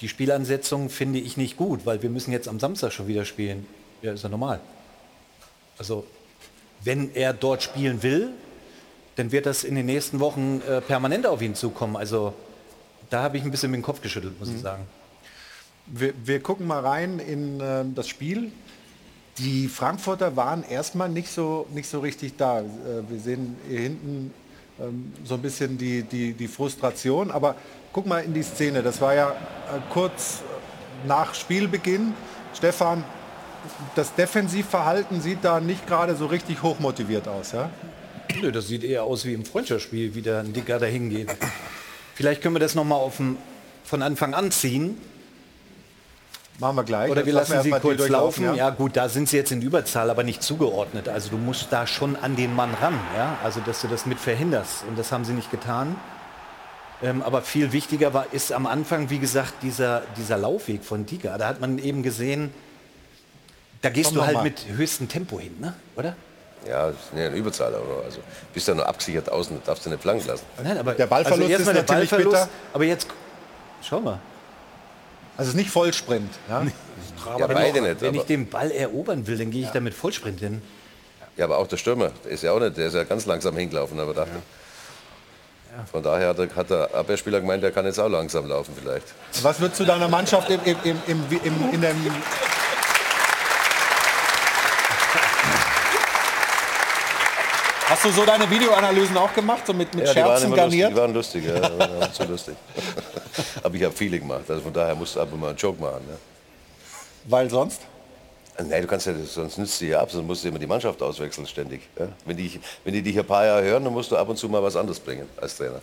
[0.00, 3.66] die Spielansetzung finde ich nicht gut, weil wir müssen jetzt am Samstag schon wieder spielen.
[4.02, 4.60] Ja, ist ja normal.
[5.78, 6.06] Also
[6.82, 8.30] wenn er dort spielen will,
[9.16, 11.96] dann wird das in den nächsten Wochen äh, permanent auf ihn zukommen.
[11.96, 12.32] Also
[13.10, 14.60] da habe ich ein bisschen mit dem Kopf geschüttelt, muss ich Mhm.
[14.60, 14.86] sagen.
[15.86, 18.52] Wir, wir gucken mal rein in äh, das Spiel.
[19.38, 22.60] Die Frankfurter waren erstmal nicht so, nicht so richtig da.
[22.60, 22.64] Äh,
[23.08, 24.32] wir sehen hier hinten
[24.80, 27.30] ähm, so ein bisschen die, die, die Frustration.
[27.30, 27.56] Aber
[27.92, 28.82] guck mal in die Szene.
[28.82, 29.34] Das war ja äh,
[29.92, 30.42] kurz
[31.06, 32.14] nach Spielbeginn.
[32.54, 33.04] Stefan,
[33.94, 37.52] das Defensivverhalten sieht da nicht gerade so richtig hochmotiviert aus.
[37.52, 37.70] Ja?
[38.40, 41.28] Nö, das sieht eher aus wie im Freundschaftsspiel, wie der ein Dicker dahin geht.
[42.14, 44.98] Vielleicht können wir das nochmal von Anfang an ziehen.
[46.58, 47.10] Machen wir gleich.
[47.10, 48.42] Oder wir lassen sie erstmal die kurz laufen.
[48.44, 48.68] durchlaufen, Ja.
[48.70, 51.08] gut, da sind sie jetzt in Überzahl, aber nicht zugeordnet.
[51.08, 53.00] Also du musst da schon an den Mann ran.
[53.16, 53.38] Ja?
[53.42, 54.84] Also dass du das mit verhinderst.
[54.86, 55.96] Und das haben sie nicht getan.
[57.02, 61.38] Ähm, aber viel wichtiger war, ist am Anfang, wie gesagt, dieser, dieser Laufweg von Diga.
[61.38, 62.52] Da hat man eben gesehen,
[63.80, 64.42] da gehst Komm du halt mal.
[64.44, 65.74] mit höchstem Tempo hin, ne?
[65.96, 66.14] oder?
[66.68, 67.74] Ja, das ist eine Überzahl.
[67.74, 68.20] Aber also
[68.52, 70.44] bist ja nur abgesichert außen, darfst du nicht flanken lassen.
[70.62, 72.48] Nein, aber Der Ballverlust also erstmal ist der natürlich Ballverlust, bitter.
[72.74, 73.06] Aber jetzt,
[73.82, 74.18] schau mal.
[75.38, 76.30] Also es ist nicht Vollsprint.
[76.50, 76.62] Ja?
[77.38, 79.70] Ja, wenn beide ich, nicht, Wenn aber- ich den Ball erobern will, dann gehe ich
[79.70, 80.60] da mit Vollsprint hin.
[81.38, 83.56] Ja, aber auch der Stürmer, der ist ja auch nicht, der ist ja ganz langsam
[83.56, 84.32] hingelaufen, aber dachte.
[85.90, 89.06] Von daher hat der, hat der Abwehrspieler gemeint, der kann jetzt auch langsam laufen vielleicht.
[89.42, 91.96] Was wird zu deiner Mannschaft im, im, im, im, im, in dem...
[97.88, 100.92] Hast du so deine Videoanalysen auch gemacht, so mit, mit ja, die Scherzen immer garniert?
[101.12, 102.56] lustig, die waren lustig, ja, die waren so lustig.
[103.64, 105.80] aber ich habe viele gemacht, also von daher musst du ab und mal einen Joke
[105.80, 106.04] machen.
[106.08, 106.16] Ja.
[107.24, 107.80] Weil sonst?
[108.58, 111.00] Nein, du kannst ja, sonst nützt du ja ab, sonst musst du immer die Mannschaft
[111.02, 111.82] auswechseln ständig.
[111.98, 112.08] Ja.
[112.26, 114.48] Wenn, die, wenn die dich ein paar Jahre hören, dann musst du ab und zu
[114.48, 115.80] mal was anderes bringen als Trainer.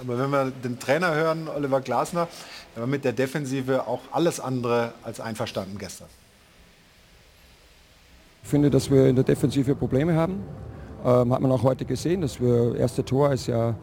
[0.00, 2.28] Aber wenn wir den Trainer hören, Oliver Glasner,
[2.76, 6.06] er war mit der Defensive auch alles andere als einverstanden gestern.
[8.42, 10.42] Ich finde, dass wir in der Defensive Probleme haben.
[11.04, 12.20] Ähm, hat man auch heute gesehen.
[12.20, 13.74] Das wir, erste Tor ist ja,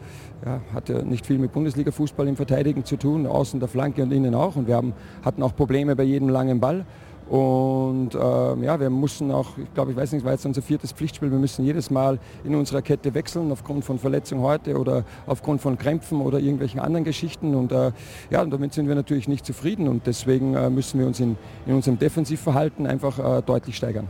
[0.44, 4.12] ja, hat ja nicht viel mit Bundesliga-Fußball im Verteidigen zu tun, außen der Flanke und
[4.12, 4.56] innen auch.
[4.56, 4.94] Und wir haben,
[5.24, 6.86] hatten auch Probleme bei jedem langen Ball.
[7.28, 10.92] Und ähm, ja, wir mussten auch, ich glaube, ich weiß nicht, war jetzt unser viertes
[10.92, 15.60] Pflichtspiel, wir müssen jedes Mal in unserer Kette wechseln, aufgrund von Verletzung heute oder aufgrund
[15.60, 17.54] von Krämpfen oder irgendwelchen anderen Geschichten.
[17.54, 17.92] Und äh,
[18.30, 21.36] ja, und damit sind wir natürlich nicht zufrieden und deswegen äh, müssen wir uns in,
[21.66, 24.08] in unserem Defensivverhalten einfach äh, deutlich steigern.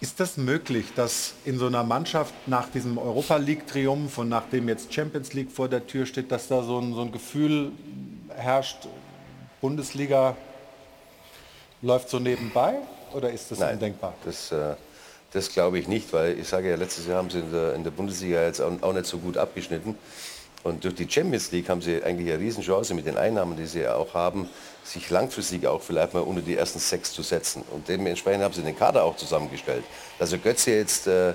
[0.00, 4.94] Ist das möglich, dass in so einer Mannschaft nach diesem Europa League-Triumph und nachdem jetzt
[4.94, 7.72] Champions League vor der Tür steht, dass da so ein, so ein Gefühl
[8.34, 8.88] herrscht,
[9.60, 10.36] Bundesliga
[11.82, 12.74] läuft so nebenbei?
[13.12, 14.14] Oder ist das Nein, undenkbar?
[14.24, 14.74] Das, äh,
[15.32, 17.84] das glaube ich nicht, weil ich sage ja, letztes Jahr haben sie in der, in
[17.84, 19.96] der Bundesliga jetzt auch, auch nicht so gut abgeschnitten.
[20.62, 23.80] Und durch die Champions League haben sie eigentlich eine Riesenchance mit den Einnahmen, die sie
[23.80, 24.48] ja auch haben,
[24.84, 27.64] sich langfristig auch vielleicht mal unter die ersten sechs zu setzen.
[27.72, 29.84] Und dementsprechend haben sie den Kader auch zusammengestellt.
[30.18, 31.32] Also Götze jetzt äh,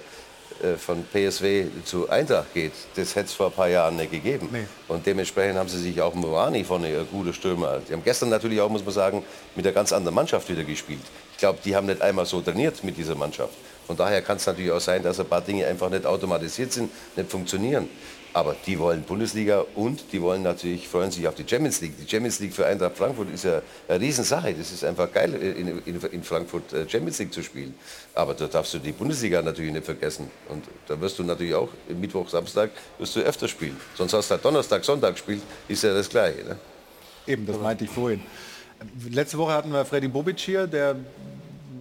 [0.77, 4.49] von PSW zu Eintracht geht, das hätte es vor ein paar Jahren nicht gegeben.
[4.88, 7.82] Und dementsprechend haben sie sich auch Morani von eine gute Stürmer.
[7.88, 9.23] Die haben gestern natürlich auch, muss man sagen,
[9.56, 11.02] mit einer ganz anderen Mannschaft wieder gespielt.
[11.34, 13.53] Ich glaube, die haben nicht einmal so trainiert mit dieser Mannschaft.
[13.86, 16.90] Von daher kann es natürlich auch sein, dass ein paar Dinge einfach nicht automatisiert sind,
[17.15, 17.88] nicht funktionieren.
[18.36, 21.94] Aber die wollen Bundesliga und die wollen natürlich, freuen sich auf die Champions League.
[21.98, 24.53] Die Champions League für Eintracht Frankfurt ist ja eine Riesensache.
[24.53, 27.74] Das ist einfach geil, in, in, in Frankfurt äh, Champions League zu spielen.
[28.14, 30.30] Aber da darfst du die Bundesliga natürlich nicht vergessen.
[30.49, 33.78] Und da wirst du natürlich auch Mittwoch, Samstag wirst du öfter spielen.
[33.95, 36.44] Sonst hast du Donnerstag, Sonntag gespielt, ist ja das Gleiche.
[36.44, 36.57] Ne?
[37.28, 38.22] Eben, das meinte ich vorhin.
[39.12, 40.98] Letzte Woche hatten wir Freddy Bobic hier, der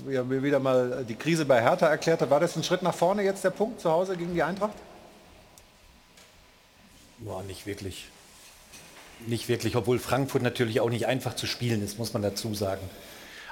[0.05, 2.31] mir wieder mal die Krise bei Hertha erklärt hat.
[2.31, 4.77] War das ein Schritt nach vorne jetzt der Punkt zu Hause gegen die Eintracht?
[7.25, 8.09] Boah, nicht wirklich.
[9.27, 12.83] Nicht wirklich, obwohl Frankfurt natürlich auch nicht einfach zu spielen ist, muss man dazu sagen.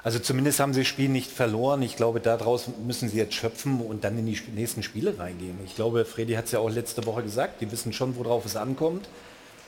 [0.05, 1.81] Also zumindest haben sie das Spiel nicht verloren.
[1.81, 5.59] Ich glaube, daraus müssen sie jetzt schöpfen und dann in die nächsten Spiele reingehen.
[5.65, 8.57] Ich glaube, Freddy hat es ja auch letzte Woche gesagt, die wissen schon, worauf es
[8.57, 9.09] ankommt.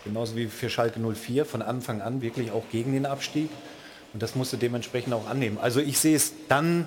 [0.05, 3.49] Genauso wie für Schalke 04 von Anfang an wirklich auch gegen den Abstieg.
[4.13, 5.57] Und das musste dementsprechend auch annehmen.
[5.59, 6.87] Also ich sehe es dann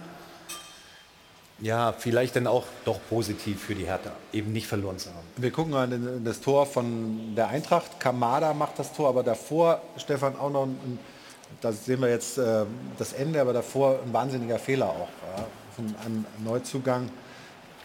[1.59, 5.25] ja, vielleicht dann auch doch positiv für die Hertha, eben nicht verloren zu haben.
[5.37, 7.99] Wir gucken mal in das Tor von der Eintracht.
[7.99, 10.99] Kamada macht das Tor, aber davor, Stefan, auch noch ein,
[11.61, 12.65] da sehen wir jetzt äh,
[12.97, 15.09] das Ende, aber davor ein wahnsinniger Fehler auch.
[15.35, 17.09] Ja, von einem Neuzugang.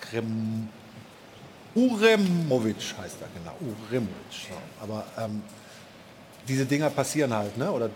[0.01, 0.69] Krem
[1.75, 3.57] Uremovic heißt er, genau.
[3.61, 4.15] Uremovic.
[4.31, 4.55] So.
[4.83, 5.43] Aber ähm,
[6.47, 7.71] diese Dinger passieren halt, ne?
[7.71, 7.91] Oder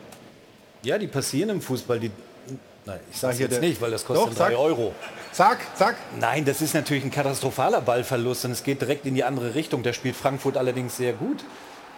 [0.83, 1.99] ja, die passieren im Fußball.
[1.99, 2.11] Die,
[2.87, 4.59] nein, ich sage jetzt der- nicht, weil das kostet Doch, 3 sag.
[4.59, 4.95] Euro.
[5.33, 5.97] Zack, zack.
[6.19, 9.83] Nein, das ist natürlich ein katastrophaler Ballverlust und es geht direkt in die andere Richtung.
[9.83, 11.45] Da spielt Frankfurt allerdings sehr gut.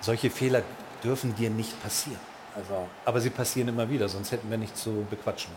[0.01, 0.63] Solche Fehler
[1.05, 2.19] dürfen dir nicht passieren.
[2.57, 5.53] Also, aber sie passieren immer wieder, sonst hätten wir nichts zu bequatschen.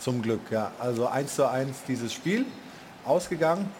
[0.00, 0.72] Zum Glück, ja.
[0.80, 2.44] Also 1 zu 1 dieses Spiel
[3.04, 3.70] ausgegangen.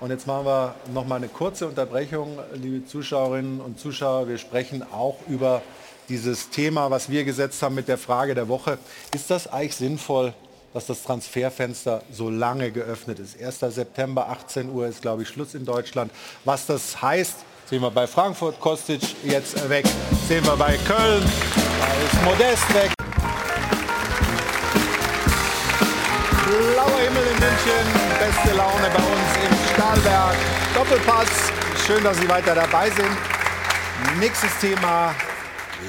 [0.00, 4.28] Und jetzt machen wir noch mal eine kurze Unterbrechung, liebe Zuschauerinnen und Zuschauer.
[4.28, 5.62] Wir sprechen auch über
[6.08, 8.78] dieses Thema, was wir gesetzt haben mit der Frage der Woche.
[9.14, 10.34] Ist das eigentlich sinnvoll,
[10.72, 13.40] dass das Transferfenster so lange geöffnet ist?
[13.40, 13.74] 1.
[13.74, 16.12] September, 18 Uhr ist, glaube ich, Schluss in Deutschland.
[16.44, 17.36] Was das heißt,
[17.68, 19.86] sehen wir bei Frankfurt, Kostic jetzt weg.
[20.28, 21.24] Sehen wir bei Köln,
[21.80, 22.92] da ist Modest weg.
[26.44, 27.84] Blauer Himmel in München,
[28.18, 30.36] beste Laune bei uns im Stahlberg.
[30.74, 31.28] Doppelpass,
[31.86, 33.16] schön, dass Sie weiter dabei sind.
[34.18, 35.14] Nächstes Thema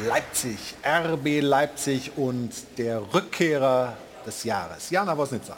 [0.08, 3.96] Leipzig, RB Leipzig und der Rückkehrer
[4.26, 4.90] des Jahres.
[4.90, 5.56] Jana Wosnitzer.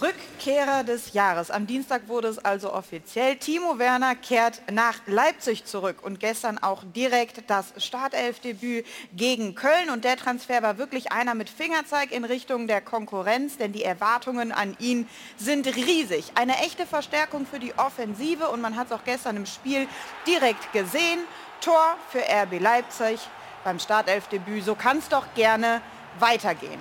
[0.00, 1.50] Rückkehrer des Jahres.
[1.50, 3.36] Am Dienstag wurde es also offiziell.
[3.36, 9.90] Timo Werner kehrt nach Leipzig zurück und gestern auch direkt das Startelfdebüt gegen Köln.
[9.92, 14.52] Und der Transfer war wirklich einer mit Fingerzeig in Richtung der Konkurrenz, denn die Erwartungen
[14.52, 15.06] an ihn
[15.36, 16.32] sind riesig.
[16.34, 19.86] Eine echte Verstärkung für die Offensive und man hat es auch gestern im Spiel
[20.26, 21.20] direkt gesehen.
[21.60, 23.20] Tor für RB Leipzig
[23.64, 24.64] beim Startelfdebüt.
[24.64, 25.80] So kann es doch gerne
[26.18, 26.80] weitergehen.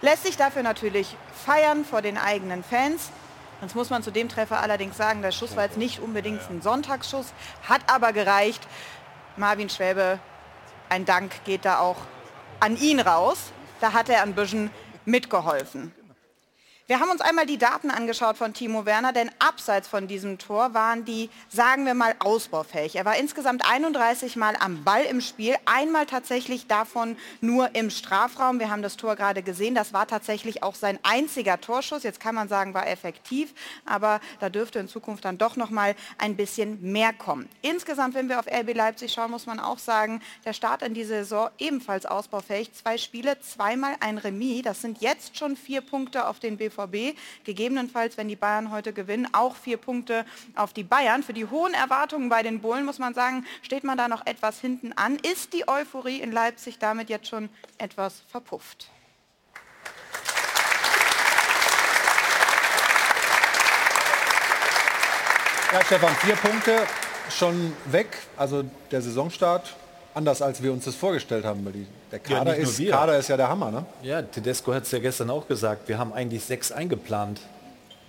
[0.00, 3.10] Lässt sich dafür natürlich feiern vor den eigenen Fans.
[3.60, 6.60] Jetzt muss man zu dem Treffer allerdings sagen, der Schuss war jetzt nicht unbedingt ein
[6.60, 7.32] Sonntagsschuss,
[7.66, 8.66] hat aber gereicht.
[9.36, 10.18] Marvin Schwäbe,
[10.90, 11.96] ein Dank geht da auch
[12.60, 13.52] an ihn raus.
[13.80, 14.70] Da hat er ein bisschen
[15.04, 15.94] mitgeholfen.
[16.86, 20.74] Wir haben uns einmal die Daten angeschaut von Timo Werner, denn abseits von diesem Tor
[20.74, 22.96] waren die, sagen wir mal, ausbaufähig.
[22.96, 28.60] Er war insgesamt 31 Mal am Ball im Spiel, einmal tatsächlich davon nur im Strafraum.
[28.60, 32.02] Wir haben das Tor gerade gesehen, das war tatsächlich auch sein einziger Torschuss.
[32.02, 33.54] Jetzt kann man sagen, war effektiv,
[33.86, 37.48] aber da dürfte in Zukunft dann doch noch mal ein bisschen mehr kommen.
[37.62, 41.04] Insgesamt, wenn wir auf RB Leipzig schauen, muss man auch sagen, der Start in die
[41.04, 42.74] Saison ebenfalls ausbaufähig.
[42.74, 44.60] Zwei Spiele, zweimal ein Remis.
[44.64, 46.73] Das sind jetzt schon vier Punkte auf den BVB.
[47.44, 50.24] Gegebenenfalls, wenn die Bayern heute gewinnen, auch vier Punkte
[50.54, 51.22] auf die Bayern.
[51.22, 54.60] Für die hohen Erwartungen bei den Bullen muss man sagen, steht man da noch etwas
[54.60, 55.16] hinten an.
[55.16, 57.48] Ist die Euphorie in Leipzig damit jetzt schon
[57.78, 58.88] etwas verpufft?
[65.72, 66.86] Ja, Stefan, vier Punkte
[67.30, 68.06] schon weg.
[68.36, 69.74] Also der Saisonstart
[70.14, 71.64] anders, als wir uns das vorgestellt haben.
[71.64, 72.90] weil die- Der Ja, Kader, nur ist, wir.
[72.90, 73.84] Kader ist ja der Hammer, ne?
[74.02, 75.88] Ja, Tedesco hat es ja gestern auch gesagt.
[75.88, 77.40] Wir haben eigentlich sechs eingeplant.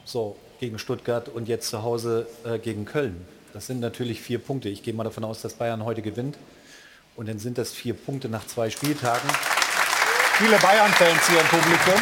[0.05, 3.25] So, gegen Stuttgart und jetzt zu Hause äh, gegen Köln.
[3.53, 4.69] Das sind natürlich vier Punkte.
[4.69, 6.37] Ich gehe mal davon aus, dass Bayern heute gewinnt.
[7.15, 9.29] Und dann sind das vier Punkte nach zwei Spieltagen.
[10.37, 12.01] Viele Bayern-Fans hier im Publikum.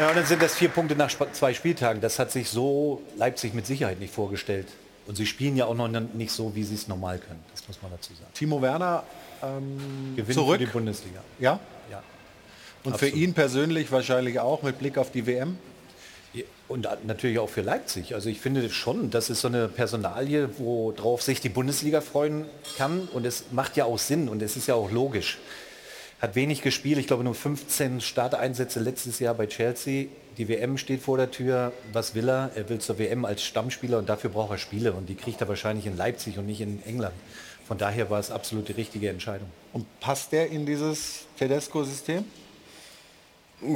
[0.00, 2.00] Ja, und dann sind das vier Punkte nach zwei Spieltagen.
[2.00, 4.66] Das hat sich so Leipzig mit Sicherheit nicht vorgestellt.
[5.06, 7.42] Und sie spielen ja auch noch nicht so, wie sie es normal können.
[7.52, 8.30] Das muss man dazu sagen.
[8.32, 9.04] Timo Werner
[9.42, 10.58] ähm, Gewinnt zurück.
[10.58, 11.20] für die Bundesliga.
[11.38, 11.60] Ja?
[11.90, 12.02] Ja.
[12.84, 13.16] Und für Absolut.
[13.16, 15.58] ihn persönlich wahrscheinlich auch mit Blick auf die WM.
[16.66, 18.14] Und natürlich auch für Leipzig.
[18.14, 22.46] Also ich finde schon, das ist so eine Personalie, worauf sich die Bundesliga freuen
[22.78, 23.06] kann.
[23.12, 25.38] Und es macht ja auch Sinn und es ist ja auch logisch.
[26.20, 30.06] Hat wenig gespielt, ich glaube nur 15 Starteinsätze letztes Jahr bei Chelsea.
[30.38, 31.72] Die WM steht vor der Tür.
[31.92, 32.50] Was will er?
[32.54, 34.92] Er will zur WM als Stammspieler und dafür braucht er Spiele.
[34.92, 37.14] Und die kriegt er wahrscheinlich in Leipzig und nicht in England.
[37.66, 39.48] Von daher war es absolut die richtige Entscheidung.
[39.72, 42.24] Und passt der in dieses Tedesco-System?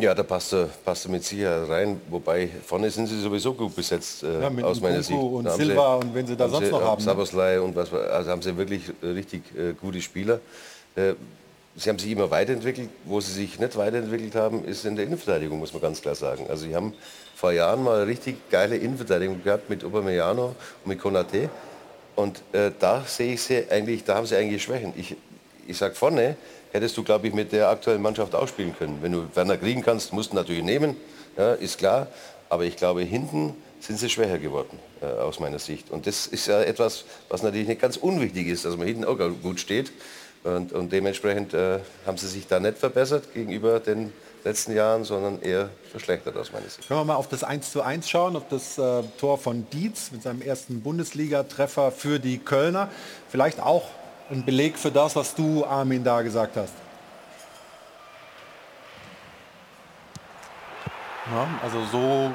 [0.00, 2.00] Ja, da passt er, passt er mit Sicherheit rein.
[2.10, 5.18] Wobei vorne sind sie sowieso gut besetzt äh, Ja, mit aus meiner Sicht.
[5.18, 7.04] und Da haben Silva und wen sie da sonst noch haben, ne?
[7.04, 10.40] Saboslai und was, also haben sie wirklich äh, richtig äh, gute Spieler.
[10.94, 11.14] Äh,
[11.78, 12.90] sie haben sich immer weiterentwickelt.
[13.04, 16.46] Wo sie sich nicht weiterentwickelt haben, ist in der Innenverteidigung, muss man ganz klar sagen.
[16.48, 16.94] Also sie haben
[17.36, 21.48] vor Jahren mal richtig geile Innenverteidigung gehabt mit Aubameyang und mit Konate.
[22.16, 24.92] Und äh, da sehe ich sie eigentlich, da haben sie eigentlich Schwächen.
[24.96, 25.16] Ich,
[25.66, 26.36] ich sag vorne,
[26.72, 28.98] hättest du, glaube ich, mit der aktuellen Mannschaft ausspielen können.
[29.00, 30.96] Wenn du Werner kriegen kannst, musst du natürlich nehmen,
[31.36, 32.08] ja, ist klar.
[32.48, 35.90] Aber ich glaube, hinten sind sie schwächer geworden, äh, aus meiner Sicht.
[35.90, 39.16] Und das ist ja etwas, was natürlich nicht ganz unwichtig ist, dass man hinten auch
[39.42, 39.92] gut steht.
[40.44, 44.12] Und, und dementsprechend äh, haben sie sich da nicht verbessert gegenüber den
[44.44, 46.86] letzten Jahren, sondern eher verschlechtert aus meiner Sicht.
[46.86, 50.10] Können wir mal auf das 1 zu 1 schauen, auf das äh, Tor von Dietz
[50.12, 52.88] mit seinem ersten Bundesliga-Treffer für die Kölner.
[53.28, 53.84] Vielleicht auch
[54.30, 56.72] ein Beleg für das, was du, Armin, da gesagt hast.
[61.30, 62.30] Ja, also so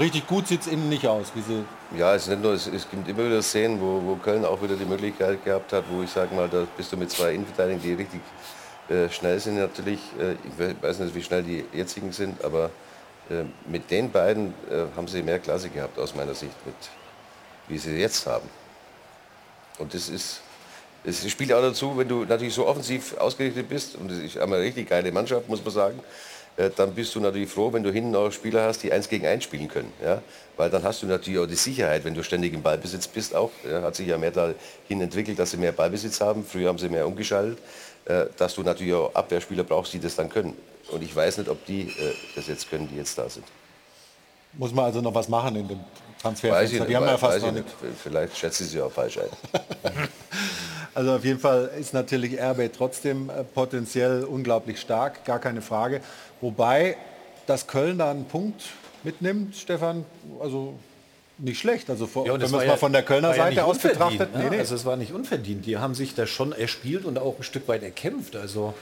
[0.00, 1.64] richtig gut sieht es innen nicht aus, wie sie
[1.96, 4.62] Ja, es, ist nicht nur, es, es gibt immer wieder Szenen, wo, wo Köln auch
[4.62, 7.82] wieder die Möglichkeit gehabt hat, wo ich sage mal, da bist du mit zwei Innenverteidigern,
[7.82, 8.20] die richtig
[8.88, 10.00] äh, schnell sind natürlich.
[10.18, 12.70] Äh, ich we- weiß nicht, wie schnell die jetzigen sind, aber
[13.28, 16.74] äh, mit den beiden äh, haben sie mehr Klasse gehabt aus meiner Sicht, mit,
[17.68, 18.48] wie sie jetzt haben.
[19.78, 20.40] Und das ist,
[21.04, 24.58] es spielt auch dazu, wenn du natürlich so offensiv ausgerichtet bist, und das ist eine
[24.58, 26.00] richtig geile Mannschaft, muss man sagen,
[26.76, 29.44] dann bist du natürlich froh, wenn du hinten auch Spieler hast, die eins gegen eins
[29.44, 29.92] spielen können.
[30.04, 30.20] Ja?
[30.56, 33.50] Weil dann hast du natürlich auch die Sicherheit, wenn du ständig im Ballbesitz bist auch.
[33.68, 33.82] Ja?
[33.82, 36.44] Hat sich ja mehr dahin entwickelt, dass sie mehr Ballbesitz haben.
[36.44, 37.58] Früher haben sie mehr umgeschaltet.
[38.04, 40.56] Äh, dass du natürlich auch Abwehrspieler brauchst, die das dann können.
[40.90, 43.44] Und ich weiß nicht, ob die äh, das jetzt können, die jetzt da sind.
[44.54, 45.78] muss man also noch was machen in dem
[46.16, 46.78] ich Transferfenster.
[46.80, 47.82] nicht, Die haben ja weiß fast ich noch nicht.
[47.82, 47.94] nicht.
[48.02, 50.08] Vielleicht schätze ich sie auch falsch ein.
[50.94, 56.02] Also auf jeden Fall ist natürlich RB trotzdem äh, potenziell unglaublich stark, gar keine Frage.
[56.42, 56.96] Wobei,
[57.46, 58.62] dass Köln da einen Punkt
[59.04, 60.04] mitnimmt, Stefan,
[60.40, 60.74] also
[61.38, 61.88] nicht schlecht.
[61.88, 63.78] Also vor, Ja, wenn man es ja- mal von der Kölner ja Seite nicht aus
[63.78, 64.34] betrachtet.
[64.34, 64.44] ne?
[64.44, 64.58] Nee, nee.
[64.58, 65.64] Also es war nicht unverdient.
[65.66, 68.36] Die haben sich das schon erspielt und auch ein Stück weit erkämpft.
[68.36, 68.74] Also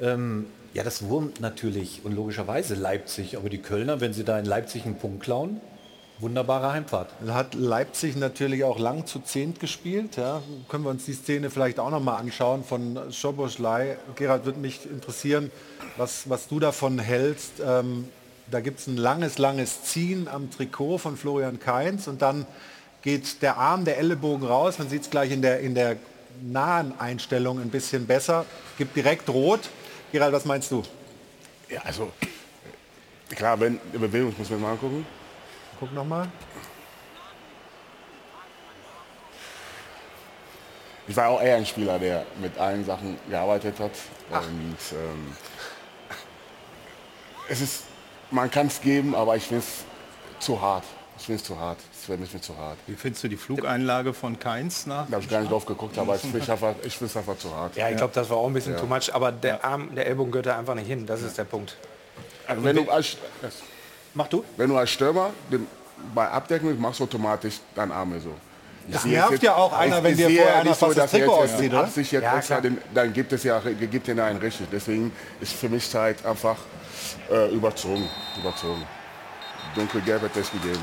[0.00, 3.36] ähm, ja, das wurmt natürlich und logischerweise Leipzig.
[3.36, 5.60] Aber die Kölner, wenn sie da in Leipzig einen Punkt klauen,
[6.18, 7.10] wunderbare Heimfahrt.
[7.28, 10.16] Hat Leipzig natürlich auch lang zu zehnt gespielt.
[10.16, 10.42] Ja.
[10.68, 13.96] Können wir uns die Szene vielleicht auch noch mal anschauen von Schoboschlei.
[14.16, 15.50] Gerhard, würde mich interessieren,
[15.96, 17.54] was, was du davon hältst.
[17.64, 18.08] Ähm,
[18.50, 22.46] da gibt es ein langes, langes Ziehen am Trikot von Florian Kainz und dann
[23.02, 24.78] geht der Arm, der Ellenbogen raus.
[24.78, 25.96] Man sieht es gleich in der, in der
[26.42, 28.44] nahen Einstellung ein bisschen besser.
[28.78, 29.60] Gibt direkt rot.
[30.12, 30.82] Gerald, was meinst du?
[31.68, 32.12] Ja, also
[33.30, 35.04] klar, wenn die Bewegung, muss mir mal angucken.
[35.80, 36.28] Guck noch mal.
[41.08, 43.92] Ich war auch eher ein Spieler, der mit allen Sachen gearbeitet hat.
[44.30, 45.36] Und ähm,
[47.48, 47.82] es ist,
[48.30, 50.84] man kann es geben, aber ich finde es zu hart.
[51.18, 51.78] Ich finde es zu hart.
[52.00, 52.76] Es wäre mir zu hart.
[52.86, 55.06] Wie findest du die Flugeinlage von Keins nach?
[55.06, 57.38] Da habe ich gar nicht drauf geguckt, aber ich finde es einfach, ich find's einfach
[57.38, 57.74] zu hart.
[57.76, 58.80] Ja, ich glaube, das war auch ein bisschen Ja.
[58.80, 61.06] too much, aber der Arm, der Ellbogen gehört da einfach nicht hin.
[61.06, 61.76] Das ist der Punkt.
[62.46, 63.16] Also wenn du als,
[64.14, 64.44] Mach du?
[64.56, 65.66] Wenn du als Stürmer den,
[66.14, 68.30] bei Abdecken machst du automatisch deine Arme so.
[68.88, 70.98] Ich Das nervt jetzt- ja auch einer, wenn dir vorher ja einer nicht so, fast
[70.98, 71.80] das dass Trikot jetzt auszieht, oder?
[71.80, 74.68] Absicht jetzt Ja, extra den, dann gibt es ja gibt den einen richtig.
[74.70, 76.56] Deswegen ist für mich halt einfach
[77.30, 78.08] äh, überzogen.
[78.38, 78.86] überzogen.
[79.74, 80.82] Dunkelgelb hätte es gegeben.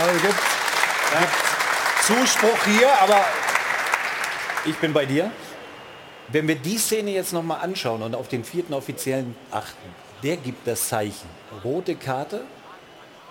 [0.00, 1.32] Also gibt, gibt
[2.06, 3.24] Zuspruch hier, aber
[4.66, 5.30] Ich bin bei dir.
[6.28, 9.88] Wenn wir die Szene jetzt noch mal anschauen und auf den vierten Offiziellen achten,
[10.22, 11.28] der gibt das Zeichen.
[11.62, 12.44] Rote Karte.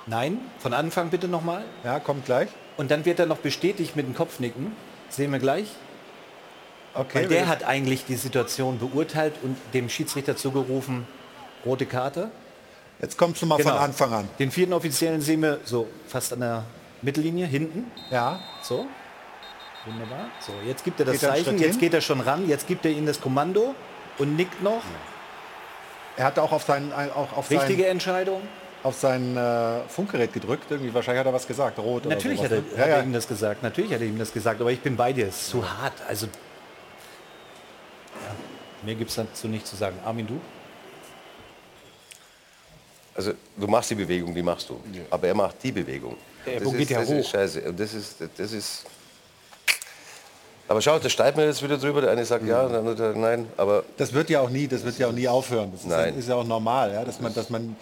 [0.06, 1.64] Nein, von Anfang bitte noch mal.
[1.84, 2.50] Ja, kommt gleich.
[2.78, 4.76] Und dann wird er noch bestätigt mit dem Kopfnicken.
[5.10, 5.68] Sehen wir gleich.
[6.94, 11.08] Okay, Weil der hat eigentlich die Situation beurteilt und dem Schiedsrichter zugerufen,
[11.66, 12.30] rote Karte.
[13.02, 14.30] Jetzt kommst du mal von Anfang an.
[14.40, 16.64] Den vierten Offiziellen sehen wir so fast an der
[17.02, 17.92] Mittellinie, hinten.
[18.10, 18.40] Ja.
[18.62, 18.86] So.
[19.86, 20.28] Wunderbar.
[20.40, 22.92] So, jetzt gibt er das Geht Zeichen, jetzt geht er schon ran, jetzt gibt er
[22.92, 23.76] ihnen das Kommando
[24.18, 24.82] und nickt noch.
[26.16, 28.42] Er hat auch auf sein, auch auf Richtige sein, Entscheidung.
[28.84, 30.66] auf sein äh, Funkgerät gedrückt.
[30.70, 33.04] Irgendwie wahrscheinlich hat er was gesagt, rot Natürlich hat er, hat ja, er ja.
[33.04, 33.64] ihm das gesagt.
[33.64, 34.62] Natürlich hat er ihm das gesagt.
[34.62, 35.28] Aber ich bin bei dir.
[35.28, 35.94] Es ist zu hart.
[36.08, 36.32] Also ja,
[38.84, 39.98] mehr gibt es dazu nicht zu sagen.
[40.06, 40.40] Armin, du?
[43.16, 44.80] Also du machst die Bewegung, die machst du.
[45.10, 46.16] Aber er macht die Bewegung.
[46.46, 47.16] Der Das Ellbogen ist- geht ja das hoch.
[47.20, 47.62] Ist scheiße.
[47.62, 48.84] Und das ist, das ist
[50.68, 52.02] Aber schaut, da steigt mir jetzt wieder drüber.
[52.02, 53.48] Der eine sagt ja, der andere sagt nein.
[53.58, 55.72] Aber Das wird ja auch nie, das wird ja auch nie aufhören.
[55.72, 56.18] Das ist, ja, Nein.
[56.18, 57.76] ist ja auch normal, ja, dass man, dass man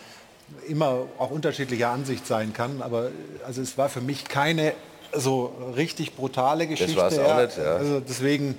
[0.67, 2.81] immer auch unterschiedlicher Ansicht sein kann.
[2.81, 3.09] Aber
[3.45, 4.73] also es war für mich keine
[5.13, 6.95] so richtig brutale Geschichte.
[6.97, 7.75] war's auch nicht, ja.
[7.75, 8.55] Also deswegen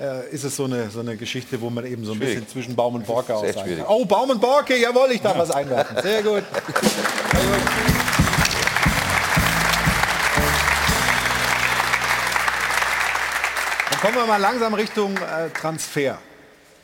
[0.00, 2.34] äh, ist es so eine, so eine Geschichte, wo man eben so ein Schwierig.
[2.34, 3.84] bisschen zwischen Baum und Borke auch kann.
[3.88, 5.96] Oh, Baum und Borke, jawohl, ich darf was einwerfen.
[6.02, 6.44] Sehr gut.
[7.32, 7.60] Sehr gut.
[13.90, 16.18] Dann kommen wir mal langsam Richtung äh, Transfer.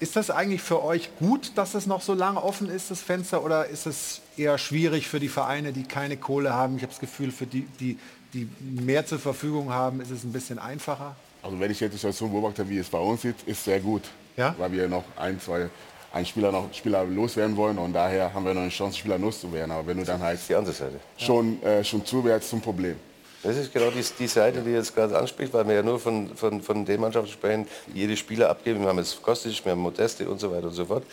[0.00, 3.44] Ist das eigentlich für euch gut, dass es noch so lange offen ist, das Fenster,
[3.44, 6.76] oder ist es eher schwierig für die Vereine, die keine Kohle haben?
[6.76, 7.96] Ich habe das Gefühl, für die, die,
[8.32, 11.14] die mehr zur Verfügung haben, ist es ein bisschen einfacher.
[11.44, 14.02] Also wenn ich jetzt die Situation beobachte, wie es bei uns sieht, ist sehr gut.
[14.34, 14.54] Ja?
[14.56, 15.68] Weil wir noch ein, zwei,
[16.10, 19.70] ein Spieler noch Spieler loswerden wollen und daher haben wir noch eine Chance, Spieler loszuwerden.
[19.70, 20.98] Aber wenn du dann halt die andere Seite.
[21.18, 22.96] schon, äh, schon zuwärts zum Problem.
[23.42, 26.34] Das ist genau die, die Seite, die jetzt gerade anspricht, weil wir ja nur von,
[26.34, 28.80] von, von den Mannschaften sprechen, die jede Spieler abgeben.
[28.80, 31.04] Wir haben jetzt Kostic, wir haben Modeste und so weiter und so fort.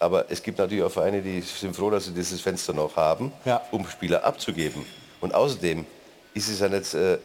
[0.00, 3.32] Aber es gibt natürlich auch Vereine, die sind froh, dass sie dieses Fenster noch haben,
[3.70, 4.84] um Spieler abzugeben.
[5.20, 5.86] Und außerdem
[6.34, 7.18] ist es ja nicht, äh,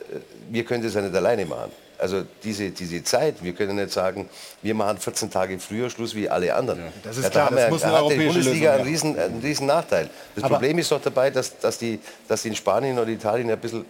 [0.51, 1.71] wir können das ja nicht alleine machen.
[2.01, 4.27] Also diese, diese Zeit, wir können nicht sagen,
[4.63, 6.79] wir machen 14 Tage früher Schluss wie alle anderen.
[7.03, 8.79] Das ist da klar, haben das wir, muss da eine hat die europäische Bundesliga Lösung
[8.79, 10.09] einen riesen, einen riesen Nachteil.
[10.33, 13.51] Das Aber- Problem ist doch dabei, dass, dass, die, dass die in Spanien oder Italien
[13.51, 13.85] ein bisschen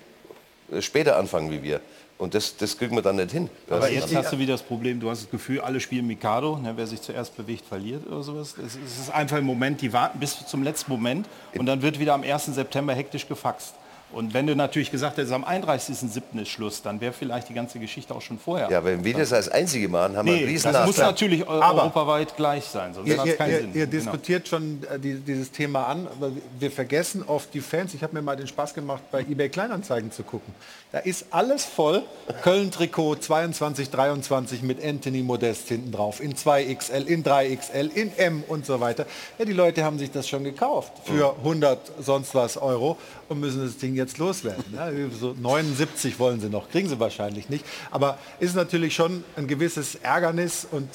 [0.74, 1.80] äh, später anfangen wie wir.
[2.18, 3.50] Und das, das kriegen wir dann nicht hin.
[3.70, 6.58] Aber Das- jetzt hast du wieder das Problem, du hast das Gefühl, alle spielen Mikado,
[6.58, 8.56] ne, wer sich zuerst bewegt, verliert oder sowas.
[8.58, 11.28] Es, es ist einfach im Moment, die warten bis zum letzten Moment
[11.58, 12.48] und dann wird wieder am 1.
[12.48, 13.74] September hektisch gefaxt.
[14.14, 16.42] Und wenn du natürlich gesagt hättest, am 31.07.
[16.42, 18.70] ist Schluss, dann wäre vielleicht die ganze Geschichte auch schon vorher.
[18.70, 21.48] Ja, wenn wir das als Einzige machen, haben wir einen Nee, riesen das muss natürlich
[21.48, 23.70] Aber- europaweit gleich sein, sonst Ihr, hat es ihr, keinen ihr, Sinn.
[23.74, 23.92] ihr Genau.
[23.92, 27.94] diskutiert schon äh, die, dieses Thema an, aber wir vergessen oft die Fans.
[27.94, 30.54] Ich habe mir mal den Spaß gemacht, bei eBay Kleinanzeigen zu gucken.
[30.92, 32.04] Da ist alles voll.
[32.44, 36.20] Köln-Trikot 22, 23 mit Anthony Modest hinten drauf.
[36.22, 39.06] In 2XL, in 3XL, in M und so weiter.
[39.40, 42.98] Ja, die Leute haben sich das schon gekauft für 100 sonst was Euro
[43.32, 44.66] und müssen das Ding jetzt loswerden.
[44.76, 47.66] Ja, so 79 wollen sie noch, kriegen sie wahrscheinlich nicht.
[47.90, 50.90] Aber ist natürlich schon ein gewisses Ärgernis und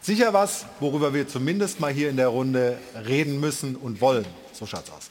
[0.00, 4.24] sicher was, worüber wir zumindest mal hier in der Runde reden müssen und wollen.
[4.52, 5.10] So schaut's aus.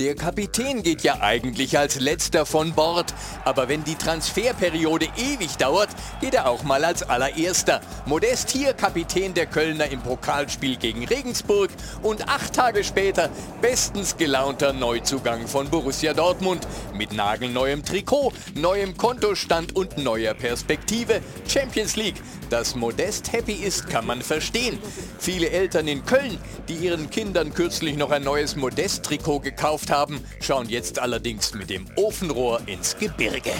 [0.00, 3.14] Der Kapitän geht ja eigentlich als letzter von Bord,
[3.44, 5.90] aber wenn die Transferperiode ewig dauert,
[6.20, 7.80] geht er auch mal als allererster.
[8.04, 11.70] Modest hier Kapitän der Kölner im Pokalspiel gegen Regensburg
[12.02, 13.30] und acht Tage später
[13.62, 21.20] bestens gelaunter Neuzugang von Borussia Dortmund mit nagelneuem Trikot, neuem Kontostand und neuer Perspektive.
[21.46, 22.20] Champions League.
[22.50, 24.78] Dass Modest happy ist, kann man verstehen.
[25.18, 26.38] Viele Eltern in Köln,
[26.68, 31.86] die ihren Kindern kürzlich noch ein neues Modest-Trikot gekauft haben, schauen jetzt allerdings mit dem
[31.96, 33.52] Ofenrohr ins Gebirge.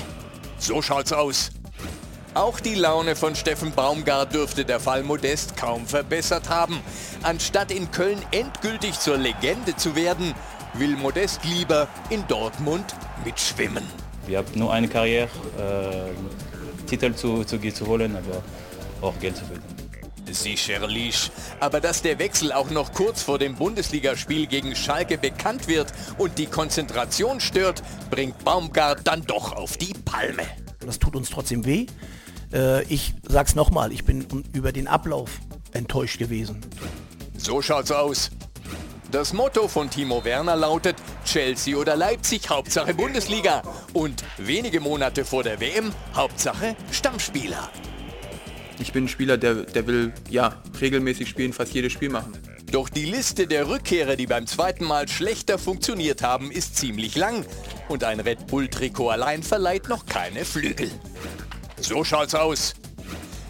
[0.58, 1.50] So schaut's aus.
[2.34, 6.80] Auch die Laune von Steffen Baumgart dürfte der Fall Modest kaum verbessert haben.
[7.22, 10.34] Anstatt in Köln endgültig zur Legende zu werden,
[10.74, 12.86] will Modest lieber in Dortmund
[13.24, 13.84] mitschwimmen.
[14.26, 15.28] Wir haben nur eine Karriere,
[15.58, 18.42] äh, Titel zu, zu, zu holen, aber
[19.06, 19.73] auch Geld zu verdienen.
[20.34, 21.30] Sicherlich.
[21.60, 26.38] Aber dass der Wechsel auch noch kurz vor dem Bundesligaspiel gegen Schalke bekannt wird und
[26.38, 30.42] die Konzentration stört, bringt Baumgart dann doch auf die Palme.
[30.80, 31.86] Das tut uns trotzdem weh.
[32.52, 35.30] Äh, ich sag's nochmal, ich bin über den Ablauf
[35.72, 36.60] enttäuscht gewesen.
[37.36, 38.30] So schaut's aus.
[39.10, 43.62] Das Motto von Timo Werner lautet Chelsea oder Leipzig, Hauptsache Bundesliga.
[43.92, 47.70] Und wenige Monate vor der WM, Hauptsache Stammspieler.
[48.78, 52.32] Ich bin ein Spieler, der, der will ja regelmäßig spielen, fast jedes Spiel machen.
[52.70, 57.46] Doch die Liste der Rückkehrer, die beim zweiten Mal schlechter funktioniert haben, ist ziemlich lang.
[57.88, 60.90] Und ein Red Bull-Trikot allein verleiht noch keine Flügel.
[61.80, 62.74] So schaut's aus.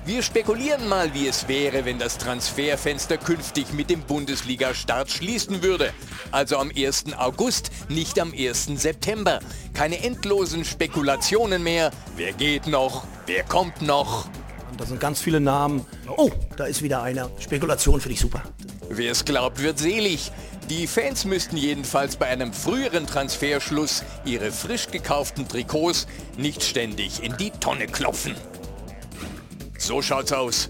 [0.07, 5.95] Wir spekulieren mal, wie es wäre, wenn das Transferfenster künftig mit dem Bundesliga-Start schließen würde.
[6.31, 7.15] Also am 1.
[7.17, 8.67] August, nicht am 1.
[8.75, 9.41] September.
[9.73, 11.91] Keine endlosen Spekulationen mehr.
[12.17, 13.07] Wer geht noch?
[13.25, 14.29] Wer kommt noch?
[14.75, 15.87] Und da sind ganz viele Namen.
[16.17, 17.31] Oh, da ist wieder einer.
[17.39, 18.43] Spekulation finde ich super.
[18.89, 20.33] Wer es glaubt, wird selig.
[20.69, 27.37] Die Fans müssten jedenfalls bei einem früheren Transferschluss ihre frisch gekauften Trikots nicht ständig in
[27.37, 28.35] die Tonne klopfen.
[29.79, 30.69] So schaut's aus.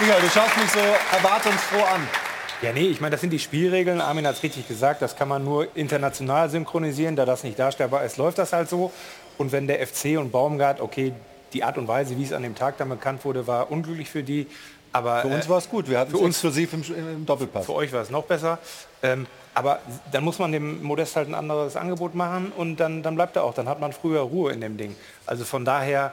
[0.00, 0.80] Michael, du schaust mich so
[1.16, 2.27] erwartungsfroh an.
[2.62, 4.00] Ja, nee, ich meine, das sind die Spielregeln.
[4.00, 7.14] Armin hat es richtig gesagt, das kann man nur international synchronisieren.
[7.14, 8.90] Da das nicht darstellbar ist, läuft das halt so.
[9.36, 11.12] Und wenn der FC und Baumgart, okay,
[11.52, 14.24] die Art und Weise, wie es an dem Tag dann bekannt wurde, war unglücklich für
[14.24, 14.46] die.
[14.92, 15.88] Aber, Für uns äh, war es gut.
[15.88, 17.66] Wir hatten für uns- exklusiv im, im Doppelpass.
[17.66, 18.58] Für euch war es noch besser.
[19.02, 19.26] Ähm,
[19.58, 19.80] aber
[20.12, 23.44] dann muss man dem Modest halt ein anderes Angebot machen und dann, dann bleibt er
[23.44, 23.54] auch.
[23.54, 24.94] Dann hat man früher Ruhe in dem Ding.
[25.26, 26.12] Also von daher,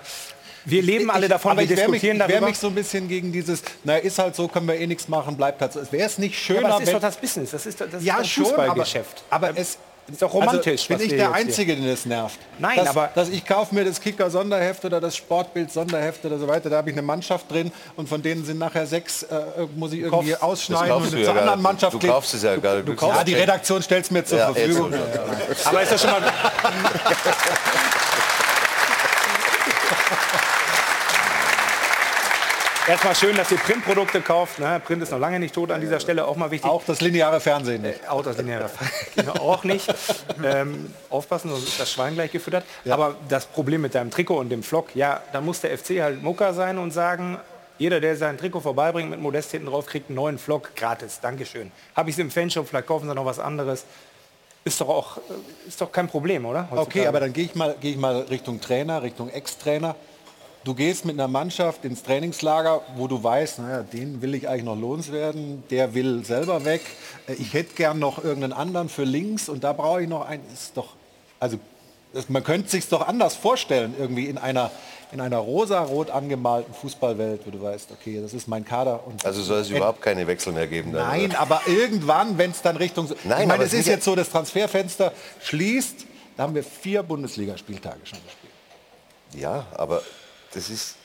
[0.66, 2.48] wir leben alle davon, aber wir ich wehr mich, diskutieren ich wehr darüber.
[2.48, 5.38] mich so ein bisschen gegen dieses, na ist halt so, können wir eh nichts machen,
[5.38, 5.80] bleibt halt so.
[5.80, 6.94] Es wäre es nicht schöner, ja, aber das ist wenn...
[6.96, 9.24] doch das Business, das ist, das ist ja, das schon, aber, Fußballgeschäft.
[9.30, 9.78] aber es
[10.14, 10.82] ist doch romantisch.
[10.90, 12.40] Also, bin ich der jetzt hier- Einzige, den das nervt?
[12.60, 16.70] Nein, dass, aber- Dass ich kaufe mir das Kicker-Sonderheft oder das Sportbild-Sonderheft oder so weiter,
[16.70, 19.28] da habe ich eine Mannschaft drin und von denen sind nachher sechs, äh,
[19.76, 21.62] muss ich irgendwie kaufst- ausschneiden und zur ja anderen.
[21.62, 22.64] Mannschaft Du kaufst es ja nicht.
[22.64, 23.34] Du Du kaufst, ja, die.
[23.34, 24.94] Redaktion stellt es mir zur Ja, Verfügung.
[25.66, 26.22] Aber ist das schon mal...
[32.88, 34.60] Erstmal schön, dass ihr Printprodukte kauft.
[34.60, 34.80] Ne?
[34.86, 36.70] Print ist noch lange nicht tot an dieser Stelle, auch mal wichtig.
[36.70, 38.08] Auch das lineare Fernsehen nicht.
[38.08, 39.92] Auch das lineare Fernsehen auch nicht.
[40.44, 42.64] Ähm, aufpassen, sonst ist das Schwein gleich gefüttert.
[42.88, 46.22] Aber das Problem mit deinem Trikot und dem Flock, ja, da muss der FC halt
[46.22, 47.40] Mucker sein und sagen,
[47.80, 51.20] jeder, der sein Trikot vorbeibringt mit Modest hinten drauf, kriegt einen neuen Flock gratis.
[51.20, 51.72] Dankeschön.
[51.96, 53.86] Habe ich es im Fanshop, vielleicht kaufen sie noch was anderes.
[54.64, 55.22] Ist doch auch, äh,
[55.68, 56.68] ist doch kein Problem, oder?
[56.70, 57.10] Okay, Heutzutage.
[57.10, 59.96] aber dann gehe ich, mal, gehe ich mal Richtung Trainer, Richtung Ex-Trainer.
[60.66, 64.64] Du gehst mit einer Mannschaft ins Trainingslager, wo du weißt, naja, den will ich eigentlich
[64.64, 66.82] noch loswerden, der will selber weg.
[67.28, 70.42] Äh, Ich hätte gern noch irgendeinen anderen für links und da brauche ich noch einen.
[70.52, 70.96] Ist doch,
[71.40, 71.60] also
[72.30, 74.72] man könnte sich doch anders vorstellen, irgendwie in einer,
[75.12, 79.02] in einer rosa-rot angemalten Fußballwelt, wo du weißt, okay, das ist mein Kader.
[79.24, 80.94] Also soll es überhaupt keine Wechsel mehr geben?
[80.94, 81.42] Dann, Nein, oder?
[81.42, 83.08] aber irgendwann, wenn es dann Richtung...
[83.24, 85.12] Nein, ich meine, es ist jetzt so, das Transferfenster
[85.44, 88.54] schließt, da haben wir vier Bundesligaspieltage schon gespielt.
[89.40, 90.02] Ja, aber
[90.54, 90.96] das ist,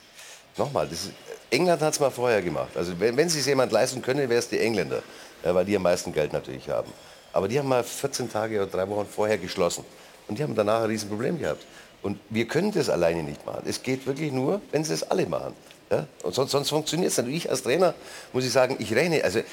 [0.56, 1.12] nochmal, das ist,
[1.50, 2.76] England hat es mal vorher gemacht.
[2.76, 5.02] Also wenn, wenn sich jemand leisten könnte, wäre es die Engländer,
[5.44, 6.92] ja, weil die am meisten Geld natürlich haben.
[7.32, 9.84] Aber die haben mal 14 Tage oder drei Wochen vorher geschlossen.
[10.28, 11.64] Und die haben danach ein Riesenproblem gehabt.
[12.02, 13.62] Und wir können das alleine nicht machen.
[13.66, 15.54] Es geht wirklich nur, wenn sie es alle machen.
[15.90, 16.06] Ja?
[16.22, 17.26] Und sonst, sonst funktioniert es nicht.
[17.26, 17.94] Und ich als Trainer
[18.32, 19.44] muss ich sagen, ich rechne, also äh,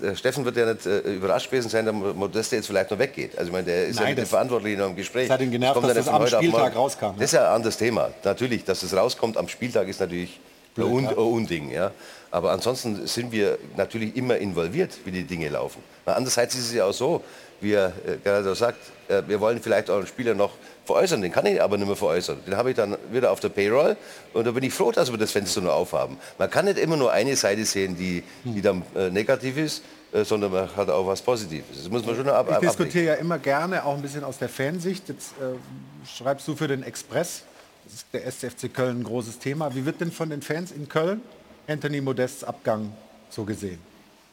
[0.00, 3.36] der Steffen wird ja nicht äh, überrascht gewesen sein, dass Modeste jetzt vielleicht noch weggeht.
[3.36, 5.28] Also ich meine, der ist ja Nein, mit dem Verantwortlichen noch im Gespräch.
[5.28, 7.14] das hat ihn genervt, dass ja das am Spieltag rauskam, ne?
[7.18, 8.10] Das ist ja ein anderes Thema.
[8.22, 10.38] Natürlich, dass es rauskommt am Spieltag ist natürlich
[10.76, 11.70] ein, Un ein Unding.
[11.70, 11.90] Ja?
[12.30, 15.82] Aber ansonsten sind wir natürlich immer involviert, wie die Dinge laufen.
[16.06, 17.22] Andererseits ist es ja auch so,
[17.60, 18.78] wie er äh, gerade sagt,
[19.08, 20.52] äh, wir wollen vielleicht auch einen Spieler noch
[20.84, 22.38] veräußern, den kann ich aber nicht mehr veräußern.
[22.46, 23.96] Den habe ich dann wieder auf der Payroll
[24.32, 26.16] und da bin ich froh, dass wir das Fenster nur aufhaben.
[26.38, 29.82] Man kann nicht immer nur eine Seite sehen, die, die dann äh, negativ ist,
[30.12, 31.76] äh, sondern man hat auch was Positives.
[31.76, 34.48] Das muss man schon ab, Ich diskutiere ja immer gerne, auch ein bisschen aus der
[34.48, 35.08] Fansicht.
[35.08, 37.42] Jetzt äh, schreibst du für den Express,
[37.84, 39.74] das ist der SFC Köln ein großes Thema.
[39.74, 41.20] Wie wird denn von den Fans in Köln
[41.66, 42.92] Anthony Modests Abgang
[43.30, 43.78] so gesehen?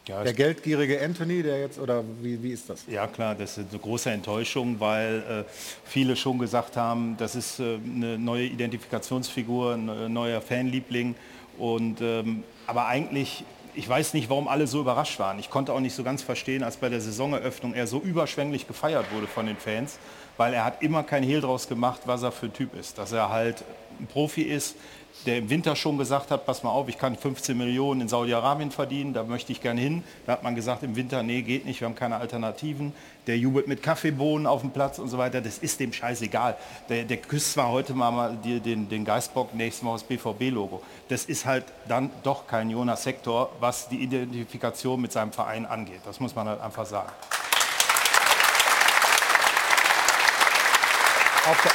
[0.09, 2.83] Ja, der geldgierige Anthony, der jetzt, oder wie, wie ist das?
[2.87, 5.51] Ja klar, das ist eine große Enttäuschung, weil äh,
[5.85, 11.13] viele schon gesagt haben, das ist äh, eine neue Identifikationsfigur, ein neuer Fanliebling.
[11.59, 13.43] Und, ähm, aber eigentlich,
[13.75, 15.37] ich weiß nicht, warum alle so überrascht waren.
[15.37, 19.05] Ich konnte auch nicht so ganz verstehen, als bei der Saisoneröffnung er so überschwänglich gefeiert
[19.13, 19.99] wurde von den Fans,
[20.37, 22.97] weil er hat immer kein Hehl draus gemacht, was er für ein Typ ist.
[22.97, 23.63] Dass er halt
[23.99, 24.75] ein Profi ist,
[25.25, 28.71] der im Winter schon gesagt hat, pass mal auf, ich kann 15 Millionen in Saudi-Arabien
[28.71, 30.03] verdienen, da möchte ich gern hin.
[30.25, 32.93] Da hat man gesagt im Winter, nee, geht nicht, wir haben keine Alternativen.
[33.27, 36.55] Der jubelt mit Kaffeebohnen auf dem Platz und so weiter, das ist dem scheißegal.
[36.87, 40.81] Der, der küsst zwar heute mal, mal die, den, den Geistbock, nächstes Mal das BVB-Logo.
[41.09, 46.01] Das ist halt dann doch kein Jonas Sektor, was die Identifikation mit seinem Verein angeht.
[46.05, 47.11] Das muss man halt einfach sagen.
[51.45, 51.71] Auf der,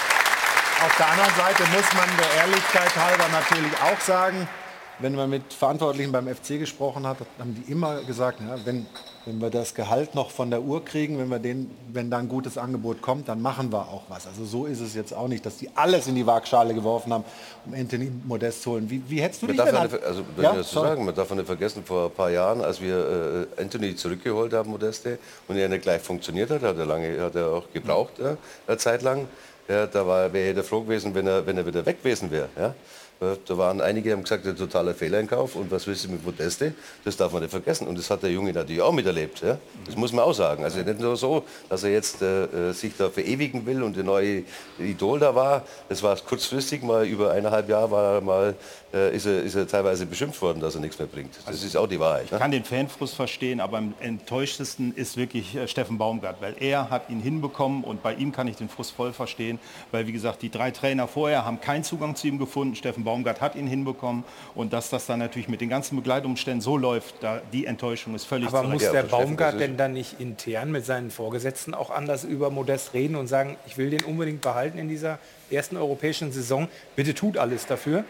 [0.84, 4.46] auf der anderen Seite muss man der Ehrlichkeit halber natürlich auch sagen,
[4.98, 8.86] wenn man mit Verantwortlichen beim FC gesprochen hat, haben die immer gesagt, ja, wenn,
[9.24, 12.28] wenn wir das Gehalt noch von der Uhr kriegen, wenn, wir den, wenn da ein
[12.28, 14.26] gutes Angebot kommt, dann machen wir auch was.
[14.26, 17.24] Also so ist es jetzt auch nicht, dass die alles in die Waagschale geworfen haben,
[17.66, 18.88] um Anthony Modest zu holen.
[18.88, 21.14] Wie, wie hättest du Man dich denn nicht, also, wenn Ja, das so sagen, man
[21.14, 25.56] darf nicht vergessen, vor ein paar Jahren, als wir äh, Anthony zurückgeholt haben, Modeste, und
[25.56, 28.36] er nicht gleich funktioniert hat, hat er, lange, hat er auch gebraucht, ja,
[28.66, 29.26] eine Zeit lang.
[29.68, 32.48] Ja, da wäre jeder froh gewesen, wenn er, wenn er wieder weg gewesen wäre.
[32.58, 32.74] Ja.
[33.20, 36.74] Äh, Da waren einige, haben gesagt, ein totaler Fehleinkauf und was willst du mit Modeste?
[37.04, 37.86] Das darf man nicht vergessen.
[37.86, 39.40] Und das hat der Junge natürlich auch miterlebt.
[39.40, 39.58] Ja?
[39.86, 40.64] Das muss man auch sagen.
[40.64, 44.04] Also nicht nur so, dass er jetzt äh, äh, sich da verewigen will und der
[44.04, 44.42] neue
[44.78, 45.64] Idol da war.
[45.88, 48.54] Das war kurzfristig, mal über eineinhalb Jahre war er mal,
[48.94, 51.34] äh, ist, er, ist er teilweise beschimpft worden, dass er nichts mehr bringt.
[51.46, 52.26] Das ist auch die Wahrheit.
[52.26, 52.38] Ich Ne?
[52.38, 57.10] kann den Fanfrust verstehen, aber am enttäuschtesten ist wirklich äh, Steffen Baumgart, weil er hat
[57.10, 59.58] ihn hinbekommen und bei ihm kann ich den Frust voll verstehen,
[59.90, 62.76] weil wie gesagt, die drei Trainer vorher haben keinen Zugang zu ihm gefunden.
[62.76, 66.76] Steffen Baumgart hat ihn hinbekommen und dass das dann natürlich mit den ganzen Begleitumständen so
[66.76, 70.70] läuft, da, die Enttäuschung ist völlig Aber zu muss der Baumgart denn dann nicht intern
[70.70, 74.78] mit seinen Vorgesetzten auch anders über Modest reden und sagen, ich will den unbedingt behalten
[74.78, 75.18] in dieser
[75.50, 78.04] ersten europäischen Saison, bitte tut alles dafür?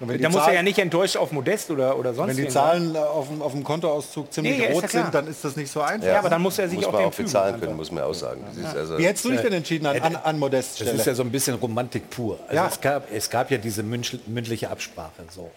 [0.00, 2.50] Und Da muss er ja nicht enttäuscht auf Modest oder, oder sonst Wenn die.
[2.50, 5.44] Zahlen äh, auf, dem- auf dem Kontoauszug ziemlich Nee, ja, rot ja sind, dann ist
[5.44, 6.06] das nicht so einfach.
[6.06, 8.42] Ja, aber dann muss er sich muss auch auch bezahlen können, muss man auch sagen.
[8.48, 11.06] Das ist also Wie hättest du dich denn entschieden an, an, an Modest Das ist
[11.06, 12.38] ja so ein bisschen Romantik pur.
[12.48, 12.66] Also Ja.
[12.68, 15.22] es, gab, es gab ja diese mündl- mündliche Absprache.
[15.30, 15.50] So.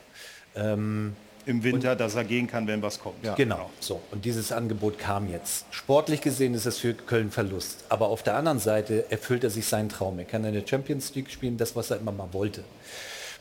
[0.56, 1.16] Ähm,
[1.48, 3.16] Im Winter, dass er gehen kann, wenn was kommt.
[3.38, 3.70] Genau.
[3.80, 4.02] So.
[4.12, 5.66] Und dieses Angebot kam jetzt.
[5.72, 7.86] Sportlich gesehen ist es für Köln Verlust.
[7.90, 10.20] Aber auf der anderen Seite erfüllt er sich seinen Traum.
[10.20, 12.64] Er kann in der Champions League spielen, das, was er immer mal wollte.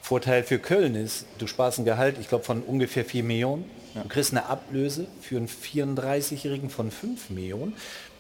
[0.07, 3.69] Vorteil für Köln ist, du sparst ein Gehalt, ich glaube, von ungefähr 4 Millionen.
[3.95, 7.75] Du kriegst eine Ablöse für einen 34-Jährigen von 5 Millionen.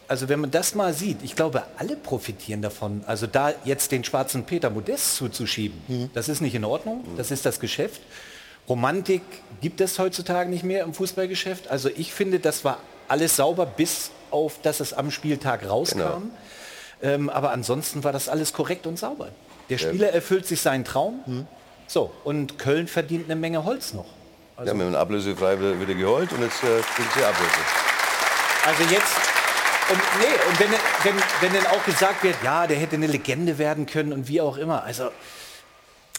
[0.08, 3.04] Also wenn man das mal sieht, ich glaube, alle profitieren davon.
[3.06, 7.04] Also da jetzt den schwarzen Peter Modest zuzuschieben, das ist nicht in Ordnung.
[7.16, 8.00] Das ist das Geschäft.
[8.68, 9.22] Romantik
[9.60, 11.68] gibt es heutzutage nicht mehr im Fußballgeschäft.
[11.68, 16.32] Also ich finde, das war alles sauber, bis auf, dass es am Spieltag rauskam.
[17.00, 19.28] Ähm, aber ansonsten war das alles korrekt und sauber.
[19.70, 21.46] Der Spieler erfüllt sich seinen Traum.
[21.86, 24.06] So, und Köln verdient eine Menge Holz noch.
[24.58, 27.50] ja, wir haben ablösefrei wieder, wieder geholt und jetzt äh, kriegen sie Ablöse.
[28.66, 29.16] Also jetzt,
[29.90, 30.70] und, nee, und wenn,
[31.04, 34.40] wenn, wenn dann auch gesagt wird, ja, der hätte eine Legende werden können und wie
[34.40, 34.82] auch immer.
[34.82, 35.10] Also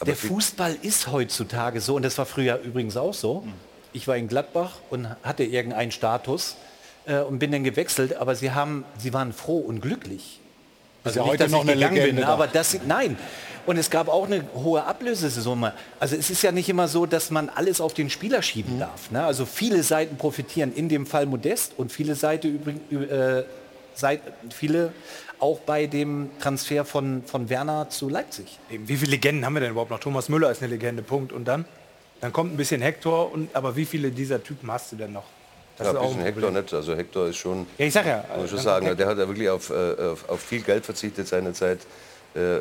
[0.06, 3.46] der Fußball ist heutzutage so, und das war früher übrigens auch so.
[3.92, 6.56] Ich war in Gladbach und hatte irgendeinen Status
[7.06, 10.40] äh, und bin dann gewechselt, aber sie, haben, sie waren froh und glücklich.
[11.08, 12.34] Also ja nicht, heute dass noch ich eine gegangen Legende bin, da.
[12.34, 13.18] aber das, nein.
[13.66, 15.74] Und es gab auch eine hohe Ablösesumme.
[16.00, 18.80] Also es ist ja nicht immer so, dass man alles auf den Spieler schieben Mhm.
[18.80, 19.12] darf.
[19.12, 19.24] Ne?
[19.26, 22.82] Also viele Seiten profitieren, in dem Fall Modest und viele Seiten übrigens,
[23.12, 23.44] äh,
[23.94, 24.22] Seit,
[24.52, 24.92] viele
[25.40, 28.60] auch bei dem Transfer von, von Werner zu Leipzig.
[28.70, 30.00] Wie viele Legenden haben wir denn überhaupt noch?
[30.00, 31.34] Thomas Müller ist eine Legende, Punkt.
[31.34, 31.66] Und dann?
[32.22, 35.24] Dann kommt ein bisschen Hector, und, aber wie viele dieser Typen hast du denn noch?
[35.80, 36.74] Ja, ein ist ein Hector nicht.
[36.74, 39.50] Also Hector ist schon, Ja, ich sag ja, muss ich sagen, der hat ja wirklich
[39.50, 41.80] auf, äh, auf, auf viel Geld verzichtet seinerzeit.
[42.36, 42.60] Äh,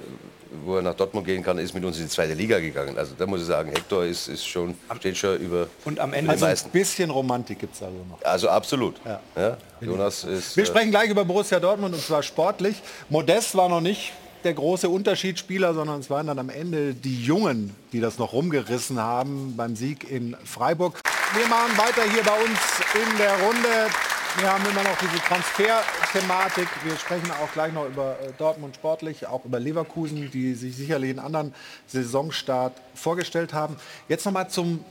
[0.65, 2.97] wo er nach Dortmund gehen kann, ist mit uns in die zweite Liga gegangen.
[2.97, 6.31] Also da muss ich sagen, Hector ist, ist schon, steht schon über Und am Ende
[6.31, 8.23] Also ein bisschen Romantik gibt es also noch.
[8.23, 8.95] Also absolut.
[9.05, 9.21] Ja.
[9.37, 9.57] Ja.
[9.81, 10.57] Jonas ist.
[10.57, 12.81] Wir äh, sprechen gleich über Borussia Dortmund und zwar sportlich.
[13.09, 14.13] Modest war noch nicht
[14.45, 19.01] der große Unterschiedsspieler, sondern es waren dann am Ende die Jungen, die das noch rumgerissen
[19.01, 21.01] haben beim Sieg in Freiburg.
[21.37, 22.59] Wir machen weiter hier bei uns
[22.95, 23.91] in der Runde.
[24.39, 26.67] Wir haben immer noch diese Transfer-Thematik.
[26.83, 31.11] Wir sprechen auch gleich noch über äh, Dortmund sportlich, auch über Leverkusen, die sich sicherlich
[31.11, 31.55] einen anderen
[31.89, 33.77] Saisonstart vorgestellt haben.
[34.09, 34.83] Jetzt noch mal zum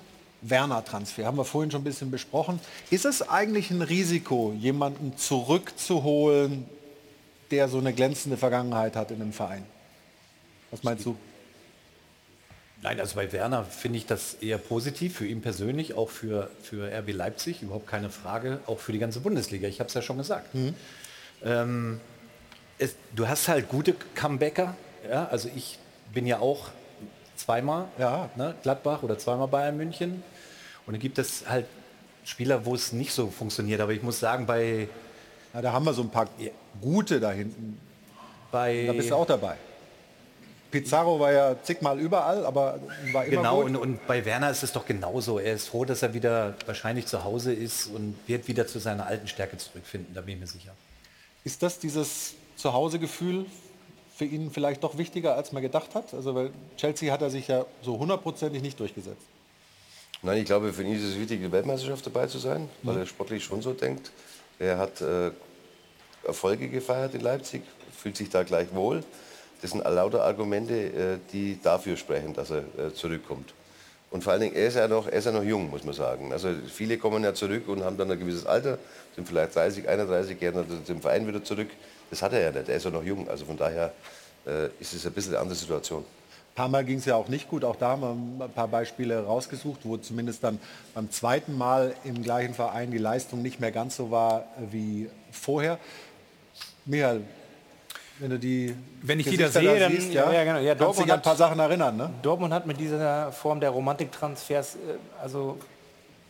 [0.42, 1.26] Werner-Transfer.
[1.26, 2.60] Haben wir vorhin schon ein bisschen besprochen.
[2.92, 6.70] Ist es eigentlich ein Risiko, jemanden zurückzuholen,
[7.50, 9.66] der so eine glänzende Vergangenheit hat in einem Verein?
[10.70, 11.18] Was meinst du?
[12.86, 16.88] Nein, also bei Werner finde ich das eher positiv, für ihn persönlich, auch für, für
[16.96, 20.20] RB Leipzig, überhaupt keine Frage, auch für die ganze Bundesliga, ich habe es ja schon
[20.20, 20.54] gesagt.
[21.44, 22.00] Ähm,
[22.78, 24.76] es, du hast halt gute Comebacker,
[25.10, 25.80] ja, also ich
[26.14, 26.70] bin ja auch
[27.36, 27.88] zweimal
[28.36, 30.22] ne, Gladbach oder zweimal Bayern München
[30.86, 31.66] und dann gibt es halt
[32.24, 34.88] Spieler, wo es nicht so funktioniert, aber ich muss sagen, bei...
[35.56, 36.30] Ja, da haben wir so ein paar
[36.82, 37.80] gute da hinten.
[38.52, 39.56] Bei, Da bist du auch dabei.
[40.82, 42.80] Pizarro war ja zigmal überall, aber
[43.12, 43.66] war immer Genau, gut.
[43.68, 45.40] und, und bei Werner ist es doch genauso.
[45.40, 49.06] Er ist froh, dass er wieder wahrscheinlich zu Hause ist und wird wieder zu seiner
[49.06, 50.72] alten Stärke zurückfinden, da bin ich mir sicher.
[51.46, 53.46] Ist das dieses Zuhausegefühl
[54.18, 56.14] für ihn vielleicht doch wichtiger, als man gedacht hat?
[56.14, 59.26] Also weil Chelsea hat er sich ja so hundertprozentig nicht durchgesetzt.
[60.22, 63.02] Nein, ich glaube, für ihn ist es wichtig, die Weltmeisterschaft dabei zu sein, weil Mhm.
[63.02, 64.12] er sportlich schon so denkt.
[64.60, 65.32] Er hat äh,
[66.26, 67.62] Erfolge gefeiert in Leipzig,
[67.98, 69.04] fühlt sich da gleich wohl.
[69.66, 73.56] Das sind lauter Argumente, äh, die dafür sprechen, dass er äh, zurückkommt.
[74.12, 75.96] Und vor allen Dingen, er ist, ja noch, er ist ja noch jung, muss man
[75.96, 76.32] sagen.
[76.32, 78.78] Also viele kommen ja zurück und haben dann ein gewisses Alter,
[79.16, 81.70] sind vielleicht 30, 31, kehren dann zum Verein wieder zurück.
[82.12, 83.28] Das hat er ja nicht, er ist ja noch jung.
[83.28, 83.92] Also von daher
[84.46, 86.02] äh, ist es ein bisschen eine andere Situation.
[86.02, 87.64] Ein paar Mal ging es ja auch nicht gut.
[87.64, 90.60] Auch da haben wir ein paar Beispiele rausgesucht, wo zumindest dann
[90.94, 95.80] beim zweiten Mal im gleichen Verein die Leistung nicht mehr ganz so war wie vorher.
[96.86, 97.24] Michael,
[98.20, 100.60] wenn du die Wenn ich die Gesichter da sehe, dann siehst, ja, ja, genau.
[100.60, 101.98] Ja, Dortmund dich an ein paar Sachen erinnern.
[101.98, 102.10] Ne?
[102.22, 104.80] Dortmund hat mit dieser Form der Romantiktransfers äh,
[105.22, 105.58] also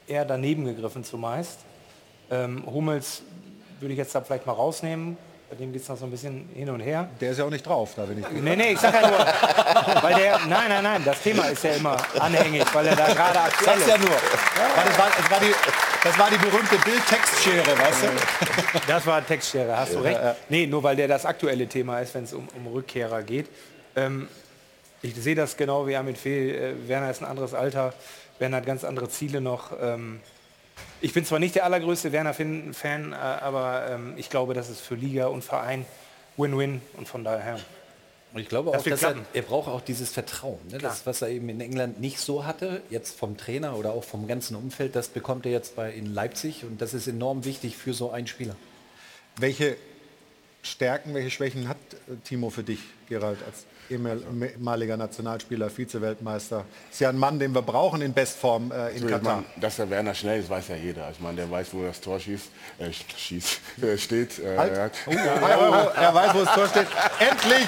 [0.07, 1.59] eher daneben gegriffen zumeist.
[2.31, 3.21] Ähm, Hummels
[3.79, 5.17] würde ich jetzt da vielleicht mal rausnehmen.
[5.49, 7.07] Bei dem geht es noch so ein bisschen hin und her.
[7.21, 8.41] Der ist ja auch nicht drauf, da bin ich.
[8.41, 9.19] Nee, nee, ich sag ja nur,
[10.01, 13.39] weil der, nein, nein, nein, das Thema ist ja immer anhängig, weil er da gerade
[13.41, 14.01] aktuell Sag's ja ist.
[14.01, 14.09] nur.
[14.09, 15.53] Das war, das, war die,
[16.03, 18.79] das war die berühmte Bild-Textschere, weißt du?
[18.87, 20.19] Das war Textschere, hast du recht.
[20.49, 23.47] Nee, nur weil der das aktuelle Thema ist, wenn es um, um Rückkehrer geht.
[23.95, 24.27] Ähm,
[25.03, 26.55] ich sehe das genau wie Armin Fehl.
[26.55, 27.93] Äh, Werner ist ein anderes Alter.
[28.39, 29.71] Werner hat ganz andere Ziele noch.
[29.79, 30.21] Ähm,
[31.01, 34.95] ich bin zwar nicht der allergrößte Werner-Fan, äh, aber ähm, ich glaube, das ist für
[34.95, 35.85] Liga und Verein
[36.37, 37.59] Win-Win und von daher.
[38.33, 40.59] Und ich glaube Das auch, dass er, er braucht auch dieses Vertrauen.
[40.69, 40.77] Ne?
[40.77, 44.27] Das, was er eben in England nicht so hatte, jetzt vom Trainer oder auch vom
[44.27, 47.93] ganzen Umfeld, das bekommt er jetzt bei in Leipzig und das ist enorm wichtig für
[47.93, 48.57] so einen Spieler.
[49.37, 49.77] Welche
[50.63, 56.65] Stärken, welche Schwächen hat äh, Timo für dich, Gerald, als ehemaliger Nationalspieler, Vize-Weltmeister?
[56.91, 59.35] Ist ja ein Mann, den wir brauchen in Bestform äh, in So, ich Katar.
[59.37, 61.09] mein, dass der Werner schnell ist, weiß ja jeder.
[61.11, 62.45] Ich meine, der weiß, wo das Tor schießt,
[62.79, 64.39] äh, schießt, äh, steht.
[64.39, 64.73] Äh, Halt.
[64.73, 65.89] er hat- Oh, drei Euro.
[65.95, 66.87] Er weiß, wo das Tor steht.
[67.19, 67.67] Endlich!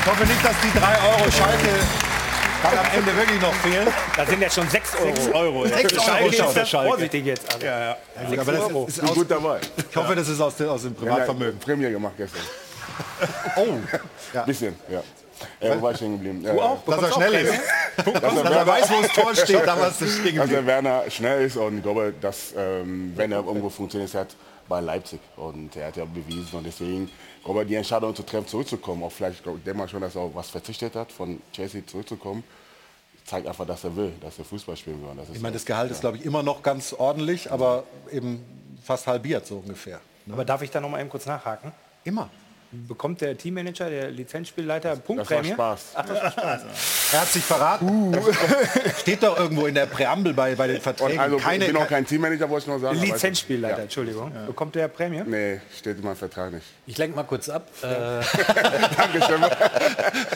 [0.00, 1.68] Ich hoffe nicht, dass die 3 Euro Schalke
[2.62, 3.88] dann am Ende wirklich noch fehlen.
[4.16, 5.14] Da sind jetzt schon 6 Euro.
[5.14, 5.66] 6 Euro.
[5.66, 6.54] Sechs Sechs Schalke Euro ist schon.
[6.54, 7.54] das Vorsichtig jetzt.
[7.54, 7.66] Also.
[7.66, 7.96] Ja, ja.
[8.28, 8.86] Sechs aber das Euro.
[8.86, 9.60] ist, aus, gut dabei.
[9.90, 11.58] Ich hoffe, das ist aus, dem- aus dem Privatvermögen.
[11.58, 12.40] Ja, Prämie gemacht gestern.
[13.56, 13.78] Oh,
[14.32, 14.42] ja.
[14.42, 15.00] Bisschen, ja.
[15.60, 16.42] Äh, wo war ich stehen geblieben?
[16.42, 16.84] Du auch?
[16.84, 17.60] Dass er schnell ist.
[17.96, 18.20] Prämie?
[18.20, 20.50] Dass er weiß, wo das Tor steht, da warst du stehen Dass geblieben.
[20.50, 24.34] der Werner schnell ist und ich glaube, dass ähm, wenn er irgendwo funktioniert hat,
[24.68, 25.20] bei Leipzig.
[25.36, 27.10] Und er hat ja bewiesen und deswegen
[27.44, 30.14] glaube ich, die Entscheidung zu treffen, zurückzukommen, auch vielleicht, glaub, ich denke mal schon, dass
[30.14, 32.42] er auch was verzichtet hat, von Chelsea zurückzukommen,
[33.24, 35.10] zeigt einfach, dass er will, dass er Fußball spielen will.
[35.10, 37.84] Und Das ist Ich meine, das Gehalt ist, glaube ich, immer noch ganz ordentlich, aber
[38.10, 38.42] eben
[38.82, 40.00] fast halbiert so ungefähr.
[40.30, 41.72] Aber darf ich da noch mal eben kurz nachhaken?
[42.04, 42.30] Immer.
[42.88, 45.50] Bekommt der Teammanager, der Lizenzspielleiter Das Punktprämie?
[45.56, 45.84] war Spaß.
[45.94, 46.62] Ach, das war Spaß.
[47.12, 48.12] Er hat sich verraten.
[48.12, 51.14] Das steht doch irgendwo in der Präambel bei, bei den Verträgen.
[51.14, 53.00] Und also, Keine, ich bin auch kein Teammanager, wollte ich nur sagen.
[53.00, 53.82] Lizenzspielleiter, Ja.
[53.84, 54.32] Entschuldigung.
[54.46, 55.22] Bekommt der Prämie?
[55.26, 56.64] Nee, steht in meinem Vertrag nicht.
[56.86, 57.68] Ich lenke mal kurz ab.
[57.82, 57.86] Äh,
[58.96, 59.40] Dankeschön.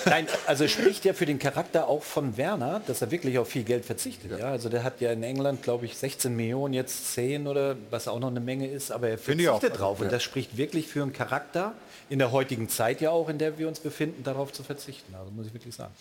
[0.06, 3.48] Nein, also es spricht ja für den Charakter auch von Werner, dass er wirklich auf
[3.48, 4.38] viel Geld verzichtet.
[4.38, 4.46] Ja.
[4.50, 8.18] also der hat ja in England, glaube ich, 16 Millionen, jetzt 10 oder was auch
[8.18, 9.58] noch eine Menge ist, aber er Finde ich auch.
[9.60, 9.98] verzichtet drauf.
[9.98, 10.04] Ja.
[10.04, 11.72] Und das spricht wirklich für einen Charakter
[12.10, 15.14] in der heutigen Zeit ja auch, in der wir uns befinden, darauf zu verzichten.
[15.14, 15.92] Also muss ich wirklich sagen.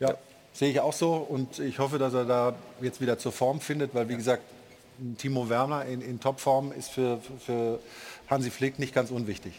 [0.00, 0.14] Ja,
[0.52, 3.94] sehe ich auch so und ich hoffe, dass er da jetzt wieder zur Form findet,
[3.94, 4.42] weil wie gesagt,
[5.18, 7.78] Timo Werner in, in Topform ist für, für
[8.28, 9.52] Hansi Flick nicht ganz unwichtig.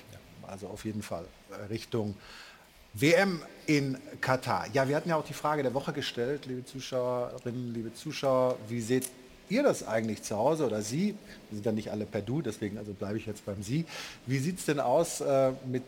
[0.48, 1.26] Also auf jeden Fall
[1.70, 2.16] Richtung
[2.94, 4.68] WM in Katar.
[4.74, 8.82] Ja, wir hatten ja auch die Frage der Woche gestellt, liebe Zuschauerinnen, liebe Zuschauer, wie
[8.82, 9.08] seht
[9.50, 11.16] ihr das eigentlich zu Hause oder Sie?
[11.50, 13.86] Wir sind ja nicht alle per Du, deswegen also bleibe ich jetzt beim Sie.
[14.26, 15.84] Wie sieht es denn aus äh, mit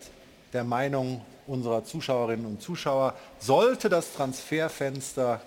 [0.54, 3.16] der Meinung unserer Zuschauerinnen und Zuschauer?
[3.40, 5.42] Sollte das Transferfenster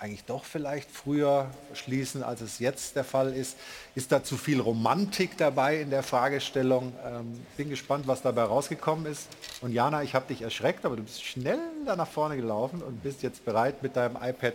[0.00, 3.56] eigentlich doch vielleicht früher schließen, als es jetzt der Fall ist?
[3.94, 6.92] Ist da zu viel Romantik dabei in der Fragestellung?
[7.04, 9.28] Ähm, bin gespannt, was dabei rausgekommen ist.
[9.60, 13.02] Und Jana, ich habe dich erschreckt, aber du bist schnell da nach vorne gelaufen und
[13.02, 14.54] bist jetzt bereit, mit deinem iPad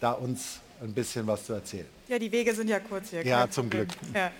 [0.00, 1.86] da uns ein bisschen was zu erzählen.
[2.08, 3.24] Ja, die Wege sind ja kurz hier.
[3.24, 3.68] Ja, zum.
[3.70, 3.88] Glück.
[4.14, 4.30] Ja.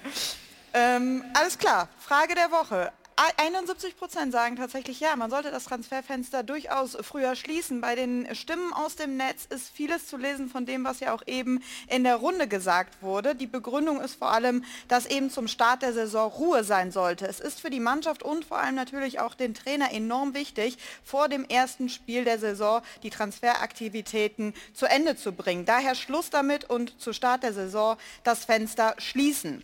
[0.72, 2.92] Ähm, alles klar, Frage der Woche.
[3.22, 7.82] A- 71 Prozent sagen tatsächlich ja, man sollte das Transferfenster durchaus früher schließen.
[7.82, 11.20] Bei den Stimmen aus dem Netz ist vieles zu lesen von dem, was ja auch
[11.26, 13.34] eben in der Runde gesagt wurde.
[13.34, 17.26] Die Begründung ist vor allem, dass eben zum Start der Saison Ruhe sein sollte.
[17.26, 21.28] Es ist für die Mannschaft und vor allem natürlich auch den Trainer enorm wichtig, vor
[21.28, 25.66] dem ersten Spiel der Saison die Transferaktivitäten zu Ende zu bringen.
[25.66, 29.62] Daher Schluss damit und zu Start der Saison das Fenster schließen.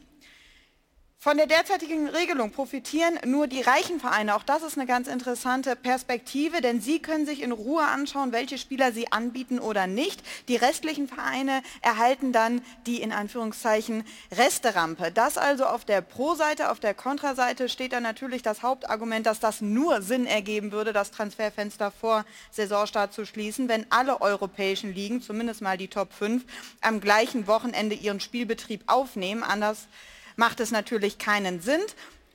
[1.26, 4.36] Von der derzeitigen Regelung profitieren nur die reichen Vereine.
[4.36, 8.58] Auch das ist eine ganz interessante Perspektive, denn sie können sich in Ruhe anschauen, welche
[8.58, 10.22] Spieler sie anbieten oder nicht.
[10.46, 14.04] Die restlichen Vereine erhalten dann die in Anführungszeichen
[14.36, 15.10] Resterampe.
[15.10, 19.60] Das also auf der Pro-Seite, auf der Kontraseite steht dann natürlich das Hauptargument, dass das
[19.60, 25.60] nur Sinn ergeben würde, das Transferfenster vor Saisonstart zu schließen, wenn alle europäischen Ligen, zumindest
[25.60, 26.44] mal die Top 5,
[26.82, 29.42] am gleichen Wochenende ihren Spielbetrieb aufnehmen.
[29.42, 29.88] Anders
[30.36, 31.80] macht es natürlich keinen Sinn.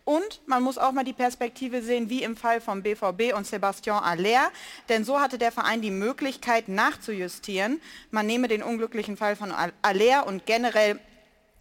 [0.03, 4.03] Und man muss auch mal die Perspektive sehen, wie im Fall vom BVB und Sebastian
[4.03, 4.51] Aller.
[4.89, 7.79] Denn so hatte der Verein die Möglichkeit nachzujustieren.
[8.09, 10.99] Man nehme den unglücklichen Fall von Aller und generell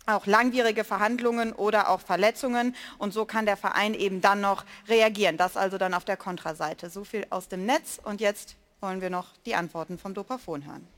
[0.06, 2.74] auch langwierige Verhandlungen oder auch Verletzungen.
[2.98, 5.36] Und so kann der Verein eben dann noch reagieren.
[5.36, 6.88] Das also dann auf der Kontraseite.
[6.88, 8.00] So viel aus dem Netz.
[8.02, 10.88] Und jetzt wollen wir noch die Antworten vom Dopafon hören.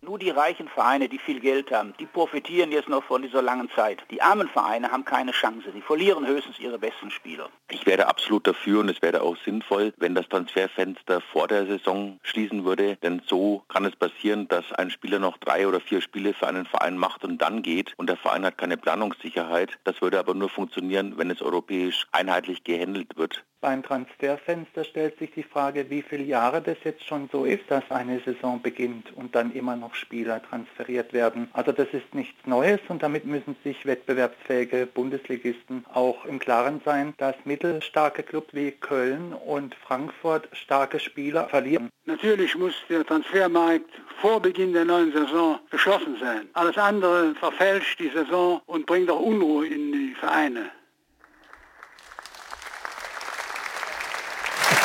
[0.00, 3.68] Nur die reichen Vereine, die viel Geld haben, die profitieren jetzt noch von dieser langen
[3.74, 4.04] Zeit.
[4.12, 5.72] Die armen Vereine haben keine Chance.
[5.74, 7.48] Sie verlieren höchstens ihre besten Spieler.
[7.68, 12.20] Ich wäre absolut dafür und es wäre auch sinnvoll, wenn das Transferfenster vor der Saison
[12.22, 12.96] schließen würde.
[13.02, 16.66] Denn so kann es passieren, dass ein Spieler noch drei oder vier Spiele für einen
[16.66, 19.78] Verein macht und dann geht und der Verein hat keine Planungssicherheit.
[19.82, 23.44] Das würde aber nur funktionieren, wenn es europäisch einheitlich gehandelt wird.
[23.60, 27.90] Beim Transferfenster stellt sich die Frage, wie viele Jahre das jetzt schon so ist, dass
[27.90, 31.48] eine Saison beginnt und dann immer noch Spieler transferiert werden.
[31.52, 37.14] Also das ist nichts Neues und damit müssen sich wettbewerbsfähige Bundesligisten auch im Klaren sein,
[37.18, 41.90] dass mittelstarke Clubs wie Köln und Frankfurt starke Spieler verlieren.
[42.04, 43.90] Natürlich muss der Transfermarkt
[44.20, 46.48] vor Beginn der neuen Saison geschlossen sein.
[46.52, 50.70] Alles andere verfälscht die Saison und bringt auch Unruhe in die Vereine.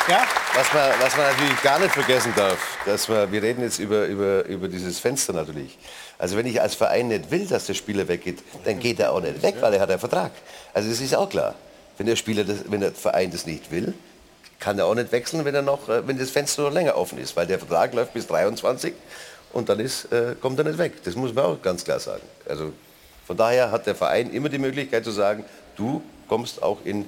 [0.08, 0.26] Ja?
[0.54, 4.06] Was man, was man natürlich gar nicht vergessen darf, dass wir, wir reden jetzt über,
[4.06, 5.78] über, über dieses Fenster natürlich.
[6.18, 9.20] Also wenn ich als Verein nicht will, dass der Spieler weggeht, dann geht er auch
[9.20, 10.32] nicht weg, weil er hat einen Vertrag.
[10.74, 11.56] Also das ist auch klar.
[11.98, 13.94] Wenn der Spieler, das, wenn der Verein das nicht will,
[14.60, 17.18] kann er auch nicht wechseln, wenn, er noch, äh, wenn das Fenster noch länger offen
[17.18, 18.94] ist, weil der Vertrag läuft bis 23
[19.52, 21.04] und dann ist, äh, kommt er nicht weg.
[21.04, 22.24] Das muss man auch ganz klar sagen.
[22.48, 22.72] Also
[23.26, 25.44] von daher hat der Verein immer die Möglichkeit zu sagen,
[25.76, 27.06] du kommst auch in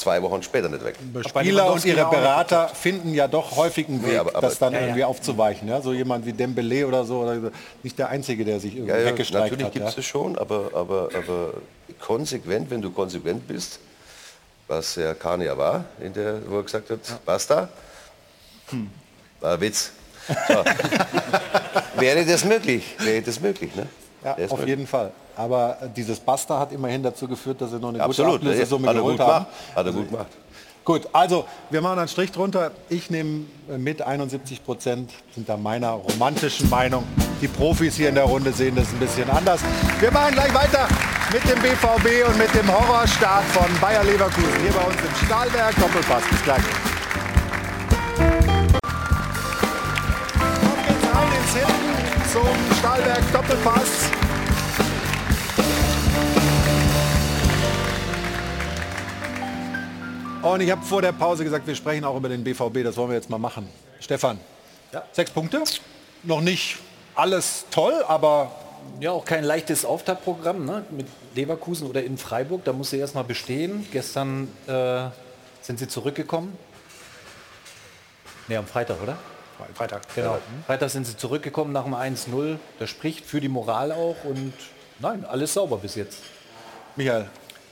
[0.00, 0.96] zwei Wochen später nicht weg.
[1.28, 4.72] Spieler und ihre Berater finden ja doch häufig einen Weg, Nee, aber- aber- das dann
[4.72, 4.86] Ja, ja.
[4.86, 5.68] irgendwie aufzuweichen.
[5.68, 5.80] Ja?
[5.82, 7.50] So jemand wie Dembele oder so, oder
[7.82, 9.72] nicht der Einzige, der sich irgendwie Ja, ja, weggestreikt natürlich hat.
[9.74, 10.02] gibt es Ja?
[10.02, 11.52] schon, aber, aber, aber
[12.00, 13.78] konsequent, wenn du konsequent bist,
[14.68, 17.68] was der Kahn ja war, in der, wo er gesagt hat, basta,
[19.40, 19.92] war ein Witz.
[20.48, 20.64] So.
[22.00, 22.94] Wäre das möglich?
[22.98, 23.86] Wäre das möglich, ne?
[24.24, 24.68] Ja, auf möglich.
[24.68, 25.12] jeden Fall.
[25.40, 28.88] Aber äh, dieses Basta hat immerhin dazu geführt, dass sie noch eine Absolut, gute Ablösesumme
[28.88, 29.46] er geholt gut haben.
[29.74, 30.26] Hat er gut gemacht.
[30.84, 32.72] Gut, also wir machen einen Strich drunter.
[32.90, 37.04] Ich nehme äh, mit 71 Prozent sind da meiner romantischen Meinung.
[37.40, 39.60] Die Profis hier in der Runde sehen das ein bisschen anders.
[39.98, 40.86] Wir machen gleich weiter
[41.32, 45.74] mit dem BVB und mit dem Horrorstart von Bayer Leverkusen hier bei uns im Stahlberg
[45.76, 46.22] Doppelpass.
[46.30, 46.62] Bis gleich.
[50.66, 54.19] Auf geht's rein ins Hinten zum Stahlberg Doppelpass.
[60.42, 62.82] Und ich habe vor der Pause gesagt, wir sprechen auch über den BVB.
[62.82, 63.68] Das wollen wir jetzt mal machen.
[64.00, 64.40] Stefan,
[65.12, 65.62] sechs Punkte.
[66.22, 66.78] Noch nicht
[67.14, 68.50] alles toll, aber
[69.00, 70.84] Ja, auch kein leichtes Auftaktprogramm ne?
[70.90, 72.64] mit Leverkusen oder in Freiburg.
[72.64, 73.86] Da muss sie erst mal bestehen.
[73.92, 75.08] Gestern äh,
[75.60, 76.56] sind sie zurückgekommen.
[78.48, 79.18] Ne, am Freitag, oder?
[79.74, 80.02] Freitag.
[80.14, 80.38] Genau.
[80.66, 82.56] Freitag sind sie zurückgekommen nach dem 1-0.
[82.78, 84.54] Das spricht für die Moral auch und
[85.00, 86.18] nein, alles sauber bis jetzt.
[86.96, 87.28] Michael.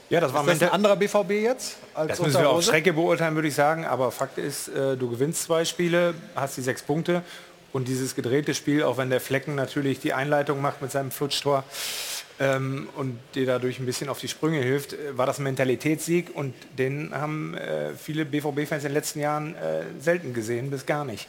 [0.09, 1.77] Ja, das war ist das ein anderer BVB jetzt?
[1.93, 2.63] Als Das müssen wir auf?
[2.63, 3.85] Strecke beurteilen, würde ich sagen.
[3.85, 7.21] Aber Fakt ist, äh, du gewinnst zwei Spiele, hast die sechs Punkte.
[7.71, 11.63] Und dieses gedrehte Spiel, auch wenn der Flecken natürlich die Einleitung macht mit seinem Flutschtor
[12.39, 16.35] ähm, und dir dadurch ein bisschen auf die Sprünge hilft, äh, war das ein Mentalitätssieg.
[16.35, 21.05] Und den haben äh, viele BVB-Fans in den letzten Jahren äh, selten gesehen, bis gar
[21.05, 21.27] nicht.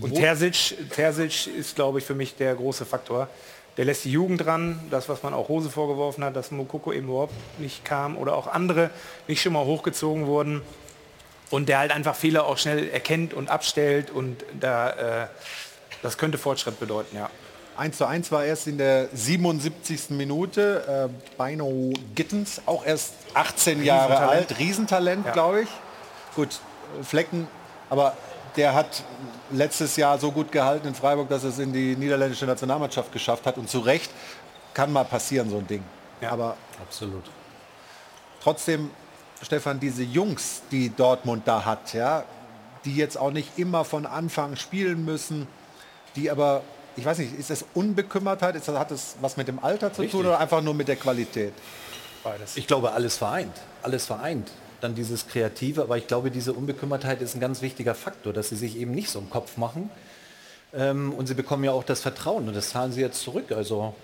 [0.00, 3.28] Und Terzic, Terzic ist, glaube ich, für mich der große Faktor.
[3.80, 7.08] Der lässt die Jugend dran, das, was man auch Rose vorgeworfen hat, dass Mokoko eben
[7.08, 8.90] überhaupt nicht kam oder auch andere
[9.26, 10.60] nicht schon mal hochgezogen wurden.
[11.48, 15.26] Und der halt einfach Fehler auch schnell erkennt und abstellt und da, äh,
[16.02, 17.30] das könnte Fortschritt bedeuten, ja.
[17.78, 20.10] 1 zu 1 war erst in der 77.
[20.10, 21.08] Minute.
[21.08, 24.58] Äh, Beino Gittens, auch erst 18 Jahre alt.
[24.58, 25.32] Riesentalent, Ja.
[25.32, 25.68] glaube ich.
[26.36, 26.60] Gut,
[27.02, 27.48] Flecken,
[27.88, 28.14] aber
[28.56, 29.02] der hat
[29.50, 33.58] letztes Jahr so gut gehalten in Freiburg, dass es in die niederländische Nationalmannschaft geschafft hat.
[33.58, 34.10] Und zu Recht
[34.74, 35.82] kann mal passieren, so ein Ding.
[36.28, 37.24] Aber Absolut.
[38.42, 38.90] trotzdem,
[39.42, 42.24] Stefan, diese Jungs, die Dortmund da hat, ja,
[42.84, 45.46] die jetzt auch nicht immer von Anfang spielen müssen,
[46.16, 46.62] die aber,
[46.96, 50.02] ich weiß nicht, ist das Unbekümmertheit, ist das, hat das was mit dem Alter zu
[50.02, 50.18] Richtig.
[50.18, 51.52] tun oder einfach nur mit der Qualität?
[52.22, 52.56] Beides.
[52.56, 53.56] Ich glaube, alles vereint.
[53.82, 54.50] Alles vereint.
[54.80, 58.56] Dann dieses Kreative, aber ich glaube, diese Unbekümmertheit ist ein ganz wichtiger Faktor, dass sie
[58.56, 59.90] sich eben nicht so einen Kopf machen.
[60.72, 63.52] Ähm, und sie bekommen ja auch das Vertrauen und das zahlen sie jetzt zurück.
[63.52, 63.94] Also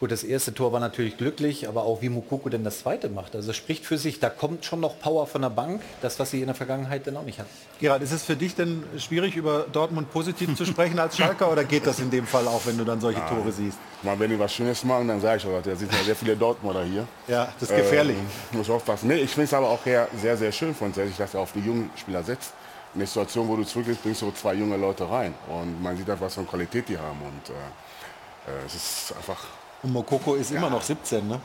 [0.00, 3.34] gut, das erste Tor war natürlich glücklich, aber auch wie Mukoko denn das zweite macht.
[3.34, 6.30] Also es spricht für sich, da kommt schon noch Power von der Bank, das, was
[6.30, 7.50] sie in der Vergangenheit dann auch nicht hatten.
[7.80, 11.64] Gerald, ist es für dich denn schwierig, über Dortmund positiv zu sprechen als Schalker oder
[11.64, 13.78] geht das in dem Fall auch, wenn du dann solche Tore siehst?
[14.02, 16.36] Mal, wenn die was Schönes machen, dann sage ich auch, da sind ja sehr viele
[16.36, 17.06] Dortmunder hier.
[17.26, 18.16] Ja, das ist gefährlich.
[18.16, 19.08] Ähm, muss aufpassen.
[19.08, 21.60] Nee, ich finde es aber auch sehr, sehr schön von sich, dass er auf die
[21.60, 22.52] jungen Spieler setzt.
[22.94, 25.34] In der Situation, wo du zurückgehst, bringst du zwei junge Leute rein.
[25.48, 27.20] Und man sieht halt, was für eine Qualität die haben.
[27.20, 29.44] Und äh, äh, es ist einfach...
[29.82, 31.40] Und Mokoko ist immer noch 17, ne?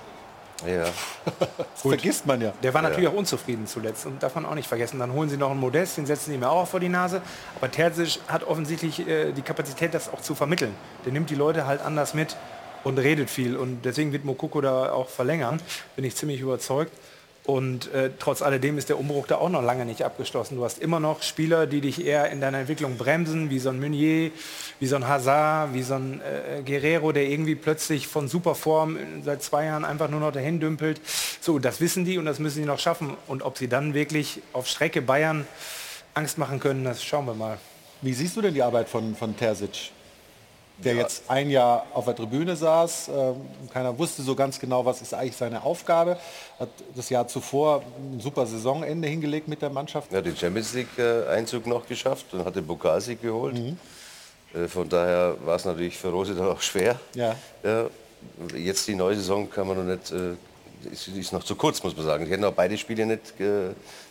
[0.68, 0.86] Ja.
[1.58, 2.54] Das vergisst man ja.
[2.64, 5.00] Der war natürlich auch unzufrieden zuletzt und darf man auch nicht vergessen.
[5.00, 7.22] Dann holen sie noch einen Modest, den setzen sie mir auch vor die Nase.
[7.58, 10.74] Aber Terzic hat offensichtlich äh, die Kapazität, das auch zu vermitteln.
[11.06, 12.38] Der nimmt die Leute halt anders mit
[12.84, 13.58] und redet viel.
[13.58, 15.62] Und deswegen wird Mokoko da auch verlängern,
[15.96, 16.94] bin ich ziemlich überzeugt.
[17.46, 20.56] Und äh, trotz alledem ist der Umbruch da auch noch lange nicht abgeschlossen.
[20.56, 23.82] Du hast immer noch Spieler, die dich eher in deiner Entwicklung bremsen, wie so ein
[23.82, 24.32] Meunier,
[24.80, 29.44] wie so ein Hazard, wie so ein äh, Guerrero, der irgendwie plötzlich von Superform seit
[29.44, 31.02] zwei Jahren einfach nur noch dahin dümpelt.
[31.42, 33.18] So, das wissen die und das müssen sie noch schaffen.
[33.28, 35.46] Und ob sie dann wirklich auf Strecke Bayern
[36.14, 37.58] Angst machen können, das schauen wir mal.
[38.02, 39.92] Wie siehst du denn die Arbeit von, von Terzic?
[40.78, 43.36] Der jetzt ein Jahr auf der Tribüne saß, ähm,
[43.72, 46.18] keiner wusste so ganz genau, was ist eigentlich seine Aufgabe.
[46.60, 50.12] Hat das Jahr zuvor ein super Saisonende hingelegt mit der Mannschaft.
[50.12, 53.56] Er hat den Champions League-Einzug noch geschafft und hat den Pokalsieg geholt.
[54.54, 57.00] Äh, Von daher war es natürlich für Rose dann auch schwer.
[57.14, 57.36] Ja.
[57.64, 57.86] Ja,
[58.56, 60.36] jetzt die neue Saison kann man noch nicht äh,
[60.92, 62.26] ist, ist noch zu kurz, muss man sagen.
[62.26, 63.70] Die hätten auch beide Spiele nicht, ge,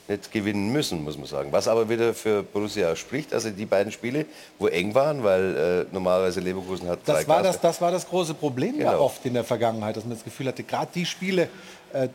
[0.08, 1.48] nicht gewinnen müssen, muss man sagen.
[1.52, 4.26] Was aber wieder für Borussia spricht, also die beiden Spiele,
[4.58, 7.58] wo eng waren, weil äh, normalerweise Leverkusen hat drei Das war Klasse.
[7.58, 9.04] das, das war das große Problem ja Genau.
[9.04, 11.48] oft in der Vergangenheit, dass man das Gefühl hatte, gerade die Spiele,
[11.92, 12.08] äh,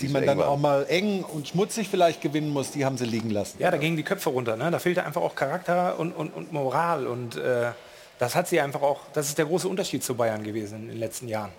[0.00, 3.30] die man dann auch mal eng und schmutzig vielleicht gewinnen muss, die haben sie liegen
[3.30, 3.56] lassen.
[3.58, 4.56] Ja, da gingen die Köpfe runter.
[4.56, 4.70] Ne?
[4.70, 7.06] Da fehlte einfach auch Charakter und, und, und Moral.
[7.06, 7.70] Und äh,
[8.18, 10.98] das hat sie einfach auch, das ist der große Unterschied zu Bayern gewesen in den
[10.98, 11.50] letzten Jahren.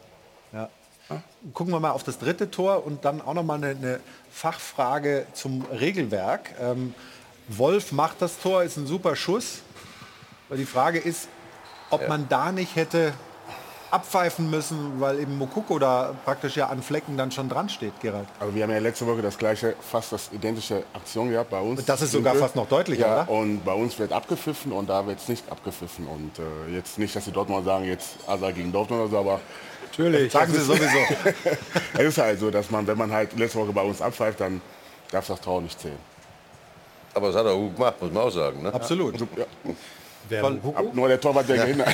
[1.09, 1.21] Ja.
[1.53, 3.99] Gucken wir mal auf das dritte Tor und dann auch noch mal eine, eine
[4.31, 6.55] Fachfrage zum Regelwerk.
[6.59, 6.93] Ähm,
[7.47, 9.61] Wolf macht das Tor, ist ein super Schuss.
[10.49, 11.27] Aber die Frage ist,
[11.89, 13.13] ob man da nicht hätte
[13.91, 18.27] abpfeifen müssen, weil eben Mokoko da praktisch ja an Flecken dann schon dran steht, Gerald.
[18.39, 21.85] Also wir haben ja letzte Woche das gleiche, fast das identische Aktion gehabt bei uns.
[21.85, 22.41] Das ist sogar Dunkel.
[22.41, 23.31] fast noch deutlicher, ja, oder?
[23.31, 26.07] Und bei uns wird abgepfiffen und da wird es nicht abgepfiffen.
[26.07, 29.39] Und äh, jetzt nicht, dass die Dortmunder sagen, jetzt Asa gegen Dortmund oder so, aber
[29.97, 30.97] Natürlich, sagen sie es sowieso.
[31.93, 34.61] es ist halt so, dass man, wenn man halt letzte Woche bei uns abpfeift, dann
[35.11, 35.97] darf das Tor nicht zählen.
[37.13, 38.61] Aber das hat er gut gemacht, muss man auch sagen.
[38.63, 38.73] Ne?
[38.73, 39.19] Absolut.
[39.19, 39.25] Ja.
[40.27, 41.87] Wer, Ab- Nur der Torwart, der gehindert.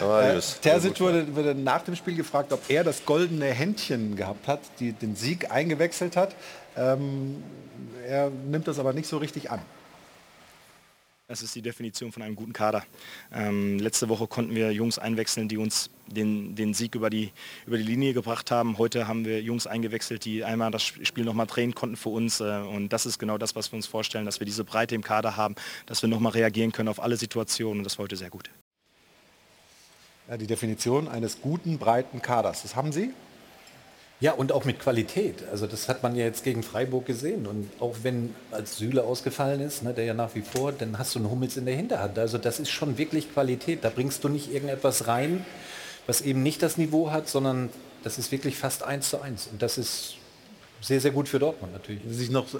[0.00, 4.60] Äh, Terzic wurde, wurde nach dem Spiel gefragt, ob er das goldene Händchen gehabt hat,
[4.80, 6.34] die den Sieg eingewechselt hat.
[6.76, 7.42] Ähm,
[8.06, 9.60] er nimmt das aber nicht so richtig an.
[11.30, 12.84] Das ist die Definition von einem guten Kader.
[13.30, 17.32] Ähm, letzte Woche konnten wir Jungs einwechseln, die uns den, den Sieg über die,
[17.66, 18.78] über die Linie gebracht haben.
[18.78, 22.40] Heute haben wir Jungs eingewechselt, die einmal das Spiel nochmal drehen konnten für uns.
[22.40, 25.04] Äh, und das ist genau das, was wir uns vorstellen, dass wir diese Breite im
[25.04, 27.80] Kader haben, dass wir nochmal reagieren können auf alle Situationen.
[27.80, 28.48] Und das war heute sehr gut.
[30.30, 32.62] Ja, die Definition eines guten, breiten Kaders.
[32.62, 33.12] Das haben Sie?
[34.20, 35.44] Ja, und auch mit Qualität.
[35.52, 37.46] Also das hat man ja jetzt gegen Freiburg gesehen.
[37.46, 41.14] Und auch wenn als Süle ausgefallen ist, ne, der ja nach wie vor, dann hast
[41.14, 42.18] du einen Hummels in der Hinterhand.
[42.18, 43.84] Also das ist schon wirklich Qualität.
[43.84, 45.46] Da bringst du nicht irgendetwas rein,
[46.08, 47.68] was eben nicht das Niveau hat, sondern
[48.02, 49.48] das ist wirklich fast eins zu eins.
[49.52, 50.16] Und das ist
[50.80, 52.02] sehr, sehr gut für Dortmund natürlich.
[52.08, 52.58] Was ich noch äh,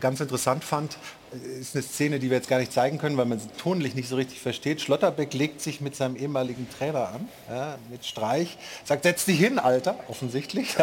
[0.00, 0.96] ganz interessant fand,
[1.32, 3.94] äh, ist eine Szene, die wir jetzt gar nicht zeigen können, weil man sie tonlich
[3.94, 4.80] nicht so richtig versteht.
[4.80, 9.58] Schlotterbeck legt sich mit seinem ehemaligen Trainer an, ja, mit Streich, sagt, setz dich hin,
[9.58, 10.74] Alter, offensichtlich.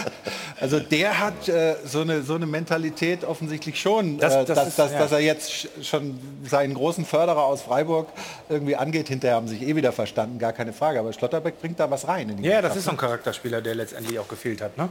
[0.60, 4.68] also der hat äh, so, eine, so eine Mentalität offensichtlich schon, Das- äh, das dass,
[4.68, 4.98] ist- dass, ja.
[5.00, 6.18] dass er jetzt sch- schon
[6.48, 8.08] seinen großen Förderer aus Freiburg
[8.48, 9.08] irgendwie angeht.
[9.08, 10.98] Hinterher haben sie sich eh wieder verstanden, gar keine Frage.
[11.00, 12.28] Aber Schlotterbeck bringt da was rein.
[12.30, 14.78] In die Ja, das Mannschaft, ist so ein Charakterspieler, der letztendlich auch gefehlt hat.
[14.78, 14.88] Ne?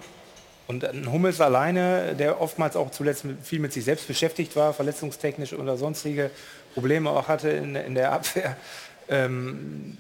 [0.68, 5.54] Und ein Hummels alleine, der oftmals auch zuletzt viel mit sich selbst beschäftigt war, verletzungstechnisch
[5.54, 6.32] oder sonstige
[6.74, 8.56] Probleme auch hatte in, in der Abwehr.
[9.10, 9.98] Ähm,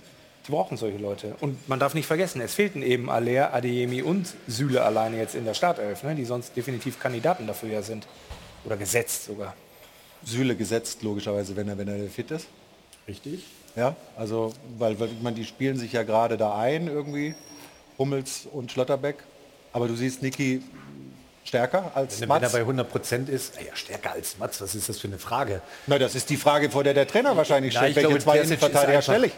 [0.47, 1.35] die brauchen solche Leute.
[1.39, 5.45] Und man darf nicht vergessen, es fehlten eben Aller, Adeyemi und Süle alleine jetzt in
[5.45, 6.15] der Startelf, ne?
[6.15, 8.07] die sonst definitiv Kandidaten dafür ja sind.
[8.63, 9.55] Oder gesetzt sogar.
[10.23, 12.47] Süle gesetzt, logischerweise, wenn er, wenn er fit ist.
[13.07, 13.45] Richtig.
[13.75, 17.35] Ja, also, weil, weil man, die spielen sich ja gerade da ein irgendwie,
[17.97, 19.17] Hummels und Schlotterbeck.
[19.73, 20.61] Aber du siehst Niki
[21.43, 22.53] stärker als Wenn, wenn er Mats.
[22.53, 25.61] bei 100 Prozent ist, ja, stärker als Mats, was ist das für eine Frage?
[25.87, 27.89] Na, das ist die Frage, vor der der Trainer wahrscheinlich steht.
[27.89, 29.33] ich Welche glaube, zwei Innenverteidiger einfach- stelle ich?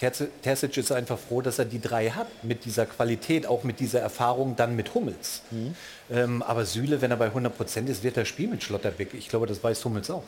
[0.00, 3.80] Terzi- Terzic ist einfach froh, dass er die drei hat, mit dieser Qualität, auch mit
[3.80, 5.40] dieser Erfahrung dann mit Hummels.
[5.50, 5.74] Mhm.
[6.10, 9.14] Ähm, aber Süle, wenn er bei 100 Prozent ist, wird er spielen mit Schlotterbeck.
[9.14, 10.22] Ich glaube, das weiß Hummels auch.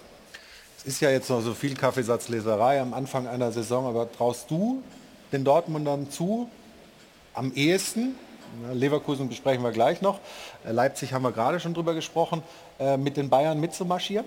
[0.78, 4.82] Es ist ja jetzt noch so viel Kaffeesatzleserei am Anfang einer Saison, aber traust du
[5.32, 6.48] den Dortmundern zu,
[7.34, 8.14] am ehesten,
[8.72, 10.20] Leverkusen besprechen wir gleich noch,
[10.64, 12.42] äh, Leipzig haben wir gerade schon drüber gesprochen,
[12.78, 14.26] äh, mit den Bayern mitzumarschieren?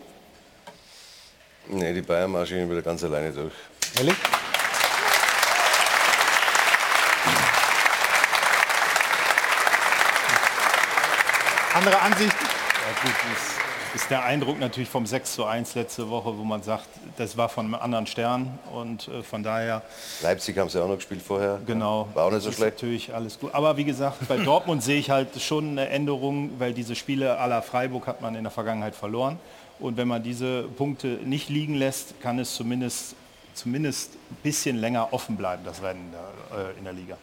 [1.67, 3.53] Nee, die Bayern marschieren wieder ganz alleine durch.
[3.97, 4.15] Ehrlich?
[11.73, 12.45] Andere Ansichten?
[12.45, 13.60] Ja, gut,
[13.93, 16.87] ist, ist der Eindruck natürlich vom 6 zu 1 letzte Woche, wo man sagt,
[17.17, 19.81] das war von einem anderen Stern und äh, von daher.
[20.21, 21.59] Leipzig haben sie auch noch gespielt vorher.
[21.65, 22.07] Genau.
[22.13, 22.77] War auch nicht so ist schlecht.
[22.77, 23.53] Natürlich alles gut.
[23.53, 27.47] Aber wie gesagt, bei Dortmund sehe ich halt schon eine Änderung, weil diese Spiele à
[27.47, 29.39] la Freiburg hat man in der Vergangenheit verloren.
[29.79, 33.15] Und wenn man diese Punkte nicht liegen lässt, kann es zumindest,
[33.53, 37.17] zumindest ein bisschen länger offen bleiben, das Rennen da, äh, in der Liga.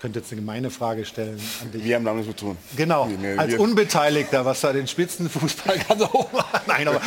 [0.00, 1.82] Könnte jetzt eine gemeine Frage stellen an dich.
[1.82, 2.56] Wir haben damit zu tun.
[2.76, 7.00] Genau, Nee, als wir- Unbeteiligter, was da den Spitzenfußball ganz oben Nein, aber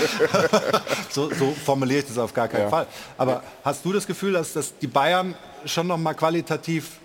[1.09, 2.69] so, so formuliere ich das auf gar keinen Ja.
[2.69, 2.87] Fall.
[3.17, 5.35] Aber hast du das Gefühl, dass, dass die Bayern
[5.65, 6.97] schon noch mal qualitativ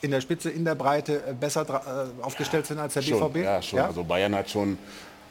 [0.00, 1.62] in der Spitze, in der Breite äh, besser
[2.20, 3.44] äh, aufgestellt sind als der Schon, BVB?
[3.44, 3.80] ja, schon.
[3.80, 4.78] Also Bayern hat schon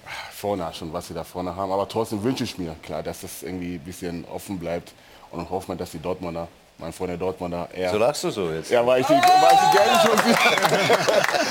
[0.06, 1.72] ah, vorne schon, was sie da vorne haben.
[1.72, 4.92] Aber trotzdem wünsche ich mir, klar, dass das irgendwie ein bisschen offen bleibt.
[5.32, 6.48] Und dann hofft man, dass die Dortmunder,
[6.84, 7.92] mein Freund der Dortmunder, eher...
[7.92, 8.70] So lachst du so jetzt.
[8.70, 10.98] Ja, weil ich die, weil ich die Gelben schon sehe.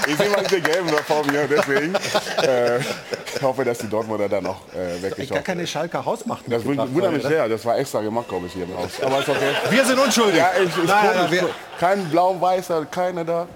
[0.13, 1.95] ich sehe mal die Gelben da vor mir, deswegen.
[2.43, 6.63] Äh, ich hoffe, dass die Dortmunder dann auch äh, wirklich Gar keine Schalker Hausmacht Das
[6.67, 8.91] wundert mich sehr, das war extra gemacht, glaube ich, hier im Haus.
[9.03, 9.55] Aber ist okay.
[9.71, 10.37] Wir sind unschuldig.
[10.37, 11.51] Ja, ich, ich Nein, nein, guck.
[11.81, 13.47] Kein blau-weißer, keiner da.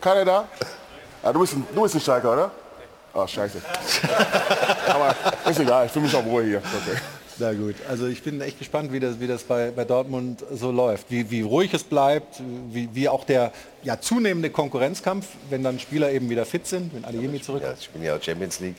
[0.00, 0.44] Keiner da?
[1.22, 2.50] Ah, du, bist ein, du bist ein Schalker, oder?
[3.12, 3.60] Ah, scheiße.
[4.88, 5.14] Aber
[5.50, 6.58] ist egal, ich fühle mich auch wohl hier.
[6.58, 6.98] Okay.
[7.40, 10.72] Na gut, also ich bin echt gespannt, wie das, wie das bei, bei Dortmund so
[10.72, 11.10] läuft.
[11.10, 12.40] Wie, wie ruhig es bleibt,
[12.70, 13.52] wie, wie auch der
[13.84, 17.88] ja, zunehmende Konkurrenzkampf, wenn dann Spieler eben wieder fit sind, wenn Adeyemi zurück Ja, ich
[17.90, 18.76] bin ja auch Champions League.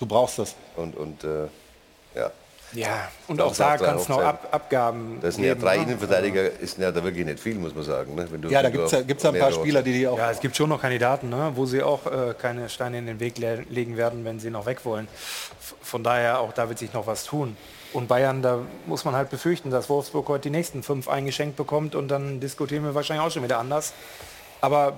[0.00, 0.54] Du brauchst das.
[0.76, 1.46] Und, und äh,
[2.16, 2.32] ja.
[2.72, 4.20] Ja, und Das auch da sagt kann es auch noch.
[4.22, 5.82] Ab Abgaben Das sind ja drei ne?
[5.84, 8.14] Innenverteidiger, ist ja da wirklich nicht viel, muss man sagen.
[8.14, 8.26] Ne?
[8.30, 10.16] Wenn du, Ja, da du ja- gibt's ja ein paar Spieler, die auch...
[10.16, 13.18] Ja, es gibt schon noch Kandidaten, ne, wo sie auch äh, keine Steine in den
[13.20, 15.08] Weg le legen werden, wenn sie noch weg wollen.
[15.60, 17.56] F von daher, auch da wird sich noch was tun.
[17.92, 21.94] Und Bayern, da muss man halt befürchten, dass Wolfsburg heute die nächsten fünf eingeschenkt bekommt
[21.94, 23.92] und dann diskutieren wir wahrscheinlich auch schon wieder anders.
[24.60, 24.96] Aber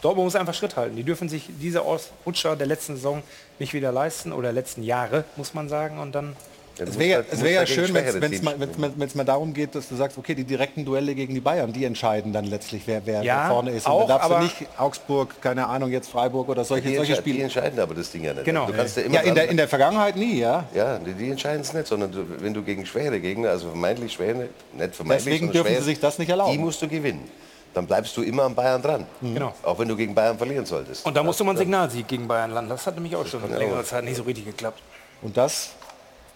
[0.00, 0.96] Dortmund muss einfach Schritt halten.
[0.96, 3.22] Die dürfen sich diese Ausrutscher der letzten Saison
[3.58, 5.98] nicht wieder leisten oder der letzten Jahre, muss man sagen.
[5.98, 6.36] Und dann
[6.78, 8.56] Es wäre halt- wär ja schön, wenn es mal,
[8.96, 11.84] wenn's, mal darum geht, dass du sagst, okay, die direkten Duelle gegen die Bayern, die
[11.84, 13.86] entscheiden dann letztlich, wer, wer, Ja, wer vorne ist.
[13.86, 17.16] auch, und da darfst du nicht Augsburg, keine Ahnung, jetzt Freiburg oder solche, die, solche
[17.16, 17.36] Spiele.
[17.36, 18.44] die entscheiden aber das Ding ja nicht.
[18.44, 18.66] Genau.
[18.66, 20.64] Du kannst ja, immer Ja, in der, in der Vergangenheit nie, ja.
[20.74, 24.12] Ja, die, die entscheiden es nicht, sondern du, wenn du gegen schwere Gegner, also vermeintlich
[24.12, 26.52] schwere, nicht vermeintlich, Deswegen dürfen schwere, sie sich das nicht erlauben.
[26.52, 27.28] Die musst du gewinnen.
[27.72, 29.06] Dann bleibst du immer am Bayern dran.
[29.20, 29.52] Genau.
[29.64, 31.04] Auch wenn du gegen Bayern verlieren solltest.
[31.04, 32.70] Und da musste man Signalsieg gegen Bayern landen.
[32.70, 33.82] Das hat nämlich auch schon längere.
[33.84, 34.80] Zeit nicht so richtig geklappt.
[35.22, 35.70] Und das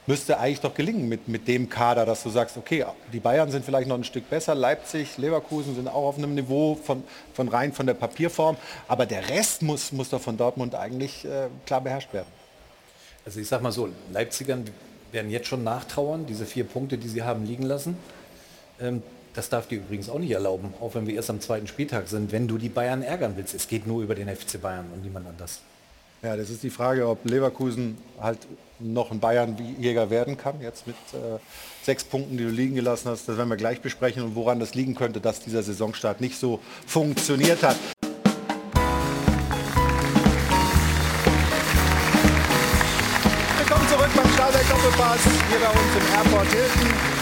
[0.09, 3.65] müsste eigentlich doch gelingen mit, mit dem Kader, dass du sagst, okay, die Bayern sind
[3.65, 7.05] vielleicht noch ein Stück besser, Leipzig, Leverkusen sind auch auf einem Niveau von,
[7.35, 8.57] von rein von der Papierform,
[8.89, 12.29] aber der Rest muss, muss doch von Dortmund eigentlich äh, klar beherrscht werden.
[13.27, 14.65] Also ich sag mal so, Leipzigern
[15.13, 17.99] werden jetzt schon nachtrauern, diese vier Punkte, die sie haben liegen lassen.
[18.81, 19.03] Ähm,
[19.35, 22.33] das darf dir übrigens auch nicht erlauben, auch wenn wir erst am zweiten Spieltag sind,
[22.33, 23.55] wenn du die Bayern ärgern willst.
[23.55, 25.61] Es geht nur über den FC Bayern und niemand anders.
[26.21, 28.39] Ja, das ist die Frage, ob Leverkusen halt
[28.81, 31.39] noch ein Bayern-Jäger werden kann, jetzt mit äh,
[31.83, 33.29] sechs Punkten, die du liegen gelassen hast.
[33.29, 36.59] Das werden wir gleich besprechen und woran das liegen könnte, dass dieser Saisonstart nicht so
[36.87, 37.77] funktioniert hat.
[43.59, 47.18] Willkommen zurück beim Stahlberg Doppelpass hier bei uns im Airport Hilton.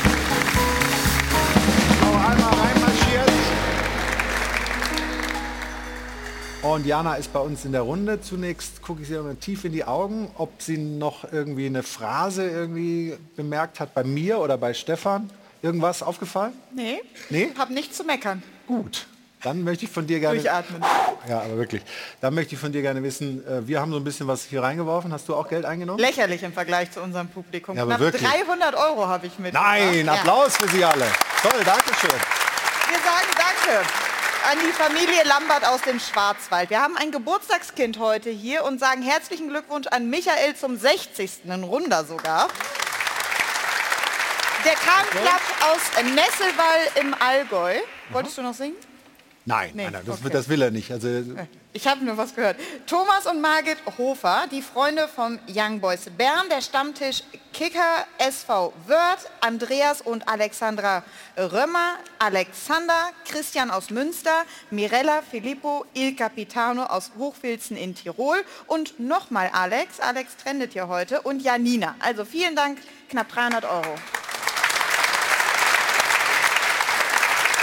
[6.62, 8.20] Und Jana ist bei uns in der Runde.
[8.20, 12.48] Zunächst gucke ich sie mal tief in die Augen, ob sie noch irgendwie eine Phrase
[12.48, 15.30] irgendwie bemerkt hat bei mir oder bei Stefan.
[15.62, 16.52] Irgendwas aufgefallen?
[16.74, 17.00] Nee,
[17.30, 17.50] Nee?
[17.56, 18.42] hab nichts zu meckern.
[18.66, 19.06] Gut.
[19.42, 20.36] Dann möchte ich von dir gerne.
[20.40, 20.82] Durchatmen.
[21.28, 21.82] Ja, aber wirklich.
[22.20, 24.62] Dann möchte ich von dir gerne wissen, äh, wir haben so ein bisschen was hier
[24.62, 25.12] reingeworfen.
[25.12, 26.00] Hast du auch Geld eingenommen?
[26.00, 27.76] Lächerlich im Vergleich zu unserem Publikum.
[27.76, 28.28] Ja, aber Knapp wirklich.
[28.28, 29.52] 300 Euro habe ich mit.
[29.54, 31.06] Nein, Applaus für Sie alle.
[31.42, 32.10] Toll, danke schön.
[32.10, 34.15] Wir sagen Danke
[34.48, 36.70] an die Familie Lambert aus dem Schwarzwald.
[36.70, 41.40] Wir haben ein Geburtstagskind heute hier und sagen herzlichen Glückwunsch an Michael zum 60.
[41.48, 42.48] Ein Runder sogar.
[44.64, 47.74] Der Kahn Club aus Nesselwall im Allgäu.
[48.10, 48.77] Wolltest du noch singen?
[49.47, 50.31] Nein, nein, nein das, okay.
[50.31, 50.93] das will er nicht.
[50.93, 51.09] Also,
[51.76, 52.56] Ich habe nur was gehört.
[52.86, 57.22] Thomas und Margit Hofer, die Freunde vom Young Boys Bern, der Stammtisch
[57.52, 61.02] Kicker SV Wörth, Andreas und Alexandra
[61.36, 69.50] Römer, Alexander, Christian aus Münster, Mirella, Filippo, Il Capitano aus Hochfilzen in Tirol und nochmal
[69.52, 71.94] Alex, Alex trendet hier heute, und Janina.
[71.98, 72.78] Also vielen Dank,
[73.10, 73.96] knapp 300 Euro.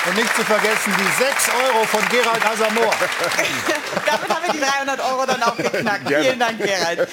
[0.06, 2.94] Und nicht zu vergessen die 6 Euro von Gerald Asamoah.
[4.06, 6.08] Damit haben wir die 300 Euro dann auch geknackt.
[6.08, 6.26] Gerne.
[6.26, 7.08] Vielen Dank, Gerald.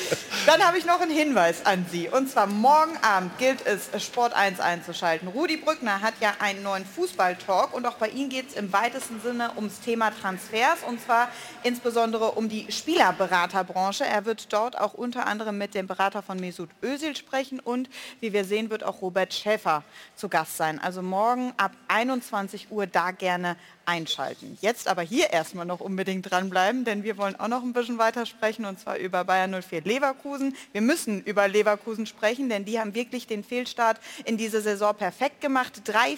[0.46, 2.08] Dann habe ich noch einen Hinweis an Sie.
[2.08, 5.28] Und zwar morgen Abend gilt es, Sport 1 einzuschalten.
[5.28, 9.20] Rudi Brückner hat ja einen neuen Fußball-Talk und auch bei ihm geht es im weitesten
[9.20, 11.28] Sinne ums Thema Transfers und zwar
[11.62, 14.04] insbesondere um die Spielerberaterbranche.
[14.04, 17.88] Er wird dort auch unter anderem mit dem Berater von Mesut Özil sprechen und
[18.20, 19.84] wie wir sehen, wird auch Robert Schäfer
[20.16, 20.80] zu Gast sein.
[20.80, 24.56] Also morgen ab 21 Uhr da gerne einschalten.
[24.60, 28.26] Jetzt aber hier erstmal noch unbedingt dranbleiben, denn wir wollen auch noch ein bisschen weiter
[28.26, 30.56] sprechen und zwar über Bayern 04 Leverkusen.
[30.72, 35.40] Wir müssen über Leverkusen sprechen, denn die haben wirklich den Fehlstart in diese Saison perfekt
[35.40, 35.82] gemacht.
[35.84, 36.16] Drei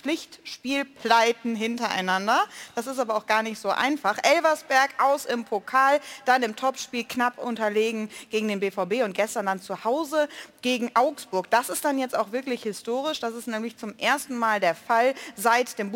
[0.00, 2.44] Pflichtspielpleiten hintereinander.
[2.74, 4.18] Das ist aber auch gar nicht so einfach.
[4.22, 9.60] Elversberg aus im Pokal, dann im Topspiel knapp unterlegen gegen den BVB und gestern dann
[9.60, 10.28] zu Hause
[10.62, 11.50] gegen Augsburg.
[11.50, 13.20] Das ist dann jetzt auch wirklich historisch.
[13.20, 15.92] Das ist nämlich zum ersten Mal der Fall seit dem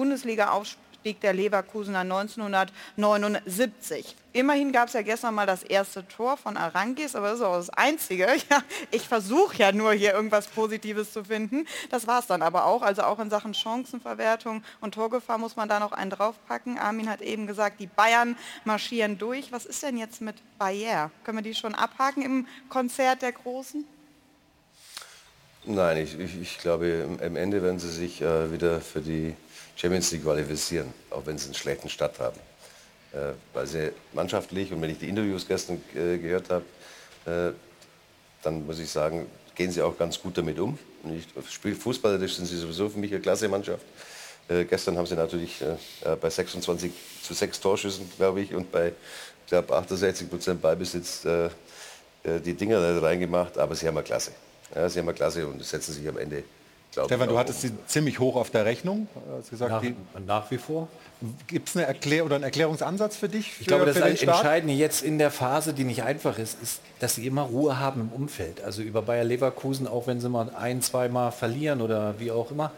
[1.05, 4.17] Bundesliga-Aufstieg der Leverkusener 1979.
[4.33, 7.57] Immerhin gab es ja gestern mal das erste Tor von Arangis, aber das ist auch
[7.57, 8.27] das Einzige.
[8.51, 11.67] Ja, ich versuche ja nur hier irgendwas Positives zu finden.
[11.91, 12.83] Das war es dann aber auch.
[12.83, 16.79] Also auch in Sachen Chancenverwertung und Torgefahr muss man da noch einen draufpacken.
[16.79, 19.53] Armin hat eben gesagt, die Bayern marschieren durch.
[19.53, 21.11] Was ist denn jetzt mit Bayer?
[21.25, 23.85] Können wir die schon abhaken im Konzert der Großen?
[25.65, 29.35] Nein, ich, ich, ich glaube, am Ende werden sie sich äh, wieder für die
[29.77, 32.39] Champions League qualifizieren, auch wenn sie einen schlechten Start haben.
[33.13, 36.65] Äh, weil sie mannschaftlich, und wenn ich die Interviews gestern äh, gehört habe,
[37.27, 37.53] äh,
[38.43, 40.79] dann muss ich sagen, gehen sie auch ganz gut damit um.
[41.03, 43.85] Und ich spiele Fußballerisch sind sie sowieso für mich eine klasse Mannschaft.
[44.49, 46.93] Äh, gestern haben sie natürlich äh, bei 26
[47.23, 51.51] zu 6 Torschüssen, glaube ich, und bei ich glaube 68 Prozent Ballbesitz äh,
[52.25, 53.59] die Dinger da reingemacht.
[53.59, 54.33] Aber sie haben eine Klasse.
[54.75, 56.43] Ja, sie haben eine Klasse und setzen sich am Ende
[57.07, 59.09] Stefan, du hattest sie ziemlich hoch auf der Rechnung.
[59.51, 59.95] Gesagt, Nach- die,
[60.27, 60.89] nach wie vor.
[61.47, 63.53] Gibt es eine Erklär oder einen Erklärungsansatz für dich?
[63.53, 64.39] Für, Ich glaube, das für den Start?
[64.39, 68.03] Entscheidende jetzt in der Phase, die nicht einfach ist, ist, dass sie immer Ruhe haben
[68.03, 68.63] im Umfeld.
[68.63, 72.73] Also über Bayer Leverkusen, auch wenn sie mal ein, zweimal verlieren oder wie auch immer,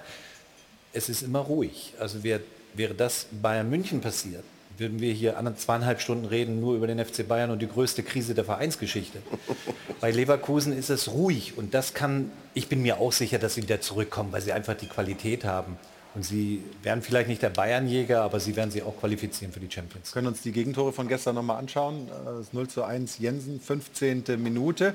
[0.93, 1.95] es ist immer ruhig.
[1.99, 2.41] Also wär,
[2.75, 4.45] wäre das Bayern München passiert,
[4.79, 8.35] würden wir hier zweieinhalb Stunden reden nur über den FC Bayern und die größte Krise
[8.35, 9.19] der Vereinsgeschichte.
[10.01, 13.63] Bei Leverkusen ist es ruhig und das kann, ich bin mir auch sicher, dass sie
[13.63, 15.79] wieder zurückkommen, weil sie einfach die Qualität haben.
[16.15, 19.71] Und sie werden vielleicht nicht der Bayernjäger, aber sie werden sie auch qualifizieren für die
[19.71, 20.09] Champions.
[20.09, 22.09] Wir können uns die Gegentore von gestern nochmal anschauen.
[22.09, 24.25] Äh, Das 0 zu 1 Jensen, 15.
[24.39, 24.95] Minute.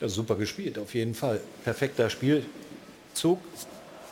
[0.00, 1.40] Ja, super gespielt, auf jeden Fall.
[1.62, 3.38] Perfekter Spielzug.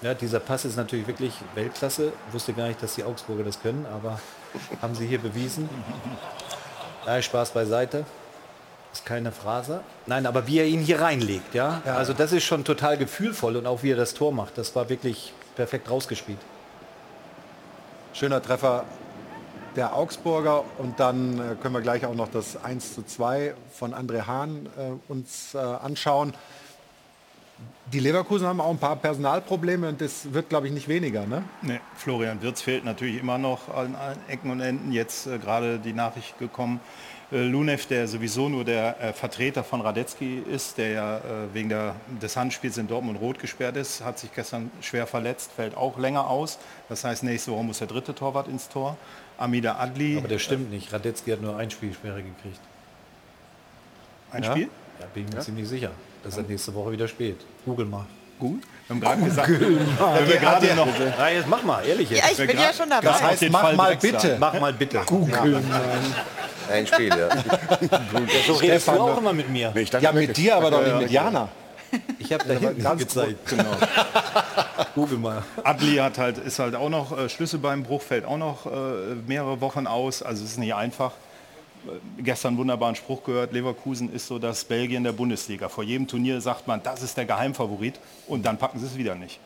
[0.02, 2.12] Ja, dieser Pass ist natürlich wirklich Weltklasse.
[2.30, 4.20] Wusste gar nicht, dass die Augsburger das können, aber
[4.82, 5.68] haben sie hier bewiesen.
[7.06, 8.04] Ja, Spaß beiseite.
[8.92, 9.82] Ist keine Phrase.
[10.06, 11.82] Nein, aber wie er ihn hier reinlegt, ja?
[11.84, 11.96] Ja.
[11.96, 14.88] Also das ist schon total gefühlvoll und auch wie er das Tor macht, das war
[14.88, 16.38] wirklich perfekt rausgespielt.
[18.14, 18.84] Schöner Treffer
[19.76, 23.94] der Augsburger und dann äh, können wir gleich auch noch das 1 zu 2 von
[23.94, 26.32] André Hahn äh, uns äh, anschauen.
[27.92, 31.24] Die Leverkusen haben auch ein paar Personalprobleme und das wird, glaube ich, nicht weniger.
[31.24, 31.44] Ne?
[31.62, 34.90] Nee, Florian Wirtz fehlt natürlich immer noch an allen Ecken und Enden.
[34.90, 36.80] Jetzt äh, gerade die Nachricht gekommen,
[37.32, 41.20] äh, Lunev, der sowieso nur der äh, Vertreter von Radetzky ist, der ja äh,
[41.52, 45.76] wegen der, des Handspiels in Dortmund rot gesperrt ist, hat sich gestern schwer verletzt, fällt
[45.76, 46.58] auch länger aus.
[46.88, 48.96] Das heißt, nächste Woche muss der dritte Torwart ins Tor.
[49.38, 50.18] Amida Adli.
[50.18, 50.92] Aber das stimmt nicht.
[50.92, 52.60] Radetzky hat nur ein Spielsperre gekriegt.
[54.30, 54.50] Ein ja?
[54.52, 54.68] Spiel?
[55.00, 55.90] Ja, bin ich mir ziemlich sicher,
[56.26, 57.44] dass er nächste Woche wieder spielt.
[57.64, 58.04] Google mal.
[58.38, 58.62] Gut.
[58.86, 60.20] Wir haben gerade gesagt, Google mal.
[60.20, 60.88] wenn wir gerade noch,
[61.18, 62.22] Na, jetzt mach mal, ehrlich jetzt.
[62.38, 63.06] Ja, ich bin ja schon dabei.
[63.06, 64.36] Das heißt, mach mal bitte.
[64.38, 65.00] Mach mal bitte.
[65.06, 65.62] Google.
[66.70, 67.28] Ein Spiel, ja.
[68.46, 69.70] So redest Stefan, du auch immer mit mir.
[69.74, 71.48] Nee, dachte Ja, mit dir, aber doch nicht mit Jana.
[72.18, 73.46] Ich habe da hinten ganz gezeigt.
[73.48, 73.70] genau.
[74.96, 75.42] Google mal.
[75.62, 79.86] Adli hat halt, ist halt auch noch äh, Schlüsselbeinbruch, fällt auch noch äh, mehrere Wochen
[79.86, 80.22] aus.
[80.22, 81.12] Also es ist nicht einfach.
[82.18, 85.68] Gestern einen wunderbaren Spruch gehört, Leverkusen ist so das Belgien der Bundesliga.
[85.68, 89.14] Vor jedem Turnier sagt man, das ist der Geheimfavorit und dann packen sie es wieder
[89.14, 89.38] nicht.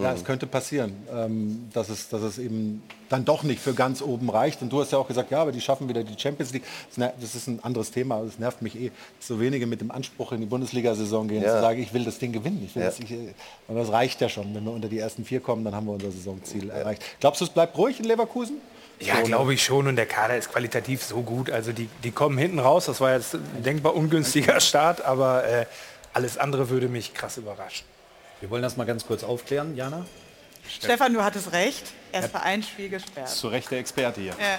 [0.00, 4.00] Ja, es könnte passieren, ähm, dass, es, dass es eben dann doch nicht für ganz
[4.00, 4.62] oben reicht.
[4.62, 6.62] Und du hast ja auch gesagt, ja, aber die schaffen wieder die Champions League.
[6.96, 10.30] Das, ist ein anderes Thema, aber es nervt mich eh, so wenige mit dem Anspruch
[10.30, 11.56] in die Bundesliga-Saison gehen, Ja.
[11.56, 12.62] zu sagen, ich will das Ding gewinnen.
[12.64, 12.90] Ich will Ja.
[12.90, 13.34] das, ich, äh,
[13.66, 14.54] und das reicht ja schon.
[14.54, 17.02] Wenn wir unter die ersten vier kommen, dann haben wir unser Saisonziel erreicht.
[17.18, 18.58] Glaubst du, es bleibt ruhig in Leverkusen?
[19.00, 19.86] Ja, glaube ich schon.
[19.86, 21.50] Und der Kader ist qualitativ so gut.
[21.50, 22.86] Also die, die kommen hinten raus.
[22.86, 25.66] Das war jetzt ein denkbar ungünstiger Start, aber äh,
[26.12, 27.86] alles andere würde mich krass überraschen.
[28.40, 30.04] Wir wollen das mal ganz kurz aufklären, Jana.
[30.68, 31.92] Stefan, du hattest recht.
[32.12, 33.28] Er ist für ein Spiel gesperrt.
[33.28, 34.32] Zu Recht der Experte hier.
[34.38, 34.58] Ja.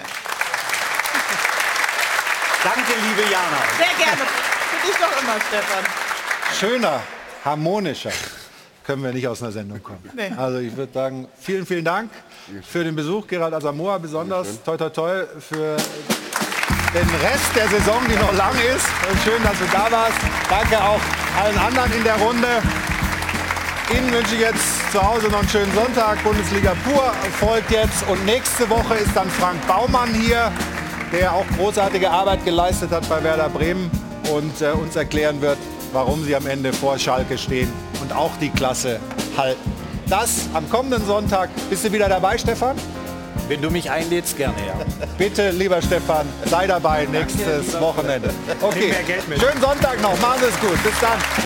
[2.64, 3.62] Danke, liebe Jana.
[3.78, 4.22] Sehr gerne.
[4.22, 5.84] Für dich doch immer, Stefan.
[6.58, 7.02] Schöner,
[7.44, 8.12] harmonischer
[8.90, 10.02] können wir nicht aus einer Sendung kommen.
[10.16, 10.32] Nee.
[10.36, 12.10] Also ich würde sagen, vielen, vielen Dank
[12.66, 13.24] für den Besuch.
[13.28, 14.60] Gerald Asamoah besonders.
[14.64, 15.76] Toi, toi, toi für
[16.92, 18.88] den Rest der Saison, die noch lang ist.
[19.08, 20.18] Und schön, dass du da warst.
[20.48, 21.00] Danke auch
[21.40, 22.48] allen anderen in der Runde.
[23.96, 26.20] Ihnen wünsche ich jetzt zu Hause noch einen schönen Sonntag.
[26.24, 28.08] Bundesliga pur folgt jetzt.
[28.08, 30.50] Und nächste Woche ist dann Frank Baumann hier,
[31.12, 33.88] der auch großartige Arbeit geleistet hat bei Werder Bremen
[34.32, 35.58] und äh, uns erklären wird,
[35.92, 39.00] warum sie am Ende vor Schalke stehen und auch die Klasse
[39.36, 39.72] halten.
[40.08, 41.50] Das am kommenden Sonntag.
[41.68, 42.76] Bist du wieder dabei, Stefan?
[43.48, 44.74] Wenn du mich einlädst, gerne, ja.
[45.18, 48.30] Bitte, lieber Stefan, sei dabei nächstes Wochenende.
[48.60, 48.92] Okay,
[49.38, 50.20] schönen Sonntag noch.
[50.20, 50.82] Machen Sie es gut.
[50.82, 51.18] Bis dann.